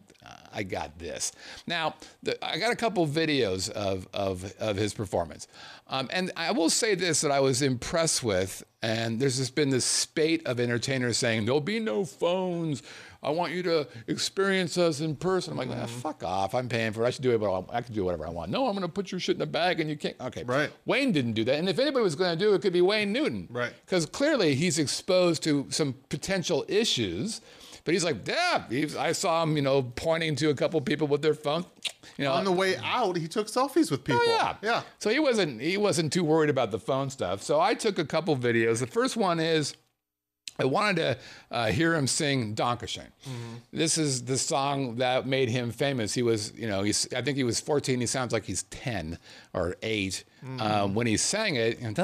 I 0.52 0.64
got 0.64 0.98
this. 0.98 1.32
Now, 1.68 1.96
the, 2.24 2.44
I 2.46 2.58
got 2.58 2.72
a 2.72 2.76
couple 2.76 3.06
videos 3.08 3.70
of, 3.70 4.08
of, 4.14 4.54
of 4.60 4.76
his 4.78 4.94
performance. 4.94 5.48
Um, 5.88 6.10
and 6.12 6.32
I 6.36 6.52
will 6.52 6.70
say 6.70 6.96
this 6.96 7.22
that 7.22 7.32
I 7.32 7.40
was 7.40 7.62
impressed 7.62 8.24
with. 8.24 8.64
And 8.82 9.20
there's 9.20 9.38
just 9.38 9.56
been 9.56 9.70
this 9.70 9.86
spate 9.86 10.46
of 10.48 10.60
entertainers 10.60 11.18
saying, 11.18 11.46
there'll 11.46 11.60
be 11.62 11.80
no 11.80 12.06
phones. 12.06 12.82
I 13.22 13.32
want 13.32 13.52
you 13.52 13.62
to 13.64 13.88
experience 14.08 14.78
us 14.78 15.02
in 15.02 15.18
person. 15.18 15.52
I'm 15.52 15.58
like, 15.58 15.68
Mm-hmm. 15.70 15.82
ah, 15.82 15.86
fuck 15.88 16.24
off. 16.24 16.56
I'm 16.56 16.70
paying 16.70 16.94
for 16.94 17.04
it. 17.04 17.08
I 17.08 17.10
should 17.10 17.24
do 17.24 17.32
it. 17.36 17.40
But 17.40 17.66
I 17.72 17.82
can 17.82 17.94
do 17.94 18.06
whatever 18.06 18.26
I 18.26 18.30
want. 18.30 18.50
No, 18.52 18.68
I'm 18.68 18.74
going 18.74 18.84
to 18.84 18.88
put 18.88 19.12
your 19.12 19.20
shit 19.20 19.36
in 19.36 19.42
a 19.42 19.46
bag 19.46 19.82
and 19.82 19.90
you 19.90 19.98
can't. 19.98 20.16
Okay. 20.22 20.44
Right. 20.46 20.72
Wayne 20.86 21.12
didn't 21.12 21.34
do 21.34 21.44
that. 21.44 21.56
And 21.56 21.68
if 21.68 21.78
anybody 21.80 22.02
was 22.04 22.16
going 22.16 22.38
to 22.38 22.44
do 22.44 22.54
it, 22.54 22.56
it 22.56 22.62
could 22.62 22.74
be 22.74 22.82
Wayne 22.82 23.12
Newton. 23.12 23.48
Right. 23.52 23.74
Because 23.86 24.06
clearly 24.06 24.56
he's 24.56 24.80
exposed 24.80 25.44
to 25.44 25.68
some 25.70 25.96
potential 26.08 26.64
issues. 26.70 27.42
But 27.90 27.96
he's 27.96 28.04
like, 28.04 28.28
yeah, 28.28 28.66
he's, 28.70 28.96
I 28.96 29.14
saw 29.14 29.42
him, 29.42 29.56
you 29.56 29.64
know, 29.64 29.82
pointing 29.82 30.36
to 30.36 30.52
a 30.52 30.54
couple 30.54 30.80
people 30.80 31.08
with 31.08 31.24
their 31.24 31.34
phone. 31.34 31.66
You 32.18 32.26
know, 32.26 32.34
On 32.34 32.44
the 32.44 32.52
way 32.52 32.78
out, 32.84 33.18
he 33.18 33.28
took 33.28 33.48
selfies 33.48 33.90
with 33.90 34.02
oh, 34.02 34.04
people. 34.04 34.22
Oh, 34.22 34.38
yeah, 34.38 34.56
Yeah. 34.62 34.82
So 35.00 35.10
he 35.10 35.18
wasn't 35.18 35.60
he 35.60 35.76
wasn't 35.76 36.14
too 36.14 36.24
worried 36.24 36.52
about 36.52 36.70
the 36.70 36.78
phone 36.78 37.10
stuff. 37.10 37.42
So 37.42 37.60
I 37.60 37.74
took 37.74 37.98
a 37.98 38.06
couple 38.06 38.38
videos. 38.38 38.80
The 38.80 38.86
first 38.86 39.18
one 39.18 39.40
is 39.40 39.74
I 40.60 40.66
wanted 40.66 40.96
to 40.98 41.18
uh, 41.52 41.68
hear 41.68 41.96
him 41.96 42.06
sing 42.06 42.54
Dankeschön. 42.54 43.08
This 43.72 43.98
is 43.98 44.26
the 44.26 44.38
song 44.38 44.98
that 44.98 45.26
made 45.26 45.50
him 45.50 45.72
famous. 45.72 46.14
He 46.14 46.22
was, 46.22 46.54
you 46.54 46.68
know, 46.68 46.84
he's 46.84 47.08
I 47.16 47.22
think 47.22 47.38
he 47.38 47.44
was 47.44 47.60
14. 47.62 48.00
He 48.00 48.06
sounds 48.06 48.34
like 48.34 48.44
he's 48.44 48.64
10 48.64 49.18
or 49.54 49.76
8 49.82 50.24
um, 50.60 50.94
when 50.96 51.08
he 51.08 51.18
sang 51.18 51.56
it. 51.56 51.80
And 51.80 51.96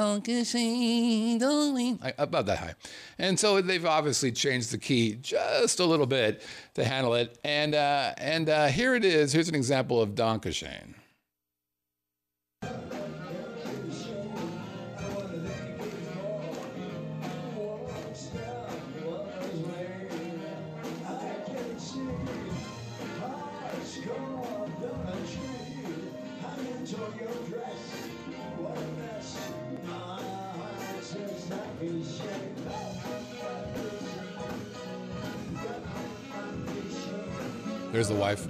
like, 2.01 2.16
about 2.18 2.45
that 2.45 2.60
high. 2.60 2.76
And 3.20 3.39
so 3.39 3.62
they've 3.62 3.86
obviously 3.86 4.32
changed 4.32 4.72
the 4.72 4.78
key 4.78 5.18
just 5.22 5.80
a 5.80 5.86
little 5.86 6.06
bit 6.08 6.41
to 6.76 6.86
handle 6.86 7.14
it. 7.16 7.38
And 7.43 7.76
uh, 7.76 8.14
and 8.18 8.49
uh, 8.49 8.68
here 8.68 8.95
it 8.95 9.03
is. 9.03 9.34
Here's 9.34 9.49
an 9.49 9.56
example 9.56 10.01
of 10.01 10.16
Dankeschön. 10.16 10.95
There's 37.95 38.09
the 38.09 38.15
wife. 38.15 38.45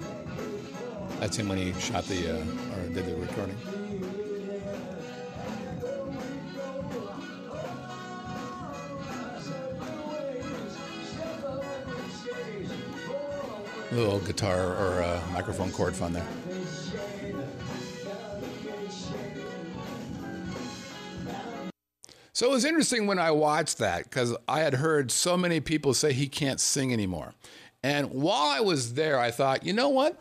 That's 1.20 1.38
him 1.38 1.48
when 1.50 1.60
he 1.60 1.72
shot 1.74 2.04
the 2.06 2.32
uh, 2.32 2.44
or 2.76 2.90
did 2.90 3.06
the 3.06 3.14
recording. 3.14 3.56
Little 13.92 14.20
guitar 14.22 14.74
or 14.74 15.04
uh, 15.04 15.22
microphone 15.32 15.72
cord 15.72 15.96
fun 15.96 16.14
there. 16.14 16.26
So 22.34 22.48
it 22.48 22.52
was 22.52 22.66
interesting 22.66 23.06
when 23.06 23.20
I 23.20 23.30
watched 23.30 23.78
that 23.78 24.06
because 24.06 24.36
I 24.48 24.62
had 24.62 24.74
heard 24.74 25.12
so 25.12 25.38
many 25.38 25.60
people 25.60 25.94
say 25.94 26.14
he 26.14 26.28
can't 26.28 26.60
sing 26.60 26.92
anymore. 26.92 27.36
And 27.86 28.10
while 28.10 28.50
I 28.50 28.62
was 28.62 28.96
there, 28.96 29.20
I 29.20 29.30
thought, 29.30 29.64
you 29.64 29.72
know 29.72 29.90
what? 29.90 30.20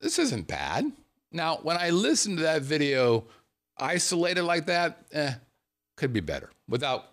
This 0.00 0.18
isn't 0.18 0.48
bad. 0.48 0.90
Now, 1.30 1.58
when 1.62 1.76
I 1.76 1.90
listened 1.90 2.38
to 2.38 2.44
that 2.44 2.62
video 2.62 3.24
isolated 3.76 4.44
like 4.44 4.64
that, 4.66 5.04
eh, 5.12 5.34
could 5.98 6.14
be 6.14 6.20
better. 6.20 6.48
Without 6.70 7.04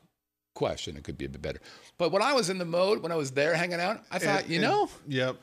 question, 0.56 0.96
it 0.96 1.04
could 1.04 1.18
be 1.18 1.26
a 1.26 1.30
bit 1.30 1.42
better. 1.42 1.60
But 1.98 2.14
when 2.14 2.22
I 2.22 2.32
was 2.32 2.50
in 2.50 2.60
the 2.60 2.66
mode, 2.66 3.04
when 3.04 3.12
I 3.12 3.16
was 3.16 3.32
there 3.32 3.56
hanging 3.56 3.82
out, 3.82 4.06
I 4.10 4.20
thought, 4.20 4.44
And- 4.44 4.50
you 4.50 4.56
and- 4.56 4.64
know, 4.64 4.90
Yep. 5.10 5.36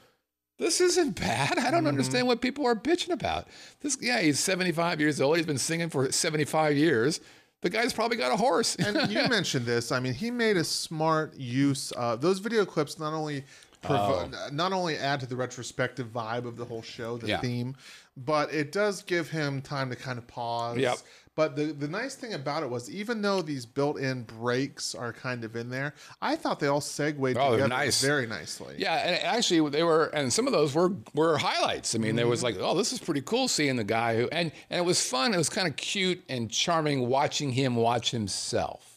this 0.59 0.81
isn't 0.81 1.21
bad. 1.21 1.59
I 1.59 1.71
don't 1.71 1.87
understand 1.87 2.27
what 2.27 2.41
people 2.41 2.67
are 2.67 2.75
bitching 2.75 3.11
about. 3.11 3.47
This, 3.81 3.99
yeah, 4.01 4.21
he's 4.23 4.41
75 4.41 5.01
years 5.01 5.21
old. 5.21 5.37
He's 5.37 5.45
been 5.45 5.59
singing 5.59 5.91
for 5.91 6.11
75 6.11 6.79
years. 6.79 7.21
The 7.61 7.69
guy's 7.69 7.93
probably 7.93 8.17
got 8.17 8.33
a 8.33 8.37
horse. 8.37 8.75
And 8.77 9.11
you 9.13 9.19
mentioned 9.29 9.67
this. 9.67 9.93
I 9.93 10.01
mean, 10.01 10.15
he 10.15 10.31
made 10.31 10.57
a 10.57 10.65
smart 10.65 11.35
use 11.37 11.93
of 11.93 12.23
those 12.23 12.39
video 12.39 12.65
clips. 12.65 12.99
Not 12.99 13.13
only 13.13 13.45
provo- 13.85 14.31
not 14.53 14.73
only 14.73 14.97
add 14.97 15.21
to 15.21 15.27
the 15.27 15.37
retrospective 15.37 16.09
vibe 16.13 16.47
of 16.47 16.57
the 16.57 16.65
whole 16.65 16.83
show, 16.83 17.17
the 17.19 17.29
Yeah. 17.29 17.41
theme, 17.41 17.77
but 18.17 18.53
it 18.53 18.73
does 18.73 19.03
give 19.03 19.31
him 19.31 19.61
time 19.63 19.91
to 19.91 19.97
kind 19.97 20.19
of 20.19 20.27
pause. 20.27 20.79
Yep. 20.79 20.99
But 21.37 21.57
the 21.57 21.65
the 21.73 21.89
nice 21.89 22.15
thing 22.15 22.33
about 22.35 22.63
it 22.63 22.71
was, 22.71 22.89
even 22.89 23.21
though 23.21 23.43
these 23.43 23.67
built-in 23.67 24.23
breaks 24.23 24.95
are 24.95 25.13
kind 25.13 25.43
of 25.43 25.57
in 25.57 25.69
there, 25.69 25.93
I 26.23 26.37
thought 26.37 26.61
they 26.61 26.69
all 26.69 26.81
segued 26.81 27.19
Oh, 27.37 27.51
together 27.53 27.67
nice. 27.67 28.01
very 28.01 28.29
nicely. 28.29 28.77
Yeah, 28.79 28.95
and 28.95 29.17
actually 29.25 29.69
they 29.71 29.83
were, 29.83 30.05
and 30.15 30.33
some 30.33 30.47
of 30.47 30.53
those 30.53 30.75
were 30.77 30.93
were 31.13 31.37
highlights. 31.39 31.97
I 31.97 31.99
mean, 31.99 32.15
there 32.15 32.29
was 32.29 32.45
Mm-hmm. 32.45 32.61
like, 32.61 32.65
oh, 32.71 32.77
this 32.77 32.93
is 32.93 33.01
pretty 33.01 33.23
cool 33.23 33.49
seeing 33.49 33.75
the 33.75 33.83
guy 33.83 34.17
who, 34.17 34.29
and 34.31 34.53
and 34.71 34.79
it 34.79 34.85
was 34.85 35.05
fun. 35.05 35.35
It 35.35 35.39
was 35.39 35.49
kind 35.49 35.67
of 35.67 35.75
cute 35.75 36.23
and 36.29 36.49
charming 36.49 37.09
watching 37.09 37.51
him 37.51 37.75
watch 37.75 38.13
himself, 38.13 38.94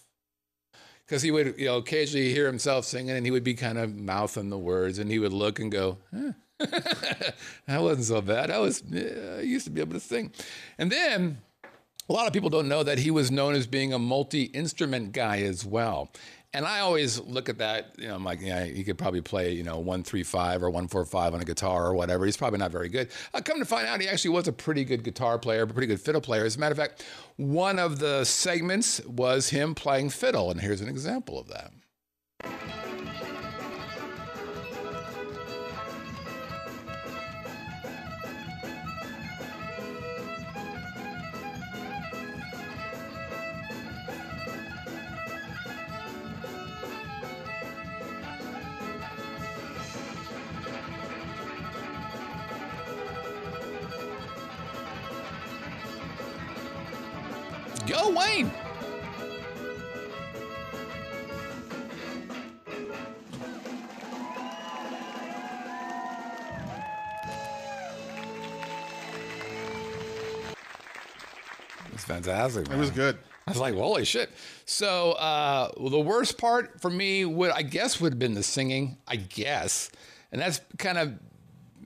because 1.08 1.22
he 1.22 1.32
would, 1.32 1.56
you 1.58 1.66
know, 1.66 1.78
occasionally 1.78 2.34
hear 2.34 2.48
himself 2.48 2.86
singing, 2.86 3.12
and 3.12 3.26
he 3.26 3.32
would 3.32 3.44
be 3.44 3.54
kind 3.54 3.78
of 3.78 3.96
mouthing 3.96 4.50
the 4.50 4.58
words, 4.58 5.00
and 5.00 5.10
he 5.10 5.20
would 5.20 5.34
look 5.34 5.60
and 5.60 5.72
go, 5.72 5.98
huh. 6.14 6.34
that 6.60 7.82
wasn't 7.82 8.06
so 8.06 8.20
bad. 8.20 8.52
I 8.52 8.58
was, 8.58 8.84
yeah, 8.90 9.38
I 9.38 9.42
used 9.42 9.66
to 9.66 9.72
be 9.72 9.80
able 9.80 9.94
to 9.94 10.00
sing, 10.00 10.32
and 10.78 10.92
then 10.92 11.38
a 12.10 12.14
lot 12.14 12.28
of 12.28 12.34
people 12.34 12.50
don't 12.50 12.68
know 12.68 12.84
that 12.84 13.00
he 13.00 13.12
was 13.12 13.32
known 13.32 13.54
as 13.54 13.68
being 13.68 13.94
a 13.94 14.00
multi-instrument 14.00 15.12
guy 15.12 15.42
as 15.42 15.66
well. 15.66 16.10
And 16.54 16.66
I 16.66 16.80
always 16.80 17.20
look 17.20 17.50
at 17.50 17.58
that, 17.58 17.94
you 17.98 18.08
know, 18.08 18.16
I'm 18.16 18.24
like, 18.24 18.40
yeah, 18.42 18.64
he 18.64 18.84
could 18.84 18.98
probably 18.98 19.22
play, 19.22 19.52
you 19.52 19.64
know, 19.64 19.80
one 19.80 20.02
three 20.02 20.24
five 20.24 20.64
or 20.64 20.70
one 20.70 20.88
four 20.88 21.04
five 21.06 21.34
on 21.34 21.42
a 21.42 21.46
guitar 21.46 21.86
or 21.86 21.94
whatever. 21.94 22.26
He's 22.26 22.38
probably 22.38 22.58
not 22.58 22.72
very 22.72 22.90
good. 22.90 23.10
Uh, 23.34 23.42
come 23.42 23.60
to 23.60 23.66
find 23.66 23.86
out, 23.86 24.00
he 24.00 24.08
actually 24.08 24.32
was 24.32 24.48
a 24.48 24.54
pretty 24.54 24.86
good 24.86 25.04
guitar 25.04 25.38
player, 25.38 25.64
a 25.64 25.68
pretty 25.68 25.88
good 25.88 26.00
fiddle 26.00 26.22
player. 26.22 26.46
As 26.46 26.56
a 26.56 26.60
matter 26.60 26.72
of 26.72 26.78
fact, 26.78 27.06
one 27.36 27.78
of 27.78 28.00
the 28.00 28.24
segments 28.24 29.02
was 29.06 29.50
him 29.50 29.76
playing 29.76 30.10
fiddle, 30.10 30.50
and 30.50 30.62
here's 30.62 30.82
an 30.82 30.88
example 30.88 31.38
of 31.38 31.48
that. 31.50 31.72
Fantastic. 72.28 72.70
It 72.70 72.78
was 72.78 72.92
good. 72.92 73.18
I 73.48 73.52
was 73.52 73.60
like, 73.60 73.76
holy 73.76 74.04
shit. 74.06 74.30
So 74.66 75.14
uh, 75.14 75.72
well, 75.78 75.90
the 75.90 76.00
worst 76.00 76.38
part 76.38 76.82
for 76.82 76.90
me 76.90 77.24
would, 77.26 77.52
I 77.52 77.62
guess, 77.62 78.02
would 78.02 78.14
have 78.14 78.20
been 78.20 78.34
the 78.34 78.44
singing. 78.44 78.98
I 79.08 79.16
guess, 79.16 79.90
and 80.32 80.42
that's 80.42 80.60
kind 80.78 80.98
of 80.98 81.14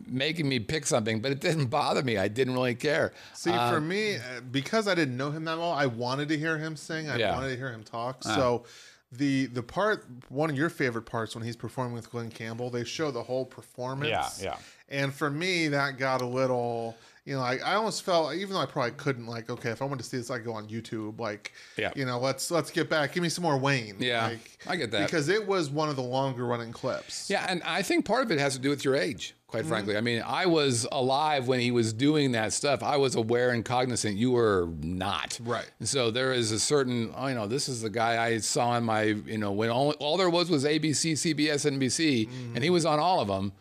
making 0.08 0.50
me 0.50 0.60
pick 0.60 0.86
something, 0.86 1.22
but 1.22 1.32
it 1.32 1.40
didn't 1.40 1.68
bother 1.68 2.02
me. 2.02 2.18
I 2.18 2.28
didn't 2.28 2.54
really 2.56 2.76
care. 2.76 3.14
See, 3.34 3.52
for 3.52 3.80
me, 3.80 4.16
uh, 4.16 4.20
because 4.52 4.88
I 4.88 4.96
didn't 4.96 5.16
know 5.16 5.32
him 5.32 5.46
that 5.46 5.58
well, 5.58 5.72
I 5.72 5.86
wanted 5.86 6.30
to 6.30 6.38
hear 6.38 6.58
him 6.58 6.76
sing. 6.76 7.10
I 7.10 7.18
Yeah. 7.18 7.34
wanted 7.34 7.50
to 7.50 7.58
hear 7.58 7.72
him 7.72 7.84
talk. 7.84 8.24
So, 8.24 8.66
the 9.12 9.46
the 9.48 9.62
part, 9.62 10.06
one 10.30 10.50
of 10.50 10.58
your 10.58 10.70
favorite 10.70 11.06
parts 11.06 11.36
when 11.36 11.44
he's 11.44 11.56
performing 11.58 11.94
with 11.94 12.10
Glen 12.10 12.30
Campbell, 12.32 12.70
they 12.70 12.84
show 12.86 13.12
the 13.12 13.24
whole 13.24 13.46
performance. 13.46 14.10
Yeah, 14.42 14.52
yeah. 14.52 14.58
And 14.90 15.14
for 15.14 15.30
me, 15.30 15.68
that 15.70 15.98
got 15.98 16.22
a 16.22 16.26
little. 16.26 16.98
You 17.24 17.36
know, 17.36 17.42
like 17.42 17.62
I 17.64 17.76
almost 17.76 18.02
felt, 18.02 18.34
even 18.34 18.54
though 18.56 18.62
I 18.62 18.66
probably 18.66 18.92
couldn't, 18.94 19.28
like, 19.28 19.48
okay, 19.50 19.70
if 19.70 19.82
I 19.84 19.86
wanted 19.86 20.02
to 20.02 20.10
see 20.10 20.18
this, 20.18 20.32
I 20.32 20.40
go 20.40 20.54
on 20.54 20.68
YouTube. 20.68 21.20
Like, 21.20 21.52
Yeah. 21.78 21.92
you 21.96 22.04
know, 22.06 22.18
let's 22.20 22.50
let's 22.50 22.72
get 22.72 22.90
back. 22.90 23.14
Give 23.14 23.22
me 23.22 23.30
some 23.30 23.44
more 23.44 23.58
Wayne. 23.60 23.98
Yeah, 24.00 24.28
like, 24.30 24.58
I 24.68 24.76
get 24.76 24.90
that. 24.92 25.06
because 25.06 25.30
it 25.30 25.46
was 25.48 25.70
one 25.70 25.88
of 25.88 25.96
the 25.96 26.02
longer 26.02 26.46
running 26.48 26.72
clips. 26.72 27.30
Yeah, 27.30 27.46
and 27.48 27.62
I 27.64 27.84
think 27.84 28.06
part 28.06 28.24
of 28.26 28.32
it 28.32 28.40
has 28.40 28.54
to 28.56 28.60
do 28.60 28.70
with 28.70 28.84
your 28.84 28.96
age, 28.96 29.36
Mm-hmm. 29.36 29.52
quite 29.52 29.66
frankly. 29.68 29.98
I 29.98 30.02
mean, 30.02 30.24
I 30.26 30.48
was 30.48 30.88
alive 30.92 31.48
when 31.48 31.60
he 31.60 31.70
was 31.70 31.94
doing 31.94 32.32
that 32.32 32.54
stuff. 32.54 32.82
I 32.82 32.98
was 32.98 33.14
aware 33.16 33.52
and 33.52 33.64
cognizant. 33.64 34.16
You 34.18 34.32
were 34.32 34.70
not. 34.82 35.38
Right. 35.44 35.70
And 35.78 35.88
so 35.88 36.10
there 36.10 36.34
is 36.34 36.52
a 36.52 36.60
certain, 36.60 37.14
oh, 37.16 37.28
you 37.28 37.36
know, 37.36 37.46
this 37.46 37.70
is 37.70 37.82
the 37.84 37.90
guy 37.92 38.24
I 38.26 38.38
saw 38.40 38.76
in 38.78 38.84
my, 38.86 39.04
you 39.04 39.38
know, 39.38 39.52
when 39.52 39.70
all, 39.70 39.92
all 40.00 40.18
there 40.18 40.30
was 40.30 40.50
was 40.50 40.64
ABC, 40.66 41.12
CBS, 41.14 41.70
NBC, 41.70 42.28
Mm-hmm. 42.30 42.56
and 42.56 42.64
he 42.64 42.72
was 42.72 42.84
on 42.86 42.98
all 43.00 43.20
of 43.20 43.28
them. 43.28 43.52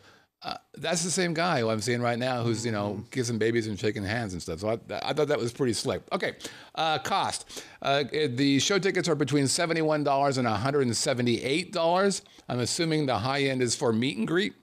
Uh, 0.43 0.55
that's 0.77 1.03
the 1.03 1.11
same 1.11 1.35
guy 1.35 1.59
who 1.59 1.69
I'm 1.69 1.81
seeing 1.81 2.01
right 2.01 2.17
now 2.17 2.41
who's, 2.41 2.65
you 2.65 2.71
Mm-hmm. 2.71 2.97
know, 2.97 3.03
kissing 3.11 3.37
babies 3.37 3.67
and 3.67 3.79
shaking 3.79 4.03
hands 4.03 4.33
and 4.33 4.41
stuff. 4.41 4.59
So 4.61 4.69
I, 4.69 4.79
I 5.03 5.13
thought 5.13 5.27
that 5.27 5.37
was 5.37 5.53
pretty 5.53 5.73
slick. 5.73 6.01
Okay. 6.11 6.33
Uh, 6.73 6.97
cost. 6.97 7.63
Uh, 7.81 8.03
the 8.11 8.57
show 8.59 8.79
tickets 8.79 9.07
are 9.07 9.13
between 9.15 9.45
$71 9.45 10.37
and 10.37 10.47
$178. 10.47 12.21
I'm 12.49 12.59
assuming 12.59 13.05
the 13.05 13.19
high 13.19 13.43
end 13.43 13.61
is 13.61 13.75
for 13.75 13.93
meet 13.93 14.17
and 14.17 14.27
greet. 14.27 14.53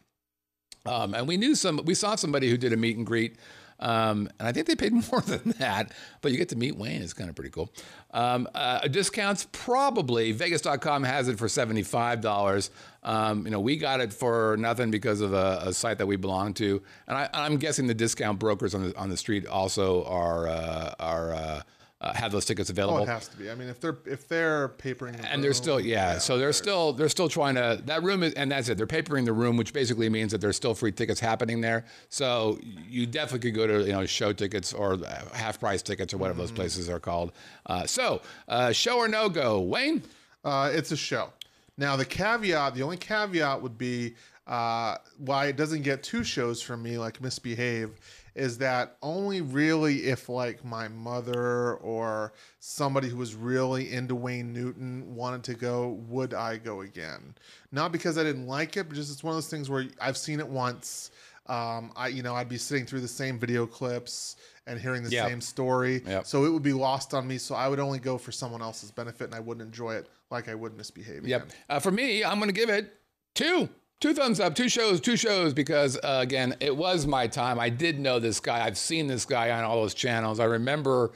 Um, 0.86 1.14
and 1.14 1.28
we 1.28 1.36
knew 1.36 1.54
some, 1.54 1.80
we 1.84 1.94
saw 1.94 2.14
somebody 2.16 2.50
who 2.50 2.56
did 2.56 2.72
a 2.72 2.76
meet 2.76 2.96
and 2.96 3.06
greet. 3.06 3.36
Um, 3.80 4.28
and 4.38 4.48
I 4.48 4.52
think 4.52 4.66
they 4.66 4.76
paid 4.76 4.92
more 5.12 5.20
than 5.20 5.54
that, 5.58 5.92
but 6.20 6.32
you 6.32 6.38
get 6.38 6.48
to 6.50 6.56
meet 6.56 6.76
Wayne. 6.76 7.02
It's 7.02 7.12
kind 7.12 7.30
of 7.30 7.36
pretty 7.36 7.50
cool. 7.50 7.72
Um, 8.12 8.48
uh, 8.54 8.86
discounts 8.88 9.46
probably 9.52 10.32
Vegas.com 10.32 11.04
has 11.04 11.28
it 11.28 11.38
for 11.38 11.46
$75. 11.46 12.70
Um, 13.02 13.44
you 13.44 13.50
know, 13.50 13.60
we 13.60 13.76
got 13.76 14.00
it 14.00 14.12
for 14.12 14.56
nothing 14.58 14.90
because 14.90 15.20
of 15.20 15.32
a, 15.32 15.62
a 15.66 15.72
site 15.72 15.98
that 15.98 16.06
we 16.06 16.16
belong 16.16 16.54
to. 16.54 16.82
And 17.06 17.16
I, 17.16 17.28
I'm 17.32 17.56
guessing 17.56 17.86
the 17.86 17.94
discount 17.94 18.38
brokers 18.38 18.74
on 18.74 18.88
the, 18.88 18.96
on 18.96 19.08
the 19.08 19.16
street 19.16 19.46
also 19.46 20.04
are, 20.04 20.48
uh, 20.48 20.94
are, 20.98 21.34
uh, 21.34 21.62
uh, 22.00 22.12
have 22.14 22.30
those 22.30 22.44
tickets 22.44 22.70
available. 22.70 22.98
Oh, 22.98 23.02
it 23.02 23.08
has 23.08 23.26
to 23.28 23.36
be. 23.36 23.50
I 23.50 23.54
mean, 23.56 23.68
if 23.68 23.80
they're 23.80 23.98
if 24.06 24.28
they're 24.28 24.68
papering, 24.68 25.16
the 25.16 25.28
and 25.28 25.42
they're 25.42 25.50
room, 25.50 25.54
still 25.54 25.80
yeah, 25.80 26.18
so 26.18 26.38
they're 26.38 26.52
still 26.52 26.92
they're 26.92 27.08
still 27.08 27.28
trying 27.28 27.56
to 27.56 27.82
that 27.86 28.02
room 28.04 28.22
is 28.22 28.34
and 28.34 28.52
that's 28.52 28.68
it 28.68 28.76
they're 28.78 28.86
papering 28.86 29.24
the 29.24 29.32
room 29.32 29.56
which 29.56 29.72
basically 29.72 30.08
means 30.08 30.30
that 30.30 30.40
there's 30.40 30.56
still 30.56 30.74
free 30.74 30.92
tickets 30.92 31.18
happening 31.18 31.60
there 31.60 31.84
so 32.08 32.58
you 32.88 33.04
definitely 33.06 33.50
could 33.50 33.56
go 33.56 33.66
to 33.66 33.84
you 33.84 33.92
know 33.92 34.06
show 34.06 34.32
tickets 34.32 34.72
or 34.72 34.96
half 35.32 35.58
price 35.58 35.82
tickets 35.82 36.14
or 36.14 36.18
whatever 36.18 36.38
those 36.38 36.52
places 36.52 36.88
are 36.88 37.00
called 37.00 37.32
uh, 37.66 37.84
so 37.84 38.20
uh, 38.48 38.70
show 38.70 38.98
or 38.98 39.08
no 39.08 39.28
go 39.28 39.60
wayne 39.60 40.02
Uh, 40.44 40.70
it's 40.72 40.92
a 40.92 40.96
show. 40.96 41.32
Now 41.76 41.96
the 41.96 42.04
caveat, 42.04 42.74
the 42.74 42.82
only 42.82 42.96
caveat 42.96 43.60
would 43.60 43.76
be 43.76 44.14
uh, 44.46 44.96
why 45.18 45.46
it 45.46 45.56
doesn't 45.56 45.82
get 45.82 46.02
two 46.02 46.22
shows 46.24 46.62
from 46.62 46.82
me, 46.82 46.96
like 46.96 47.20
Miss 47.20 47.38
Behave, 47.38 47.90
is 48.34 48.58
that 48.58 48.96
only 49.02 49.40
really 49.40 50.04
if 50.06 50.28
like 50.28 50.64
my 50.64 50.88
mother 50.88 51.74
or 51.74 52.32
somebody 52.60 53.08
who 53.08 53.16
was 53.16 53.34
really 53.34 53.92
into 53.92 54.14
Wayne 54.14 54.52
Newton 54.52 55.14
wanted 55.14 55.44
to 55.44 55.54
go, 55.54 56.00
would 56.08 56.34
I 56.34 56.56
go 56.58 56.80
again? 56.82 57.34
Not 57.72 57.92
because 57.92 58.18
I 58.18 58.22
didn't 58.24 58.46
like 58.46 58.76
it, 58.76 58.88
but 58.88 58.94
just 58.94 59.12
it's 59.12 59.24
one 59.24 59.32
of 59.32 59.36
those 59.36 59.48
things 59.48 59.68
where 59.70 59.86
I've 60.00 60.16
seen 60.16 60.40
it 60.40 60.48
once. 60.48 61.10
Um, 61.46 61.92
I 61.96 62.08
you 62.08 62.22
know 62.22 62.34
I'd 62.34 62.48
be 62.50 62.58
sitting 62.58 62.84
through 62.84 63.00
the 63.00 63.08
same 63.08 63.38
video 63.38 63.66
clips 63.66 64.36
and 64.66 64.78
hearing 64.78 65.02
the 65.02 65.08
Yep. 65.10 65.28
same 65.28 65.40
story, 65.40 66.02
Yep. 66.06 66.26
so 66.26 66.44
it 66.44 66.50
would 66.50 66.62
be 66.62 66.74
lost 66.74 67.14
on 67.14 67.26
me. 67.26 67.38
So 67.38 67.54
I 67.54 67.68
would 67.68 67.80
only 67.80 67.98
go 67.98 68.18
for 68.18 68.32
someone 68.32 68.60
else's 68.60 68.90
benefit, 68.90 69.24
and 69.24 69.34
I 69.34 69.40
wouldn't 69.40 69.66
enjoy 69.66 69.94
it 69.94 70.08
like 70.30 70.46
I 70.50 70.54
would 70.54 70.76
Miss 70.76 70.90
Behave. 70.90 71.26
Yep. 71.26 71.48
Uh, 71.70 71.78
for 71.80 71.90
me, 71.90 72.22
I'm 72.22 72.38
going 72.38 72.50
to 72.50 72.54
give 72.54 72.68
it 72.68 72.92
two. 73.34 73.70
Two 74.00 74.14
thumbs 74.14 74.38
up, 74.38 74.54
two 74.54 74.68
shows, 74.68 75.00
two 75.00 75.16
shows, 75.16 75.52
because 75.52 75.96
uh, 75.96 76.20
again, 76.22 76.54
it 76.60 76.76
was 76.76 77.04
my 77.04 77.26
time. 77.26 77.58
I 77.58 77.68
did 77.68 77.98
know 77.98 78.20
this 78.20 78.38
guy. 78.38 78.64
I've 78.64 78.78
seen 78.78 79.08
this 79.08 79.24
guy 79.24 79.50
on 79.50 79.64
all 79.64 79.80
those 79.80 79.92
channels. 79.92 80.38
I 80.38 80.44
remember 80.44 81.10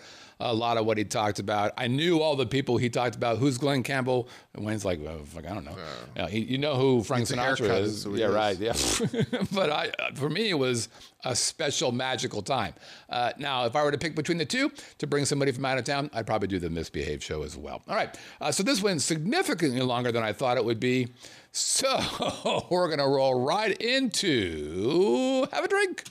a 0.51 0.53
lot 0.55 0.77
of 0.77 0.85
what 0.87 0.99
he 0.99 1.05
talked 1.05 1.39
about. 1.39 1.73
I 1.77 1.87
knew 1.87 2.21
all 2.21 2.37
the 2.37 2.47
people 2.47 2.77
he 2.77 2.89
talked 2.91 3.15
about. 3.15 3.39
Who's 3.39 3.59
Glen 3.59 3.83
Campbell? 3.83 4.29
And 4.55 4.65
Wayne's 4.65 4.85
like, 4.85 5.01
well, 5.03 5.19
fuck, 5.25 5.47
I 5.47 5.55
don't 5.55 5.65
know. 5.65 5.77
Yeah, 6.17 6.29
he- 6.29 6.41
you 6.45 6.59
know 6.59 6.75
who 6.75 7.03
Frank 7.03 7.29
Sinatra 7.29 7.81
is? 7.81 8.07
yeah, 8.07 8.29
is. 8.29 8.35
right. 8.35 8.59
Yeah. 8.59 8.73
but 9.53 9.71
I, 9.71 9.91
uh, 9.99 10.15
for 10.15 10.29
me, 10.29 10.51
it 10.51 10.59
was 10.59 10.89
a 11.25 11.37
special, 11.37 11.93
magical 11.93 12.43
time. 12.43 12.75
Uh, 13.09 13.33
now, 13.39 13.65
if 13.65 13.77
I 13.77 13.83
were 13.85 13.93
to 13.93 13.99
pick 13.99 14.15
between 14.15 14.39
the 14.39 14.45
two 14.45 14.73
to 14.99 15.07
bring 15.07 15.25
somebody 15.25 15.53
from 15.53 15.65
out 15.65 15.79
of 15.79 15.85
town, 15.85 16.11
I'd 16.13 16.27
probably 16.27 16.49
do 16.49 16.59
the 16.59 16.71
Miss 16.71 16.91
Behave 16.91 17.23
show 17.23 17.43
as 17.43 17.57
well. 17.57 17.83
All 17.89 17.95
right. 17.95 18.17
Uh, 18.41 18.51
so 18.51 18.63
this 18.63 18.83
went 18.83 19.03
significantly 19.03 19.81
longer 19.83 20.11
than 20.13 20.23
I 20.23 20.33
thought 20.33 20.57
it 20.57 20.65
would 20.65 20.81
be. 20.81 21.09
So 21.53 22.01
we're 22.71 22.89
going 22.89 22.99
to 22.99 23.07
roll 23.07 23.41
right 23.45 23.77
into 23.81 25.47
have 25.53 25.65
a 25.65 25.69
drink. 25.69 26.05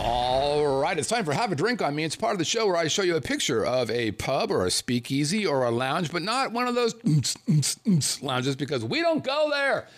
All 0.00 0.80
right, 0.80 0.96
it's 0.96 1.08
time 1.08 1.24
for 1.24 1.32
Have 1.32 1.50
a 1.50 1.56
Drink 1.56 1.82
on 1.82 1.92
Me. 1.96 2.04
It's 2.04 2.14
part 2.14 2.32
of 2.32 2.38
the 2.38 2.44
show 2.44 2.68
where 2.68 2.76
I 2.76 2.86
show 2.86 3.02
you 3.02 3.16
a 3.16 3.20
picture 3.20 3.66
of 3.66 3.90
a 3.90 4.12
pub 4.12 4.52
or 4.52 4.64
a 4.64 4.70
speakeasy 4.70 5.44
or 5.44 5.64
a 5.64 5.72
lounge, 5.72 6.12
but 6.12 6.22
not 6.22 6.52
one 6.52 6.68
of 6.68 6.76
those 6.76 6.94
lounges 8.22 8.54
because 8.54 8.84
we 8.84 9.00
don't 9.00 9.24
go 9.24 9.50
there. 9.50 9.88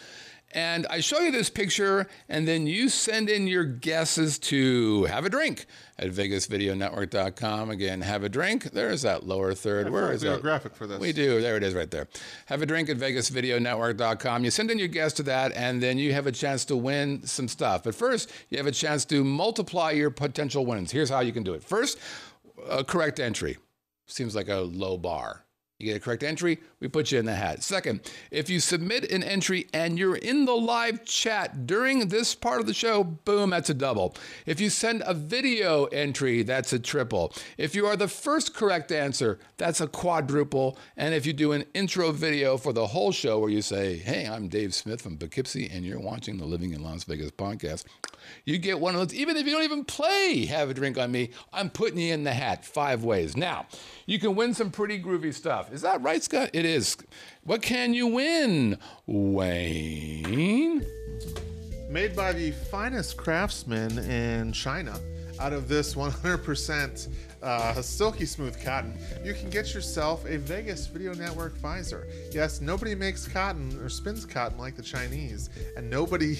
And 0.52 0.84
I 0.90 0.98
show 0.98 1.20
you 1.20 1.30
this 1.30 1.48
picture, 1.48 2.08
and 2.28 2.46
then 2.48 2.66
you 2.66 2.88
send 2.88 3.30
in 3.30 3.46
your 3.46 3.62
guesses 3.64 4.36
to 4.40 5.04
Have 5.04 5.24
a 5.24 5.30
Drink 5.30 5.66
at 5.96 6.10
VegasVideoNetwork.com. 6.10 7.70
Again, 7.70 8.00
Have 8.00 8.24
a 8.24 8.28
Drink. 8.28 8.64
There's 8.72 9.02
that 9.02 9.24
lower 9.24 9.54
third. 9.54 9.90
Where 9.90 10.10
is 10.12 10.22
we 10.22 10.28
have 10.28 10.34
a 10.34 10.36
that? 10.38 10.42
graphic 10.42 10.74
for 10.74 10.88
this. 10.88 10.98
We 10.98 11.12
do. 11.12 11.40
There 11.40 11.56
it 11.56 11.62
is 11.62 11.74
right 11.74 11.90
there. 11.90 12.08
Have 12.46 12.62
a 12.62 12.66
drink 12.66 12.88
at 12.88 12.96
VegasVideoNetwork.com. 12.96 14.44
You 14.44 14.50
send 14.50 14.72
in 14.72 14.78
your 14.78 14.88
guess 14.88 15.12
to 15.14 15.22
that, 15.24 15.52
and 15.52 15.80
then 15.80 15.98
you 15.98 16.12
have 16.12 16.26
a 16.26 16.32
chance 16.32 16.64
to 16.66 16.76
win 16.76 17.24
some 17.24 17.46
stuff. 17.46 17.84
But 17.84 17.94
first, 17.94 18.30
you 18.48 18.58
have 18.58 18.66
a 18.66 18.72
chance 18.72 19.04
to 19.06 19.22
multiply 19.22 19.92
your 19.92 20.10
potential 20.10 20.66
wins. 20.66 20.90
Here's 20.90 21.10
how 21.10 21.20
you 21.20 21.32
can 21.32 21.44
do 21.44 21.54
it. 21.54 21.62
First, 21.62 21.98
a 22.68 22.82
correct 22.82 23.20
entry. 23.20 23.58
Seems 24.06 24.34
like 24.34 24.48
a 24.48 24.56
low 24.56 24.98
bar. 24.98 25.44
You 25.80 25.86
get 25.86 25.96
a 25.96 26.00
correct 26.00 26.22
entry, 26.22 26.58
we 26.78 26.88
put 26.88 27.10
you 27.10 27.18
in 27.18 27.24
the 27.24 27.34
hat. 27.34 27.62
Second, 27.62 28.00
if 28.30 28.50
you 28.50 28.60
submit 28.60 29.10
an 29.10 29.22
entry 29.22 29.66
and 29.72 29.98
you're 29.98 30.16
in 30.16 30.44
the 30.44 30.52
live 30.52 31.06
chat 31.06 31.66
during 31.66 32.08
this 32.08 32.34
part 32.34 32.60
of 32.60 32.66
the 32.66 32.74
show, 32.74 33.02
boom, 33.02 33.48
that's 33.48 33.70
a 33.70 33.74
double. 33.74 34.14
If 34.44 34.60
you 34.60 34.68
send 34.68 35.02
a 35.06 35.14
video 35.14 35.86
entry, 35.86 36.42
that's 36.42 36.74
a 36.74 36.78
triple. 36.78 37.32
If 37.56 37.74
you 37.74 37.86
are 37.86 37.96
the 37.96 38.08
first 38.08 38.54
correct 38.54 38.92
answer, 38.92 39.38
that's 39.56 39.80
a 39.80 39.86
quadruple. 39.88 40.76
And 40.98 41.14
if 41.14 41.24
you 41.24 41.32
do 41.32 41.52
an 41.52 41.64
intro 41.72 42.12
video 42.12 42.58
for 42.58 42.74
the 42.74 42.88
whole 42.88 43.10
show 43.10 43.38
where 43.38 43.50
you 43.50 43.62
say, 43.62 43.96
Hey, 43.96 44.28
I'm 44.28 44.48
Dave 44.48 44.74
Smith 44.74 45.00
from 45.00 45.16
Poughkeepsie, 45.16 45.70
and 45.70 45.84
you're 45.84 45.98
watching 45.98 46.36
the 46.36 46.44
Living 46.44 46.74
in 46.74 46.82
Las 46.82 47.04
Vegas 47.04 47.30
podcast, 47.30 47.84
you 48.44 48.58
get 48.58 48.80
one 48.80 48.94
of 48.94 49.00
those. 49.00 49.14
Even 49.14 49.36
if 49.36 49.46
you 49.46 49.52
don't 49.52 49.64
even 49.64 49.84
play 49.84 50.46
Have 50.46 50.70
a 50.70 50.74
Drink 50.74 50.98
on 50.98 51.12
Me, 51.12 51.30
I'm 51.52 51.70
putting 51.70 51.98
you 51.98 52.12
in 52.12 52.24
the 52.24 52.32
hat 52.32 52.64
five 52.64 53.04
ways. 53.04 53.36
Now, 53.36 53.66
you 54.06 54.18
can 54.18 54.34
win 54.34 54.54
some 54.54 54.70
pretty 54.70 55.02
groovy 55.02 55.34
stuff. 55.34 55.72
Is 55.72 55.82
that 55.82 56.02
right, 56.02 56.22
Scott? 56.22 56.50
It 56.52 56.64
is. 56.64 56.96
What 57.44 57.62
can 57.62 57.94
you 57.94 58.06
win, 58.06 58.78
Wayne? 59.06 60.84
Made 61.88 62.14
by 62.14 62.32
the 62.32 62.52
finest 62.52 63.16
craftsmen 63.16 63.98
in 63.98 64.52
China. 64.52 64.98
Out 65.40 65.52
of 65.52 65.68
this 65.68 65.94
100% 65.94 67.08
uh, 67.42 67.80
silky 67.82 68.26
smooth 68.26 68.62
cotton, 68.62 68.96
you 69.24 69.32
can 69.32 69.48
get 69.48 69.72
yourself 69.72 70.24
a 70.26 70.36
Vegas 70.36 70.86
Video 70.86 71.14
Network 71.14 71.56
visor. 71.56 72.06
Yes, 72.30 72.60
nobody 72.60 72.94
makes 72.94 73.26
cotton 73.26 73.76
or 73.80 73.88
spins 73.88 74.26
cotton 74.26 74.58
like 74.58 74.76
the 74.76 74.82
Chinese, 74.82 75.48
and 75.76 75.88
nobody, 75.88 76.38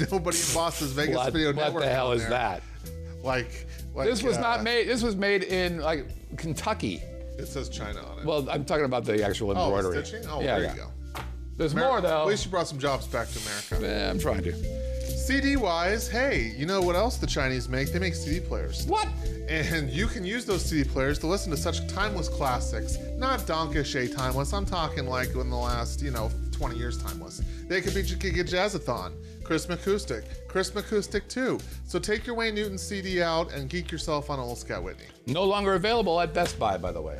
nobody 0.10 0.38
bosses 0.54 0.92
Vegas 0.92 1.16
What, 1.16 1.32
Video 1.32 1.48
what 1.48 1.56
Network. 1.56 1.74
What 1.74 1.88
the 1.88 1.94
hell 1.94 2.12
is 2.12 2.22
there. 2.22 2.30
that? 2.30 2.62
Like, 3.22 3.66
like 3.94 4.08
This 4.08 4.22
was 4.22 4.36
uh, 4.36 4.40
not 4.40 4.62
made. 4.62 4.88
This 4.88 5.02
was 5.02 5.16
made 5.16 5.44
in 5.44 5.80
like 5.80 6.06
Kentucky. 6.36 7.02
It 7.38 7.46
says 7.46 7.68
China 7.68 8.00
on 8.00 8.18
it. 8.20 8.24
Well, 8.24 8.48
I'm 8.50 8.64
talking 8.64 8.84
about 8.84 9.04
the 9.04 9.24
actual 9.24 9.50
embroidery. 9.50 9.72
oh, 9.72 9.76
embroidery. 9.78 10.04
stitching. 10.04 10.28
Oh, 10.28 10.40
yeah, 10.40 10.58
there 10.58 10.64
yeah. 10.64 10.74
you 10.74 10.80
go. 10.80 11.22
There's 11.56 11.72
Amer- 11.72 11.86
more 11.86 12.00
though. 12.00 12.22
At 12.22 12.26
least 12.26 12.44
you 12.44 12.50
brought 12.50 12.68
some 12.68 12.78
jobs 12.78 13.06
back 13.06 13.28
to 13.28 13.38
America. 13.40 13.78
Yeah, 13.80 14.10
I'm 14.10 14.18
trying 14.18 14.42
to. 14.44 14.52
CD 15.22 15.54
wise, 15.56 16.08
hey, 16.08 16.52
you 16.56 16.66
know 16.66 16.82
what 16.82 16.96
else 16.96 17.16
the 17.16 17.28
Chinese 17.28 17.68
make? 17.68 17.92
They 17.92 18.00
make 18.00 18.14
CD 18.14 18.40
players. 18.40 18.86
What? 18.86 19.06
And 19.48 19.88
you 19.90 20.08
can 20.08 20.24
use 20.24 20.44
those 20.44 20.64
CD 20.64 20.82
players 20.88 21.18
to 21.20 21.28
listen 21.28 21.50
to 21.52 21.56
such 21.56 21.86
timeless 21.86 22.28
classics. 22.28 22.98
Not 23.18 23.40
donkish 23.40 24.14
timeless. 24.16 24.52
I'm 24.52 24.66
talking 24.66 25.06
like 25.06 25.28
in 25.36 25.48
the 25.48 25.56
last, 25.56 26.02
you 26.02 26.10
know, 26.10 26.30
20 26.50 26.76
years 26.76 27.00
timeless. 27.00 27.40
They 27.68 27.80
could 27.80 27.94
be 27.94 28.02
Giga 28.02 28.48
Jazzathon, 28.48 29.12
Chris 29.44 29.66
McCoustic, 29.66 30.24
Chris 30.48 30.70
McCoustic 30.70 31.28
2. 31.28 31.58
So 31.86 31.98
take 31.98 32.26
your 32.26 32.36
Wayne 32.36 32.54
Newton 32.54 32.78
CD 32.78 33.22
out 33.22 33.52
and 33.52 33.68
geek 33.68 33.90
yourself 33.90 34.30
on 34.30 34.38
old 34.38 34.58
Scott 34.58 34.82
Whitney. 34.82 35.06
No 35.26 35.44
longer 35.44 35.74
available 35.74 36.20
at 36.20 36.32
Best 36.32 36.58
Buy, 36.58 36.76
by 36.76 36.92
the 36.92 37.00
way. 37.00 37.18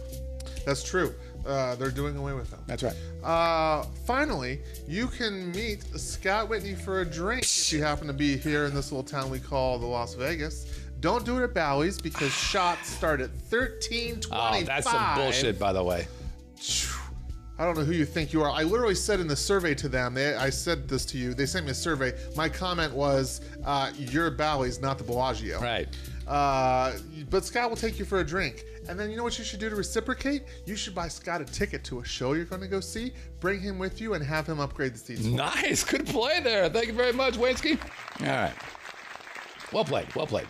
That's 0.65 0.83
true. 0.83 1.15
Uh, 1.47 1.75
they're 1.75 1.91
doing 1.91 2.17
away 2.17 2.33
with 2.35 2.51
them. 2.51 2.61
That's 2.67 2.85
right. 2.85 2.95
Uh, 3.25 3.85
finally, 4.07 4.61
you 4.87 5.09
can 5.09 5.51
meet 5.53 5.83
Scott 5.99 6.49
Whitney 6.49 6.75
for 6.75 7.01
a 7.01 7.05
drink 7.05 7.43
if 7.43 7.73
you 7.73 7.83
happen 7.83 8.07
to 8.07 8.13
be 8.13 8.37
here 8.37 8.67
in 8.67 8.75
this 8.75 8.93
little 8.93 9.03
town 9.03 9.29
we 9.29 9.41
call 9.41 9.79
the 9.79 9.87
Las 9.87 10.15
Vegas. 10.15 10.67
Don't 11.01 11.27
do 11.27 11.39
it 11.39 11.43
at 11.43 11.53
Bally's 11.53 12.01
because 12.01 12.31
shots 12.31 12.89
start 12.89 13.21
at 13.21 13.31
thirteen 13.31 14.21
twenty 14.21 14.31
five. 14.31 14.63
Oh, 14.63 14.67
that's 14.67 14.89
some 14.89 15.15
bullshit, 15.17 15.59
by 15.59 15.73
the 15.73 15.83
way. 15.83 16.07
I 17.59 17.65
don't 17.65 17.77
know 17.77 17.85
who 17.85 17.93
you 17.93 18.07
think 18.07 18.33
you 18.33 18.43
are. 18.43 18.51
I 18.51 18.63
literally 18.63 18.95
said 18.95 19.21
in 19.21 19.29
the 19.29 19.37
survey 19.37 19.75
to 19.77 19.89
them, 19.89 20.15
they, 20.15 20.35
I 20.35 20.51
said 20.51 20.89
this 20.89 21.05
to 21.07 21.19
you. 21.19 21.35
They 21.35 21.47
sent 21.47 21.67
me 21.67 21.73
a 21.73 21.75
survey. 21.75 22.13
My 22.35 22.49
comment 22.49 22.93
was, 22.93 23.41
uh, 23.65 23.93
"You're 23.97 24.31
Bally's, 24.31 24.81
not 24.81 24.99
the 24.99 25.05
Bellagio." 25.05 25.61
Right. 25.61 25.89
Uh, 26.27 26.95
but 27.31 27.45
Scott 27.45 27.69
will 27.69 27.77
take 27.77 27.99
you 27.99 28.05
for 28.05 28.21
a 28.21 28.25
drink. 28.25 28.65
And 28.89 28.99
then 28.99 29.11
you 29.11 29.17
know 29.17 29.23
what 29.23 29.39
you 29.39 29.45
should 29.45 29.61
do 29.61 29.71
to 29.71 29.77
reciprocate? 29.77 30.45
You 30.67 30.77
should 30.77 30.95
buy 30.95 31.09
Scott 31.09 31.41
a 31.41 31.45
ticket 31.45 31.85
to 31.85 32.01
a 32.01 32.05
show 32.05 32.33
you're 32.33 32.45
going 32.45 32.63
to 32.63 32.69
go 32.69 32.81
see, 32.81 33.13
bring 33.39 33.61
him 33.61 33.79
with 33.79 34.01
you, 34.01 34.15
and 34.15 34.25
have 34.25 34.47
him 34.47 34.59
upgrade 34.59 34.95
the 34.95 34.99
seats. 34.99 35.25
Nice. 35.25 35.85
Good 35.85 36.07
play 36.07 36.41
there. 36.41 36.69
Thank 36.69 36.87
you 36.87 36.93
very 36.93 37.13
much, 37.13 37.35
Waynsky. 37.35 37.79
All 38.21 38.27
right. 38.27 38.53
Well 39.73 39.85
played. 39.85 40.13
Well 40.15 40.27
played. 40.27 40.47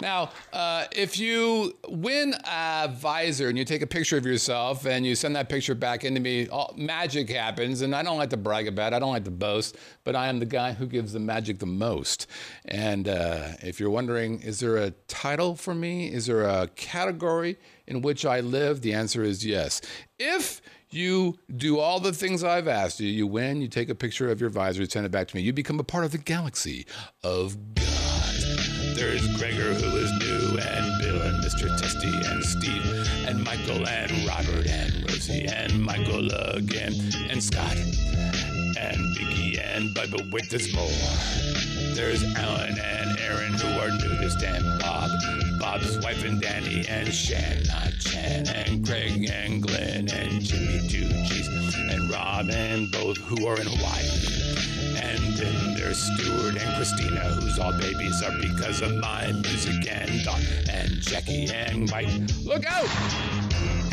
Now, 0.00 0.30
uh, 0.52 0.84
if 0.92 1.18
you 1.18 1.76
win 1.88 2.34
a 2.44 2.88
visor 2.88 3.48
and 3.48 3.56
you 3.56 3.64
take 3.64 3.82
a 3.82 3.86
picture 3.86 4.16
of 4.18 4.26
yourself 4.26 4.86
and 4.86 5.06
you 5.06 5.14
send 5.14 5.36
that 5.36 5.48
picture 5.48 5.74
back 5.74 6.04
into 6.04 6.20
me, 6.20 6.48
all, 6.48 6.74
magic 6.76 7.30
happens. 7.30 7.80
And 7.80 7.94
I 7.94 8.02
don't 8.02 8.18
like 8.18 8.30
to 8.30 8.36
brag 8.36 8.68
about 8.68 8.92
it. 8.92 8.96
I 8.96 8.98
don't 8.98 9.12
like 9.12 9.24
to 9.24 9.30
boast, 9.30 9.76
but 10.04 10.14
I 10.14 10.28
am 10.28 10.38
the 10.38 10.46
guy 10.46 10.72
who 10.72 10.86
gives 10.86 11.12
the 11.12 11.20
magic 11.20 11.58
the 11.58 11.66
most. 11.66 12.26
And 12.66 13.08
uh, 13.08 13.52
if 13.62 13.80
you're 13.80 13.90
wondering, 13.90 14.40
is 14.40 14.60
there 14.60 14.76
a 14.76 14.90
title 15.08 15.56
for 15.56 15.74
me? 15.74 16.12
Is 16.12 16.26
there 16.26 16.42
a 16.42 16.68
category 16.76 17.56
in 17.86 18.02
which 18.02 18.26
I 18.26 18.40
live? 18.40 18.82
The 18.82 18.92
answer 18.92 19.22
is 19.22 19.46
yes. 19.46 19.80
If 20.18 20.60
you 20.90 21.36
do 21.56 21.78
all 21.78 22.00
the 22.00 22.12
things 22.12 22.44
I've 22.44 22.68
asked 22.68 23.00
you. 23.00 23.08
You 23.08 23.26
win, 23.26 23.60
you 23.60 23.68
take 23.68 23.90
a 23.90 23.94
picture 23.94 24.30
of 24.30 24.40
your 24.40 24.50
visor, 24.50 24.84
send 24.86 25.04
it 25.04 25.10
back 25.10 25.28
to 25.28 25.36
me. 25.36 25.42
You 25.42 25.52
become 25.52 25.80
a 25.80 25.84
part 25.84 26.04
of 26.04 26.12
the 26.12 26.18
galaxy 26.18 26.86
of 27.22 27.74
God. 27.74 28.15
There's 28.96 29.28
Gregor, 29.36 29.74
who 29.74 29.94
is 29.98 30.10
new, 30.12 30.56
and 30.56 31.02
Bill, 31.02 31.20
and 31.20 31.44
Mr. 31.44 31.68
Testy, 31.78 32.08
and 32.08 32.42
Steve, 32.42 32.82
and 33.28 33.44
Michael, 33.44 33.86
and 33.86 34.10
Robert, 34.26 34.66
and 34.66 34.90
Rosie, 35.02 35.44
and 35.44 35.82
Michael 35.82 36.30
again, 36.32 36.94
and 37.28 37.44
Scott, 37.44 37.76
and 37.76 38.96
Vicky, 39.18 39.60
and 39.60 39.92
Bud, 39.92 40.10
but 40.10 40.24
wait, 40.30 40.48
there's 40.48 40.72
more. 40.72 40.88
There's 41.94 42.24
Alan 42.36 42.78
and 42.78 43.18
Aaron, 43.20 43.52
who 43.52 43.68
are 43.80 43.90
new 43.90 44.16
nudist, 44.16 44.42
and 44.42 44.64
Bob, 44.80 45.10
Bob's 45.58 45.98
wife, 45.98 46.24
and 46.24 46.40
Danny, 46.40 46.86
and 46.88 47.12
Shanna, 47.12 47.92
Chan, 48.00 48.48
and 48.48 48.86
Craig, 48.86 49.28
and 49.32 49.62
Glenn, 49.62 50.08
and 50.08 50.40
Jimmy, 50.40 50.88
two 50.88 51.06
and 51.90 52.10
Rob, 52.10 52.50
and 52.50 52.90
both 52.92 53.16
who 53.18 53.46
are 53.46 53.58
in 53.60 53.66
Hawaii. 53.66 54.06
And 54.96 55.36
then 55.36 55.74
there's 55.74 55.98
Stuart 55.98 56.56
and 56.56 56.76
Christina, 56.76 57.20
whose 57.20 57.58
all 57.58 57.72
babies 57.72 58.22
are 58.22 58.36
because 58.40 58.82
of 58.82 58.94
my 58.96 59.32
music, 59.32 59.86
and 59.90 60.24
Don, 60.24 60.40
and 60.70 60.90
Jackie, 61.00 61.48
and 61.52 61.90
Mike. 61.90 62.08
Look 62.44 62.64
out! 62.66 62.88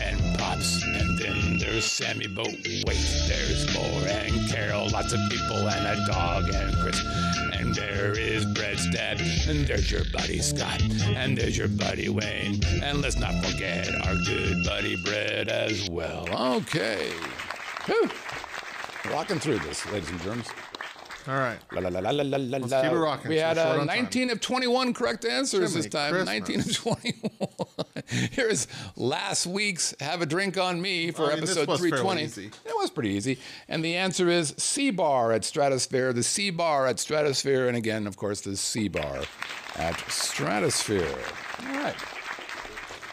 And 0.01 0.38
Pops, 0.38 0.84
and 0.84 1.20
then 1.20 1.57
there's 1.57 1.86
Sammy, 1.86 2.28
but 2.28 2.47
wait, 2.47 3.26
there's 3.28 3.74
more, 3.74 4.07
and 4.07 4.49
Carol, 4.49 4.89
lots 4.89 5.14
of 5.14 5.20
people, 5.30 5.70
and 5.70 5.86
a 5.88 6.05
dog, 6.07 6.49
and 6.53 6.76
Chris. 6.78 7.01
And 7.64 7.74
there 7.76 8.11
is 8.11 8.45
Bread 8.55 8.78
Stab, 8.78 9.22
and 9.47 9.66
there's 9.66 9.89
your 9.89 10.03
buddy 10.11 10.39
Scott, 10.39 10.82
and 11.16 11.38
there's 11.38 11.57
your 11.57 11.70
buddy 11.70 12.09
Wayne, 12.09 12.59
and 12.84 13.01
let's 13.01 13.16
not 13.16 13.34
forget 13.41 13.88
our 14.05 14.16
good 14.26 14.66
buddy 14.66 15.01
Bread 15.05 15.47
as 15.47 15.89
well. 15.89 16.28
Okay. 16.57 17.14
Whew. 17.86 18.09
Rocking 19.09 19.39
through 19.39 19.59
this, 19.59 19.89
ladies 19.93 20.09
and 20.09 20.22
germs. 20.24 20.49
All 21.26 21.36
right. 21.36 21.57
La, 21.72 21.80
la, 21.80 21.88
la, 21.88 21.99
la, 22.01 22.11
la, 22.11 22.38
la, 22.38 22.57
Let's 22.57 22.74
keep 22.74 22.91
it 22.91 22.97
rocking. 22.97 23.30
We 23.30 23.38
had 23.38 23.57
uh, 23.57 23.70
on 23.70 23.78
time. 23.78 23.88
19 23.88 24.32
of 24.32 24.41
21 24.41 24.93
correct 24.93 25.24
answers 25.24 25.72
Jiminy 25.72 25.84
this 25.84 25.89
time. 25.89 26.11
Christmas. 26.11 26.49
19 26.49 26.59
of 26.59 26.76
21. 26.76 27.32
Here's 28.32 28.68
last 28.95 29.47
week's 29.47 29.95
Have 29.99 30.22
a 30.22 30.26
Drink 30.26 30.57
on 30.57 30.82
Me 30.82 31.11
for 31.11 31.26
I 31.26 31.36
mean, 31.36 31.39
episode 31.39 31.66
320. 31.66 32.45
It 32.45 32.53
was 32.66 32.91
pretty 32.91 33.09
easy. 33.09 33.39
And 33.68 33.84
the 33.84 33.95
answer 33.95 34.30
is 34.30 34.53
C 34.57 34.91
Bar 34.91 35.32
at 35.32 35.43
Stratosphere, 35.43 36.14
the 36.14 36.24
C 36.24 36.49
Bar 36.49 36.88
at 36.88 36.99
Stratosphere, 36.99 37.68
and 37.68 37.76
again, 37.76 38.05
of 38.05 38.18
course, 38.18 38.41
the 38.41 38.55
C 38.55 38.88
Bar 38.88 39.22
at 39.76 39.99
Stratosphere. 40.11 41.18
All 41.68 41.76
right. 41.76 41.95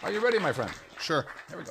Are 0.03 0.13
you 0.13 0.21
ready, 0.21 0.39
my 0.39 0.53
friend? 0.53 0.73
Sure. 0.99 1.27
Here 1.49 1.59
we 1.59 1.65
go. 1.65 1.71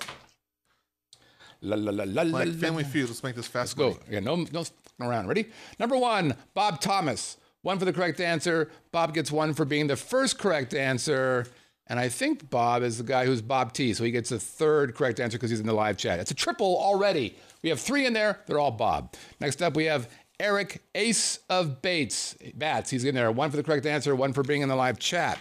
La 1.62 1.76
la 1.76 1.92
la 1.92 2.04
la 2.08 2.22
la. 2.24 2.40
Like. 2.40 2.54
Family 2.54 2.84
Feud. 2.84 3.10
Let's 3.10 3.22
make 3.22 3.36
this 3.36 3.48
fast. 3.48 3.78
Go. 3.78 4.00
Yeah, 4.10 4.22
no, 4.22 4.46
no 4.52 4.64
around. 5.02 5.28
Ready? 5.28 5.50
Number 5.78 5.98
one, 5.98 6.36
Bob 6.54 6.82
Thomas. 6.82 7.38
One 7.62 7.78
for 7.78 7.86
the 7.86 7.94
correct 7.94 8.22
answer. 8.22 8.70
Bob 8.92 9.14
gets 9.14 9.32
one 9.32 9.54
for 9.54 9.66
being 9.66 9.88
the 9.88 9.98
first 9.98 10.40
correct 10.40 10.74
answer. 10.74 11.46
And 11.90 12.00
I 12.00 12.08
think 12.08 12.50
Bob 12.50 12.84
is 12.84 13.00
the 13.00 13.04
guy 13.04 13.26
who's 13.26 13.42
Bob 13.42 13.74
T. 13.74 13.94
So 13.94 14.04
he 14.04 14.12
gets 14.12 14.30
the 14.30 14.40
third 14.40 14.96
correct 14.96 15.20
answer 15.20 15.38
because 15.38 15.50
he's 15.50 15.60
in 15.60 15.66
the 15.66 15.74
live 15.74 15.98
chat. 15.98 16.20
It's 16.20 16.32
a 16.32 16.36
triple 16.36 16.78
already. 16.78 17.36
We 17.64 17.70
have 17.70 17.80
three 17.80 18.06
in 18.06 18.14
there. 18.14 18.40
They're 18.46 18.60
all 18.60 18.72
Bob. 18.72 19.16
Next 19.40 19.62
up, 19.62 19.76
we 19.76 19.86
have 19.86 20.08
Eric 20.40 20.82
Ace 20.96 21.40
of 21.50 21.82
Bates. 21.82 22.36
Bats. 22.56 22.90
He's 22.90 23.04
in 23.04 23.14
there. 23.14 23.30
One 23.32 23.52
for 23.52 23.58
the 23.58 23.64
correct 23.64 23.86
answer. 23.86 24.16
One 24.16 24.32
for 24.32 24.42
being 24.42 24.62
in 24.62 24.70
the 24.70 24.76
live 24.76 24.98
chat. 24.98 25.38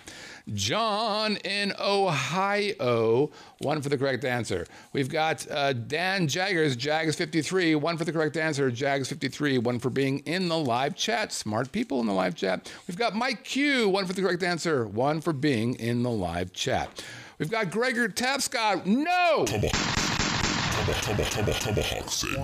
John 0.55 1.37
in 1.37 1.73
Ohio. 1.79 3.31
One 3.61 3.81
for 3.81 3.91
the 3.91 3.99
correct 3.99 4.25
answer. 4.25 4.67
We've 4.93 5.09
got 5.09 5.49
uh, 5.51 5.73
Dan 5.73 6.27
Jaggers, 6.27 6.75
Jags 6.75 7.15
53. 7.15 7.77
One 7.77 7.97
for 7.97 8.05
the 8.05 8.13
correct 8.13 8.37
answer, 8.37 8.71
Jags 8.71 9.09
53. 9.09 9.59
One 9.59 9.79
for 9.79 9.91
being 9.91 10.19
in 10.21 10.49
the 10.49 10.59
live 10.59 10.97
chat. 10.97 11.33
Smart 11.33 11.71
people 11.71 12.01
in 12.01 12.07
the 12.07 12.13
live 12.13 12.35
chat. 12.35 12.73
We've 12.89 12.99
got 12.99 13.15
Mike 13.15 13.45
Q. 13.45 13.89
One 13.89 14.07
for 14.07 14.15
the 14.15 14.23
correct 14.23 14.43
answer. 14.43 14.87
One 14.87 15.21
for 15.21 15.33
being 15.33 15.75
in 15.75 16.03
the 16.03 16.11
live 16.11 16.53
chat. 16.53 17.05
We've 17.39 17.51
got 17.51 17.71
Gregor 17.71 18.09
Tapscott. 18.09 18.85
No! 18.85 19.45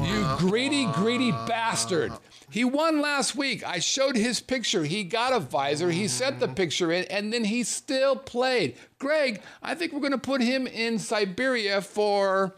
You 0.04 0.36
greedy, 0.38 0.86
greedy 0.86 1.30
bastard. 1.30 2.12
He 2.50 2.64
won 2.64 3.00
last 3.00 3.34
week. 3.34 3.66
I 3.66 3.78
showed 3.78 4.16
his 4.16 4.40
picture. 4.40 4.84
He 4.84 5.04
got 5.04 5.32
a 5.32 5.40
visor. 5.40 5.90
He 5.90 6.08
sent 6.08 6.40
the 6.40 6.48
picture 6.48 6.92
in, 6.92 7.04
and 7.04 7.32
then 7.32 7.44
he 7.44 7.64
still 7.64 8.16
played. 8.16 8.76
Greg, 8.98 9.42
I 9.62 9.74
think 9.74 9.92
we're 9.92 10.00
going 10.00 10.12
to 10.12 10.18
put 10.18 10.40
him 10.40 10.66
in 10.66 10.98
Siberia 10.98 11.80
for 11.80 12.54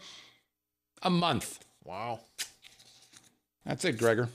a 1.01 1.09
month. 1.09 1.63
Wow. 1.83 2.19
That's 3.65 3.85
it, 3.85 3.97
Gregor. 3.97 4.29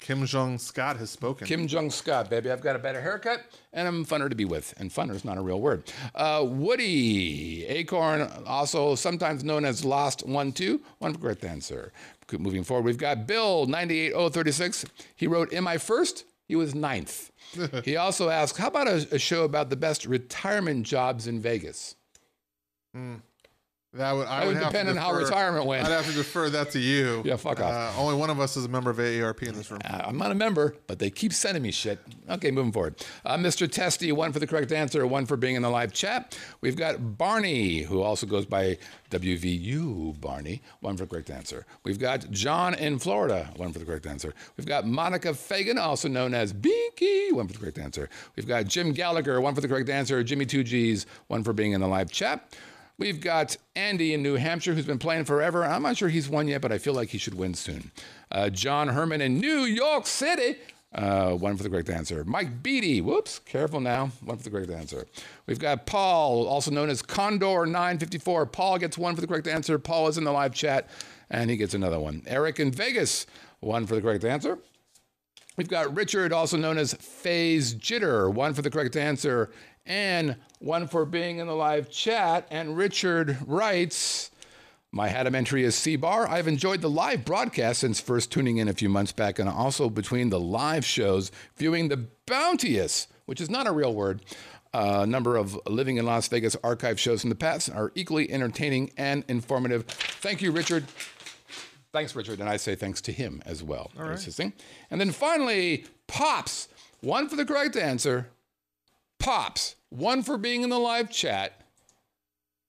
Kim 0.00 0.24
Jong 0.24 0.58
Scott 0.58 0.96
has 0.96 1.10
spoken. 1.10 1.46
Kim 1.46 1.66
Jong 1.66 1.90
Scott, 1.90 2.30
baby. 2.30 2.50
I've 2.50 2.60
got 2.62 2.76
a 2.76 2.78
better 2.78 3.00
haircut, 3.00 3.42
and 3.72 3.86
I'm 3.86 4.06
funner 4.06 4.30
to 4.30 4.36
be 4.36 4.44
with. 4.44 4.72
And 4.78 4.90
funner 4.90 5.14
is 5.14 5.24
not 5.24 5.36
a 5.36 5.42
real 5.42 5.60
word. 5.60 5.92
Uh, 6.14 6.46
Woody 6.46 7.66
Acorn, 7.66 8.30
also 8.46 8.94
sometimes 8.94 9.44
known 9.44 9.64
as 9.64 9.84
Lost 9.84 10.26
One 10.26 10.52
Two. 10.52 10.80
One 10.98 11.14
correct 11.14 11.44
answer. 11.44 11.92
Keep 12.28 12.40
Moving 12.40 12.64
forward, 12.64 12.84
we've 12.84 12.98
got 12.98 13.26
Bill 13.26 13.66
98036. 13.66 14.84
He 15.16 15.26
wrote, 15.26 15.52
"Am 15.52 15.66
I 15.66 15.78
first? 15.78 16.24
He 16.46 16.56
was 16.56 16.74
ninth. 16.74 17.30
he 17.84 17.96
also 17.96 18.28
asked, 18.28 18.58
"How 18.58 18.68
about 18.68 18.88
a, 18.88 19.08
a 19.12 19.18
show 19.18 19.44
about 19.44 19.70
the 19.70 19.76
best 19.76 20.04
retirement 20.04 20.86
jobs 20.86 21.26
in 21.26 21.40
Vegas?" 21.40 21.96
Hmm. 22.94 23.16
That 23.98 24.12
would, 24.14 24.28
I 24.28 24.40
That 24.40 24.46
would 24.46 24.58
to 24.60 24.64
depend 24.66 24.88
on 24.90 24.96
how 24.96 25.12
retirement 25.12 25.66
went. 25.66 25.84
I'd 25.84 25.90
have 25.90 26.06
to 26.06 26.12
defer 26.12 26.48
that 26.50 26.70
to 26.70 26.78
you. 26.78 27.20
Yeah, 27.24 27.34
fuck 27.34 27.60
off. 27.60 27.96
Uh, 27.96 28.00
only 28.00 28.14
one 28.14 28.30
of 28.30 28.38
us 28.38 28.56
is 28.56 28.64
a 28.64 28.68
member 28.68 28.90
of 28.90 28.98
AARP 28.98 29.42
in 29.42 29.56
this 29.56 29.72
room. 29.72 29.80
Uh, 29.84 30.02
I'm 30.06 30.16
not 30.16 30.30
a 30.30 30.36
member, 30.36 30.76
but 30.86 31.00
they 31.00 31.10
keep 31.10 31.32
sending 31.32 31.64
me 31.64 31.72
shit. 31.72 31.98
Okay, 32.30 32.52
moving 32.52 32.70
forward. 32.70 33.04
Uh, 33.24 33.36
Mr. 33.36 33.68
Testy, 33.70 34.12
one 34.12 34.32
for 34.32 34.38
the 34.38 34.46
correct 34.46 34.70
answer, 34.70 35.04
one 35.04 35.26
for 35.26 35.36
being 35.36 35.56
in 35.56 35.62
the 35.62 35.68
live 35.68 35.92
chat. 35.92 36.38
We've 36.60 36.76
got 36.76 37.18
Barney, 37.18 37.82
who 37.82 38.00
also 38.00 38.24
goes 38.24 38.46
by 38.46 38.78
WVU 39.10 40.20
Barney, 40.20 40.62
one 40.78 40.96
for 40.96 41.04
the 41.04 41.10
correct 41.10 41.30
answer. 41.30 41.66
We've 41.82 41.98
got 41.98 42.30
John 42.30 42.74
in 42.74 43.00
Florida, 43.00 43.50
one 43.56 43.72
for 43.72 43.80
the 43.80 43.84
correct 43.84 44.06
answer. 44.06 44.32
We've 44.56 44.66
got 44.66 44.86
Monica 44.86 45.34
Fagan, 45.34 45.76
also 45.76 46.08
known 46.08 46.34
as 46.34 46.52
Binky, 46.52 47.32
one 47.32 47.48
for 47.48 47.54
the 47.54 47.58
correct 47.58 47.78
answer. 47.78 48.08
We've 48.36 48.46
got 48.46 48.66
Jim 48.66 48.92
Gallagher, 48.92 49.40
one 49.40 49.56
for 49.56 49.60
the 49.60 49.68
correct 49.68 49.88
answer. 49.88 50.22
Jimmy 50.22 50.46
Two 50.46 50.62
G's, 50.62 51.06
one 51.26 51.42
for 51.42 51.52
being 51.52 51.72
in 51.72 51.80
the 51.80 51.88
live 51.88 52.12
chat. 52.12 52.54
We've 52.98 53.20
got 53.20 53.56
Andy 53.76 54.12
in 54.12 54.22
New 54.24 54.34
Hampshire 54.34 54.74
who's 54.74 54.86
been 54.86 54.98
playing 54.98 55.24
forever. 55.24 55.64
I'm 55.64 55.82
not 55.82 55.96
sure 55.96 56.08
he's 56.08 56.28
won 56.28 56.48
yet, 56.48 56.60
but 56.60 56.72
I 56.72 56.78
feel 56.78 56.94
like 56.94 57.10
he 57.10 57.18
should 57.18 57.34
win 57.34 57.54
soon. 57.54 57.92
Uh, 58.30 58.50
John 58.50 58.88
Herman 58.88 59.20
in 59.20 59.38
New 59.38 59.60
York 59.60 60.06
City. 60.06 60.58
Uh, 60.92 61.32
one 61.32 61.56
for 61.56 61.62
the 61.62 61.70
correct 61.70 61.90
answer. 61.90 62.24
Mike 62.24 62.62
Beatty. 62.62 63.00
Whoops. 63.00 63.38
Careful 63.40 63.78
now. 63.78 64.10
One 64.24 64.36
for 64.38 64.42
the 64.42 64.50
correct 64.50 64.70
answer. 64.70 65.06
We've 65.46 65.60
got 65.60 65.86
Paul, 65.86 66.48
also 66.48 66.72
known 66.72 66.88
as 66.90 67.02
Condor954. 67.02 68.50
Paul 68.50 68.78
gets 68.78 68.98
one 68.98 69.14
for 69.14 69.20
the 69.20 69.26
correct 69.28 69.46
answer. 69.46 69.78
Paul 69.78 70.08
is 70.08 70.18
in 70.18 70.24
the 70.24 70.32
live 70.32 70.54
chat, 70.54 70.88
and 71.30 71.50
he 71.50 71.56
gets 71.56 71.74
another 71.74 72.00
one. 72.00 72.22
Eric 72.26 72.58
in 72.58 72.72
Vegas. 72.72 73.26
One 73.60 73.86
for 73.86 73.94
the 73.94 74.00
correct 74.00 74.24
answer. 74.24 74.58
We've 75.56 75.68
got 75.68 75.94
Richard, 75.94 76.32
also 76.32 76.56
known 76.56 76.78
as 76.78 76.94
Phase 76.94 77.74
Jitter, 77.74 78.32
one 78.32 78.54
for 78.54 78.62
the 78.62 78.70
correct 78.70 78.96
answer, 78.96 79.50
and 79.84 80.36
one 80.58 80.88
for 80.88 81.04
being 81.04 81.38
in 81.38 81.46
the 81.46 81.54
live 81.54 81.90
chat. 81.90 82.46
And 82.50 82.76
Richard 82.76 83.38
writes, 83.46 84.30
my 84.90 85.08
Haddam 85.08 85.34
entry 85.34 85.64
is 85.64 85.74
C 85.74 85.96
bar. 85.96 86.26
I've 86.26 86.48
enjoyed 86.48 86.80
the 86.80 86.90
live 86.90 87.24
broadcast 87.24 87.80
since 87.80 88.00
first 88.00 88.32
tuning 88.32 88.56
in 88.56 88.68
a 88.68 88.72
few 88.72 88.88
months 88.88 89.12
back, 89.12 89.38
and 89.38 89.48
also 89.48 89.90
between 89.90 90.30
the 90.30 90.40
live 90.40 90.84
shows, 90.84 91.30
viewing 91.56 91.88
the 91.88 92.06
bounteous 92.26 93.06
which 93.28 93.42
is 93.42 93.50
not 93.50 93.66
a 93.66 93.72
real 93.72 93.94
word. 93.94 94.22
A 94.72 95.06
number 95.06 95.36
of 95.36 95.58
living 95.66 95.98
in 95.98 96.06
Las 96.06 96.28
Vegas 96.28 96.56
archive 96.64 96.98
shows 96.98 97.20
from 97.20 97.28
the 97.28 97.36
past 97.36 97.70
are 97.70 97.92
equally 97.94 98.30
entertaining 98.32 98.90
and 98.96 99.22
informative. 99.28 99.84
Thank 99.84 100.40
you, 100.40 100.50
Richard. 100.50 100.86
Thanks, 101.92 102.16
Richard. 102.16 102.40
And 102.40 102.48
I 102.48 102.56
say 102.56 102.74
thanks 102.74 103.02
to 103.02 103.12
him 103.12 103.42
as 103.44 103.62
well 103.62 103.90
for 103.94 104.10
assisting. 104.10 104.54
And 104.90 104.98
then 104.98 105.10
finally, 105.10 105.84
Pops. 106.06 106.68
One 107.00 107.28
for 107.28 107.36
the 107.36 107.44
correct 107.44 107.76
answer. 107.76 108.30
Pops. 109.18 109.76
One 109.90 110.22
for 110.22 110.38
being 110.38 110.62
in 110.62 110.70
the 110.70 110.78
live 110.78 111.10
chat. 111.10 111.60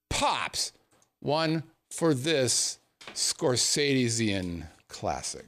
Pops. 0.09 0.73
One 1.19 1.63
for 1.91 2.13
this 2.13 2.79
Scorsesean 3.13 4.67
classic. 4.87 5.45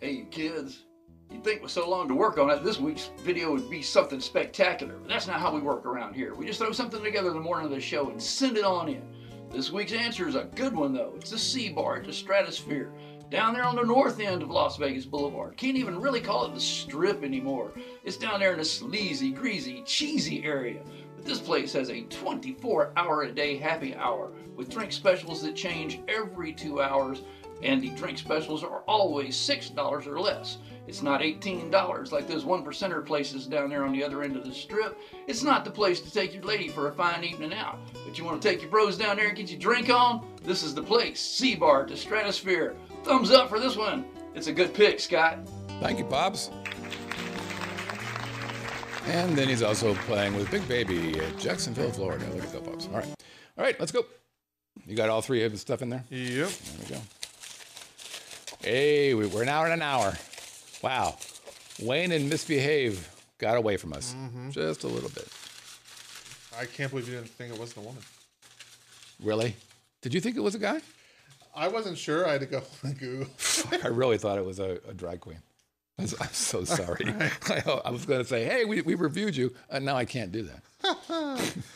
Hey, 0.00 0.26
kids. 0.30 0.84
You'd 1.30 1.44
think 1.44 1.62
with 1.62 1.70
so 1.70 1.88
long 1.88 2.08
to 2.08 2.14
work 2.14 2.38
on 2.38 2.50
it, 2.50 2.64
this 2.64 2.80
week's 2.80 3.10
video 3.18 3.52
would 3.52 3.70
be 3.70 3.82
something 3.82 4.20
spectacular. 4.20 4.94
But 4.94 5.08
that's 5.08 5.26
not 5.26 5.40
how 5.40 5.54
we 5.54 5.60
work 5.60 5.86
around 5.86 6.14
here. 6.14 6.34
We 6.34 6.46
just 6.46 6.58
throw 6.58 6.72
something 6.72 7.02
together 7.02 7.28
in 7.28 7.34
the 7.34 7.40
morning 7.40 7.66
of 7.66 7.70
the 7.70 7.80
show 7.80 8.10
and 8.10 8.20
send 8.20 8.56
it 8.56 8.64
on 8.64 8.88
in. 8.88 9.02
This 9.50 9.70
week's 9.70 9.92
answer 9.92 10.28
is 10.28 10.34
a 10.34 10.48
good 10.54 10.74
one, 10.74 10.92
though. 10.92 11.12
It's 11.16 11.30
the 11.30 11.38
C 11.38 11.70
Bar 11.70 11.98
at 11.98 12.04
the 12.04 12.12
Stratosphere. 12.12 12.92
Down 13.30 13.54
there 13.54 13.64
on 13.64 13.76
the 13.76 13.84
north 13.84 14.18
end 14.18 14.42
of 14.42 14.50
Las 14.50 14.76
Vegas 14.76 15.04
Boulevard. 15.04 15.56
Can't 15.56 15.76
even 15.76 16.00
really 16.00 16.20
call 16.20 16.46
it 16.46 16.54
the 16.54 16.60
Strip 16.60 17.22
anymore. 17.22 17.70
It's 18.02 18.16
down 18.16 18.40
there 18.40 18.52
in 18.52 18.58
a 18.58 18.64
sleazy, 18.64 19.30
greasy, 19.30 19.84
cheesy 19.86 20.42
area. 20.42 20.80
But 21.14 21.24
this 21.24 21.38
place 21.38 21.72
has 21.74 21.90
a 21.90 22.02
24 22.02 22.92
hour 22.96 23.22
a 23.22 23.30
day 23.30 23.56
happy 23.56 23.94
hour 23.94 24.32
with 24.56 24.68
drink 24.68 24.90
specials 24.90 25.42
that 25.42 25.54
change 25.54 26.00
every 26.08 26.52
two 26.52 26.82
hours 26.82 27.22
and 27.62 27.80
the 27.80 27.90
drink 27.90 28.18
specials 28.18 28.64
are 28.64 28.82
always 28.88 29.36
$6 29.36 30.06
or 30.06 30.18
less. 30.18 30.58
It's 30.88 31.02
not 31.02 31.20
$18 31.20 32.10
like 32.10 32.26
those 32.26 32.44
one 32.44 32.64
percenter 32.64 33.04
places 33.04 33.46
down 33.46 33.70
there 33.70 33.84
on 33.84 33.92
the 33.92 34.02
other 34.02 34.22
end 34.22 34.36
of 34.36 34.44
the 34.44 34.52
strip. 34.52 34.98
It's 35.28 35.44
not 35.44 35.64
the 35.64 35.70
place 35.70 36.00
to 36.00 36.12
take 36.12 36.34
your 36.34 36.42
lady 36.42 36.68
for 36.68 36.88
a 36.88 36.92
fine 36.92 37.22
evening 37.22 37.54
out. 37.54 37.78
But 38.04 38.18
you 38.18 38.24
want 38.24 38.42
to 38.42 38.48
take 38.48 38.60
your 38.60 38.70
bros 38.70 38.98
down 38.98 39.16
there 39.16 39.28
and 39.28 39.36
get 39.36 39.50
your 39.50 39.60
drink 39.60 39.88
on? 39.88 40.26
This 40.42 40.64
is 40.64 40.74
the 40.74 40.82
place. 40.82 41.20
C 41.20 41.54
Bar 41.54 41.86
to 41.86 41.96
Stratosphere. 41.96 42.76
Thumbs 43.04 43.30
up 43.30 43.48
for 43.48 43.58
this 43.58 43.76
one. 43.76 44.04
It's 44.34 44.46
a 44.46 44.52
good 44.52 44.74
pick, 44.74 45.00
Scott. 45.00 45.38
Thank 45.80 45.98
you, 45.98 46.04
Pops. 46.04 46.50
And 49.06 49.36
then 49.36 49.48
he's 49.48 49.62
also 49.62 49.94
playing 49.94 50.34
with 50.36 50.50
Big 50.50 50.66
Baby 50.68 51.18
at 51.18 51.38
Jacksonville, 51.38 51.90
Florida. 51.90 52.24
Look 52.34 52.44
at 52.44 52.52
go, 52.52 52.60
Pops. 52.60 52.86
All 52.86 52.94
right. 52.94 53.14
All 53.58 53.64
right, 53.64 53.78
let's 53.80 53.92
go. 53.92 54.04
You 54.86 54.94
got 54.94 55.08
all 55.08 55.22
three 55.22 55.42
of 55.44 55.52
the 55.52 55.58
stuff 55.58 55.82
in 55.82 55.90
there? 55.90 56.04
Yep. 56.10 56.48
There 56.48 56.86
we 56.88 56.94
go. 56.94 57.00
Hey, 58.62 59.14
we- 59.14 59.26
we're 59.26 59.42
an 59.42 59.48
hour 59.48 59.64
and 59.64 59.74
an 59.74 59.82
hour. 59.82 60.12
Wow. 60.82 61.16
Wayne 61.82 62.12
and 62.12 62.28
Miss 62.28 62.44
Behave 62.44 63.08
got 63.38 63.56
away 63.56 63.76
from 63.76 63.92
us 63.92 64.14
mm-hmm. 64.14 64.50
just 64.50 64.84
a 64.84 64.86
little 64.86 65.10
bit. 65.10 65.28
I 66.58 66.66
can't 66.66 66.90
believe 66.90 67.08
you 67.08 67.14
didn't 67.14 67.30
think 67.30 67.52
it 67.54 67.58
wasn't 67.58 67.84
a 67.84 67.88
woman. 67.88 68.02
Really? 69.22 69.56
Did 70.02 70.14
you 70.14 70.20
think 70.20 70.36
it 70.36 70.40
was 70.40 70.54
a 70.54 70.58
guy? 70.58 70.80
I 71.54 71.68
wasn't 71.68 71.98
sure. 71.98 72.26
I 72.26 72.32
had 72.32 72.40
to 72.40 72.46
go 72.46 72.62
Google. 72.98 73.26
I 73.82 73.88
really 73.88 74.18
thought 74.18 74.38
it 74.38 74.44
was 74.44 74.58
a, 74.58 74.78
a 74.88 74.94
drag 74.94 75.20
queen. 75.20 75.38
I'm 75.98 76.06
so 76.32 76.64
sorry. 76.64 77.04
I, 77.48 77.80
I 77.84 77.90
was 77.90 78.06
going 78.06 78.20
to 78.20 78.26
say, 78.26 78.44
hey, 78.44 78.64
we, 78.64 78.80
we 78.82 78.94
reviewed 78.94 79.36
you, 79.36 79.54
and 79.68 79.84
now 79.84 79.96
I 79.96 80.04
can't 80.04 80.32
do 80.32 80.42
that. 80.42 80.62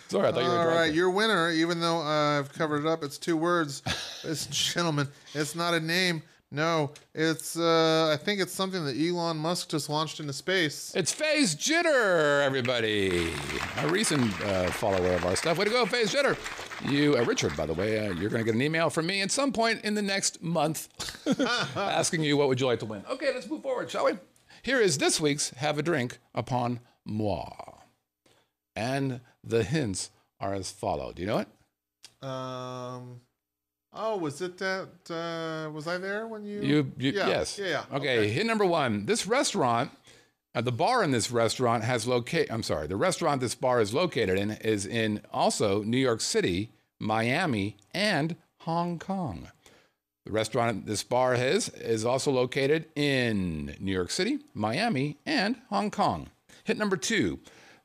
sorry, 0.09 0.29
I 0.29 0.33
thought 0.33 0.43
you 0.43 0.49
were 0.49 0.61
a 0.61 0.65
drag 0.65 0.77
right, 0.77 0.85
queen. 0.87 0.95
your 0.95 1.11
winner, 1.11 1.51
even 1.51 1.81
though 1.81 1.99
uh, 2.01 2.39
I've 2.39 2.53
covered 2.53 2.85
it 2.85 2.87
up, 2.87 3.03
it's 3.05 3.19
two 3.19 3.37
words. 3.37 3.83
It's 4.23 4.47
gentleman. 4.47 5.09
It's 5.35 5.55
not 5.55 5.75
a 5.75 5.81
name. 5.81 6.23
No, 6.51 6.93
it's. 7.15 7.59
Uh, 7.59 8.11
I 8.13 8.17
think 8.25 8.41
it's 8.41 8.53
something 8.53 8.85
that 8.85 8.97
Elon 8.97 9.37
Musk 9.37 9.71
just 9.71 9.89
launched 9.91 10.21
into 10.21 10.33
space. 10.33 10.93
It's 10.95 11.13
Phase 11.13 11.57
Jitter, 11.57 12.45
everybody. 12.45 13.33
A 13.79 13.89
recent 13.89 14.23
uh, 14.43 14.71
follower 14.71 15.15
of 15.15 15.25
our 15.25 15.35
stuff. 15.35 15.59
Way 15.59 15.65
to 15.65 15.71
go, 15.73 15.85
Phase 15.85 16.15
Jitter. 16.15 16.37
You, 16.85 17.17
uh, 17.17 17.25
Richard, 17.25 17.57
by 17.57 17.67
the 17.67 17.75
way, 17.75 17.99
uh, 17.99 18.13
you're 18.13 18.31
going 18.31 18.41
to 18.41 18.45
get 18.45 18.55
an 18.55 18.63
email 18.63 18.91
from 18.91 19.07
me 19.07 19.23
at 19.23 19.31
some 19.31 19.53
point 19.53 19.85
in 19.85 19.95
the 19.95 20.03
next 20.03 20.43
month 20.43 20.89
asking 21.77 22.23
you 22.23 22.37
what 22.37 22.49
would 22.49 22.61
you 22.61 22.67
like 22.67 22.81
to 22.81 22.87
win. 22.87 23.05
Okay, 23.11 23.33
let's 23.33 23.49
move 23.49 23.63
forward, 23.63 23.91
shall 23.91 24.05
we? 24.07 24.13
Here 24.63 24.81
is 24.81 24.99
this 24.99 25.21
week's 25.21 25.51
Have 25.51 25.79
a 25.79 25.83
Drink 25.83 26.19
upon 26.35 26.81
moi. 27.05 27.49
And 28.77 29.21
the 29.43 29.63
hints 29.63 30.11
are 30.41 30.53
as 30.55 30.71
follow. 30.71 31.13
Do 31.13 31.23
you 31.23 31.29
know 31.29 31.39
it? 31.39 31.49
Um. 32.27 33.21
Oh, 33.97 34.17
was 34.17 34.41
it 34.43 34.59
that? 34.59 34.89
Uh, 35.09 35.71
was 35.71 35.87
I 35.87 35.99
there 35.99 36.27
when 36.27 36.45
you? 36.45 36.61
You, 36.63 36.93
you 36.99 37.13
Yeah, 37.13 37.29
yes. 37.29 37.59
yeah, 37.59 37.67
yeah. 37.67 37.85
Okay, 37.97 38.19
Okay. 38.19 38.29
hit 38.31 38.45
number 38.47 38.65
one. 38.67 39.07
This 39.07 39.25
restaurant, 39.27 39.93
uh, 40.55 40.61
the 40.61 40.73
bar 40.73 41.03
in 41.03 41.11
this 41.11 41.31
restaurant 41.31 41.85
has 41.85 42.07
locate. 42.07 42.51
I'm 42.51 42.63
sorry, 42.63 42.87
the 42.87 42.97
restaurant 42.97 43.41
this 43.41 43.55
bar 43.55 43.81
is 43.81 43.93
located 43.93 44.39
in 44.39 44.53
is 44.53 44.87
in 44.87 45.21
also 45.33 45.83
New 45.83 45.99
York 45.99 46.21
City, 46.21 46.71
Miami, 46.99 47.77
and 47.93 48.37
Hong 48.61 48.99
Kong. 48.99 49.49
The 50.25 50.33
restaurant 50.33 50.87
this 50.87 51.03
bar 51.03 51.35
has 51.35 51.69
is 51.69 52.05
also 52.05 52.31
located 52.31 52.87
in 52.97 53.77
New 53.79 53.93
York 53.93 54.11
City, 54.11 54.39
Miami, 54.55 55.19
and 55.27 55.57
Hong 55.69 55.91
Kong. 55.91 56.31
Hit 56.65 56.79
number 56.79 56.97
two. 56.97 57.41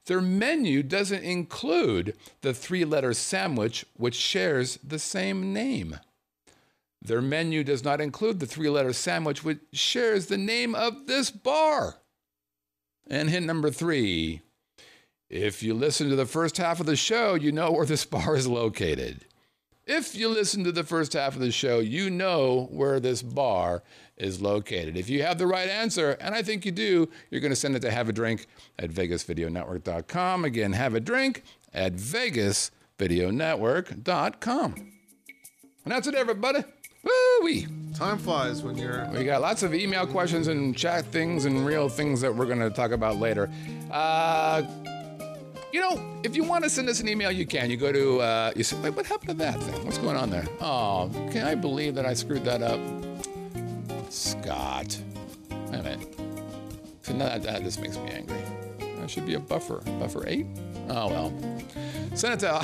Their 0.06 0.22
menu 0.22 0.82
doesn't 0.82 1.24
include 1.24 2.16
the 2.42 2.54
three 2.54 2.86
letter 2.86 3.14
sandwich, 3.14 3.86
which 3.96 4.16
shares 4.16 4.80
the 4.84 4.98
same 4.98 5.54
name. 5.54 6.00
Their 7.02 7.22
menu 7.22 7.64
does 7.64 7.84
not 7.84 8.02
include 8.02 8.40
the 8.40 8.46
three 8.46 8.70
letter 8.70 8.94
sandwich, 8.94 9.44
which 9.44 9.60
shares 9.74 10.26
the 10.26 10.38
name 10.38 10.74
of 10.76 11.08
this 11.08 11.30
bar. 11.30 11.98
And 13.10 13.30
hint 13.30 13.46
number 13.46 13.72
three 13.72 14.42
if 15.30 15.62
you 15.62 15.76
listen 15.76 16.10
to 16.10 16.16
the 16.16 16.26
first 16.26 16.58
half 16.58 16.80
of 16.80 16.88
the 16.88 16.96
show, 16.96 17.36
you 17.36 17.52
know 17.52 17.72
where 17.72 17.86
this 17.86 18.06
bar 18.06 18.36
is 18.36 18.48
located. 18.48 19.26
If 19.86 20.16
you 20.16 20.30
listen 20.30 20.64
to 20.66 20.72
the 20.72 20.84
first 20.84 21.14
half 21.14 21.34
of 21.34 21.42
the 21.42 21.52
show, 21.52 21.80
you 21.80 22.12
know 22.12 22.68
where 22.72 23.00
this 23.00 23.24
bar 23.24 23.82
is 24.18 24.40
located. 24.40 24.96
If 24.98 25.10
you 25.10 25.24
have 25.24 25.40
the 25.40 25.48
right 25.48 25.68
answer, 25.68 26.12
and 26.20 26.36
I 26.36 26.44
think 26.44 26.64
you 26.64 26.72
do, 26.72 27.10
you're 27.32 27.42
going 27.42 27.52
to 27.52 27.56
send 27.56 27.76
it 27.76 27.80
to 27.80 27.90
have 27.90 28.08
a 28.08 28.14
drink 28.14 28.46
at 28.78 28.92
vegasvideonetwork.com. 28.92 30.46
Again, 30.46 30.74
have 30.74 30.94
a 30.94 31.00
drink 31.00 31.42
at 31.74 31.96
vegasvideonetwork.com. 31.96 34.92
And 35.86 35.92
that's 35.92 36.08
it, 36.08 36.14
everybody. 36.14 36.64
Woo-wee. 37.04 37.68
Time 37.94 38.18
flies 38.18 38.62
when 38.64 38.78
you're. 38.78 39.10
We 39.12 39.26
got 39.26 39.42
lots 39.42 39.64
of 39.64 39.74
email 39.74 40.08
questions 40.08 40.48
and 40.48 40.76
chat 40.76 41.06
things 41.06 41.46
and 41.46 41.66
real 41.66 41.90
things 41.90 42.22
that 42.22 42.34
we're 42.34 42.46
going 42.46 42.60
to 42.60 42.70
talk 42.70 42.92
about 42.92 43.18
later. 43.18 43.50
Uh, 43.92 44.64
you 45.72 45.82
know, 45.82 46.02
if 46.24 46.36
you 46.36 46.44
want 46.44 46.64
to 46.64 46.70
send 46.70 46.90
us 46.90 47.00
an 47.00 47.08
email, 47.08 47.32
you 47.32 47.46
can. 47.46 47.70
You 47.70 47.78
go 47.78 47.92
to, 47.92 48.22
uh, 48.22 48.52
you 48.56 48.64
say, 48.64 48.80
wait, 48.80 48.96
what 48.96 49.06
happened 49.06 49.30
to 49.30 49.36
that 49.36 49.62
thing? 49.62 49.86
What's 49.86 49.98
going 49.98 50.16
on 50.18 50.30
there? 50.30 50.46
Oh, 50.62 51.10
can 51.32 51.46
I 51.46 51.56
believe 51.56 51.96
that 51.96 52.06
I 52.06 52.14
screwed 52.14 52.46
that 52.46 52.62
up? 52.62 52.80
Scott. 54.10 55.00
Wait 55.68 55.80
a 55.80 55.84
minute. 55.84 56.16
So 57.04 57.14
now 57.14 57.26
that, 57.26 57.44
that 57.44 57.64
just 57.64 57.82
makes 57.82 57.98
me 57.98 58.10
angry. 58.12 58.42
That 59.00 59.10
should 59.10 59.26
be 59.26 59.36
a 59.36 59.40
buffer. 59.40 59.82
Buffer 60.00 60.28
8? 60.28 60.46
Oh, 60.90 61.08
well. 61.08 61.34
Send 62.14 62.34
it 62.36 62.40
to 62.42 62.48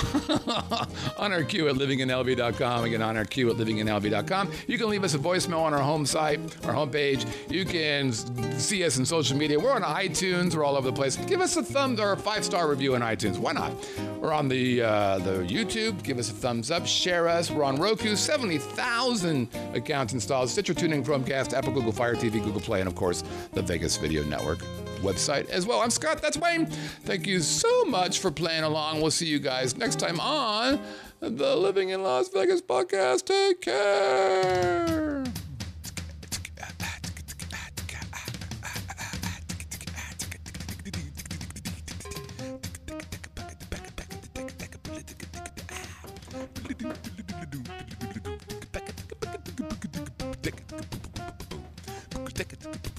honorq 1.17 1.69
at 1.69 1.75
livinginlv.com. 1.75 2.83
Again, 2.83 2.99
honorq 2.99 3.51
at 3.51 3.57
livinginlv.com. 3.57 4.51
You 4.67 4.77
can 4.77 4.89
leave 4.89 5.03
us 5.03 5.13
a 5.13 5.19
voicemail 5.19 5.61
on 5.61 5.73
our 5.73 5.81
home 5.81 6.05
site, 6.05 6.39
our 6.65 6.73
homepage. 6.73 7.25
You 7.51 7.65
can 7.65 8.11
see 8.59 8.83
us 8.83 8.97
in 8.97 9.05
social 9.05 9.37
media. 9.37 9.59
We're 9.59 9.73
on 9.73 9.83
iTunes. 9.83 10.55
We're 10.55 10.63
all 10.63 10.75
over 10.75 10.89
the 10.89 10.95
place. 10.95 11.15
Give 11.15 11.41
us 11.41 11.57
a 11.57 11.63
thumb 11.63 11.99
or 11.99 12.13
a 12.13 12.17
five 12.17 12.43
star 12.43 12.67
review 12.67 12.95
on 12.95 13.01
iTunes. 13.01 13.37
Why 13.37 13.53
not? 13.53 13.71
We're 14.19 14.33
on 14.33 14.47
the 14.47 14.81
uh, 14.81 15.19
the 15.19 15.43
YouTube. 15.43 16.01
Give 16.03 16.17
us 16.17 16.29
a 16.29 16.33
thumbs 16.33 16.71
up. 16.71 16.85
Share 16.85 17.27
us. 17.27 17.51
We're 17.51 17.63
on 17.63 17.77
Roku. 17.77 18.15
70,000 18.15 19.47
accounts 19.73 20.13
installed. 20.13 20.49
Stitcher, 20.49 20.73
TuneIn, 20.73 21.05
Chromecast, 21.05 21.53
Apple, 21.53 21.73
Google 21.73 21.91
Fire 21.91 22.15
TV, 22.15 22.43
Google 22.43 22.61
Play, 22.61 22.79
and 22.79 22.87
of 22.87 22.95
course, 22.95 23.23
the 23.53 23.61
Vegas 23.61 23.97
Video 23.97 24.23
Network 24.23 24.59
website 25.01 25.49
as 25.49 25.65
well. 25.65 25.81
I'm 25.81 25.89
Scott. 25.89 26.21
That's 26.21 26.37
Wayne. 26.37 26.65
Thank 26.65 27.27
you 27.27 27.39
so 27.39 27.85
much 27.85 28.19
for 28.19 28.31
playing 28.31 28.63
along. 28.63 29.01
We'll 29.01 29.11
see 29.11 29.27
you 29.27 29.39
guys 29.39 29.75
next 29.77 29.99
time 29.99 30.19
on 30.19 30.81
the 31.19 31.55
Living 31.55 31.89
in 31.89 32.03
Las 32.03 32.29
Vegas 32.29 32.61
podcast. 32.61 33.25
Take 33.25 33.61
care. 33.61 35.23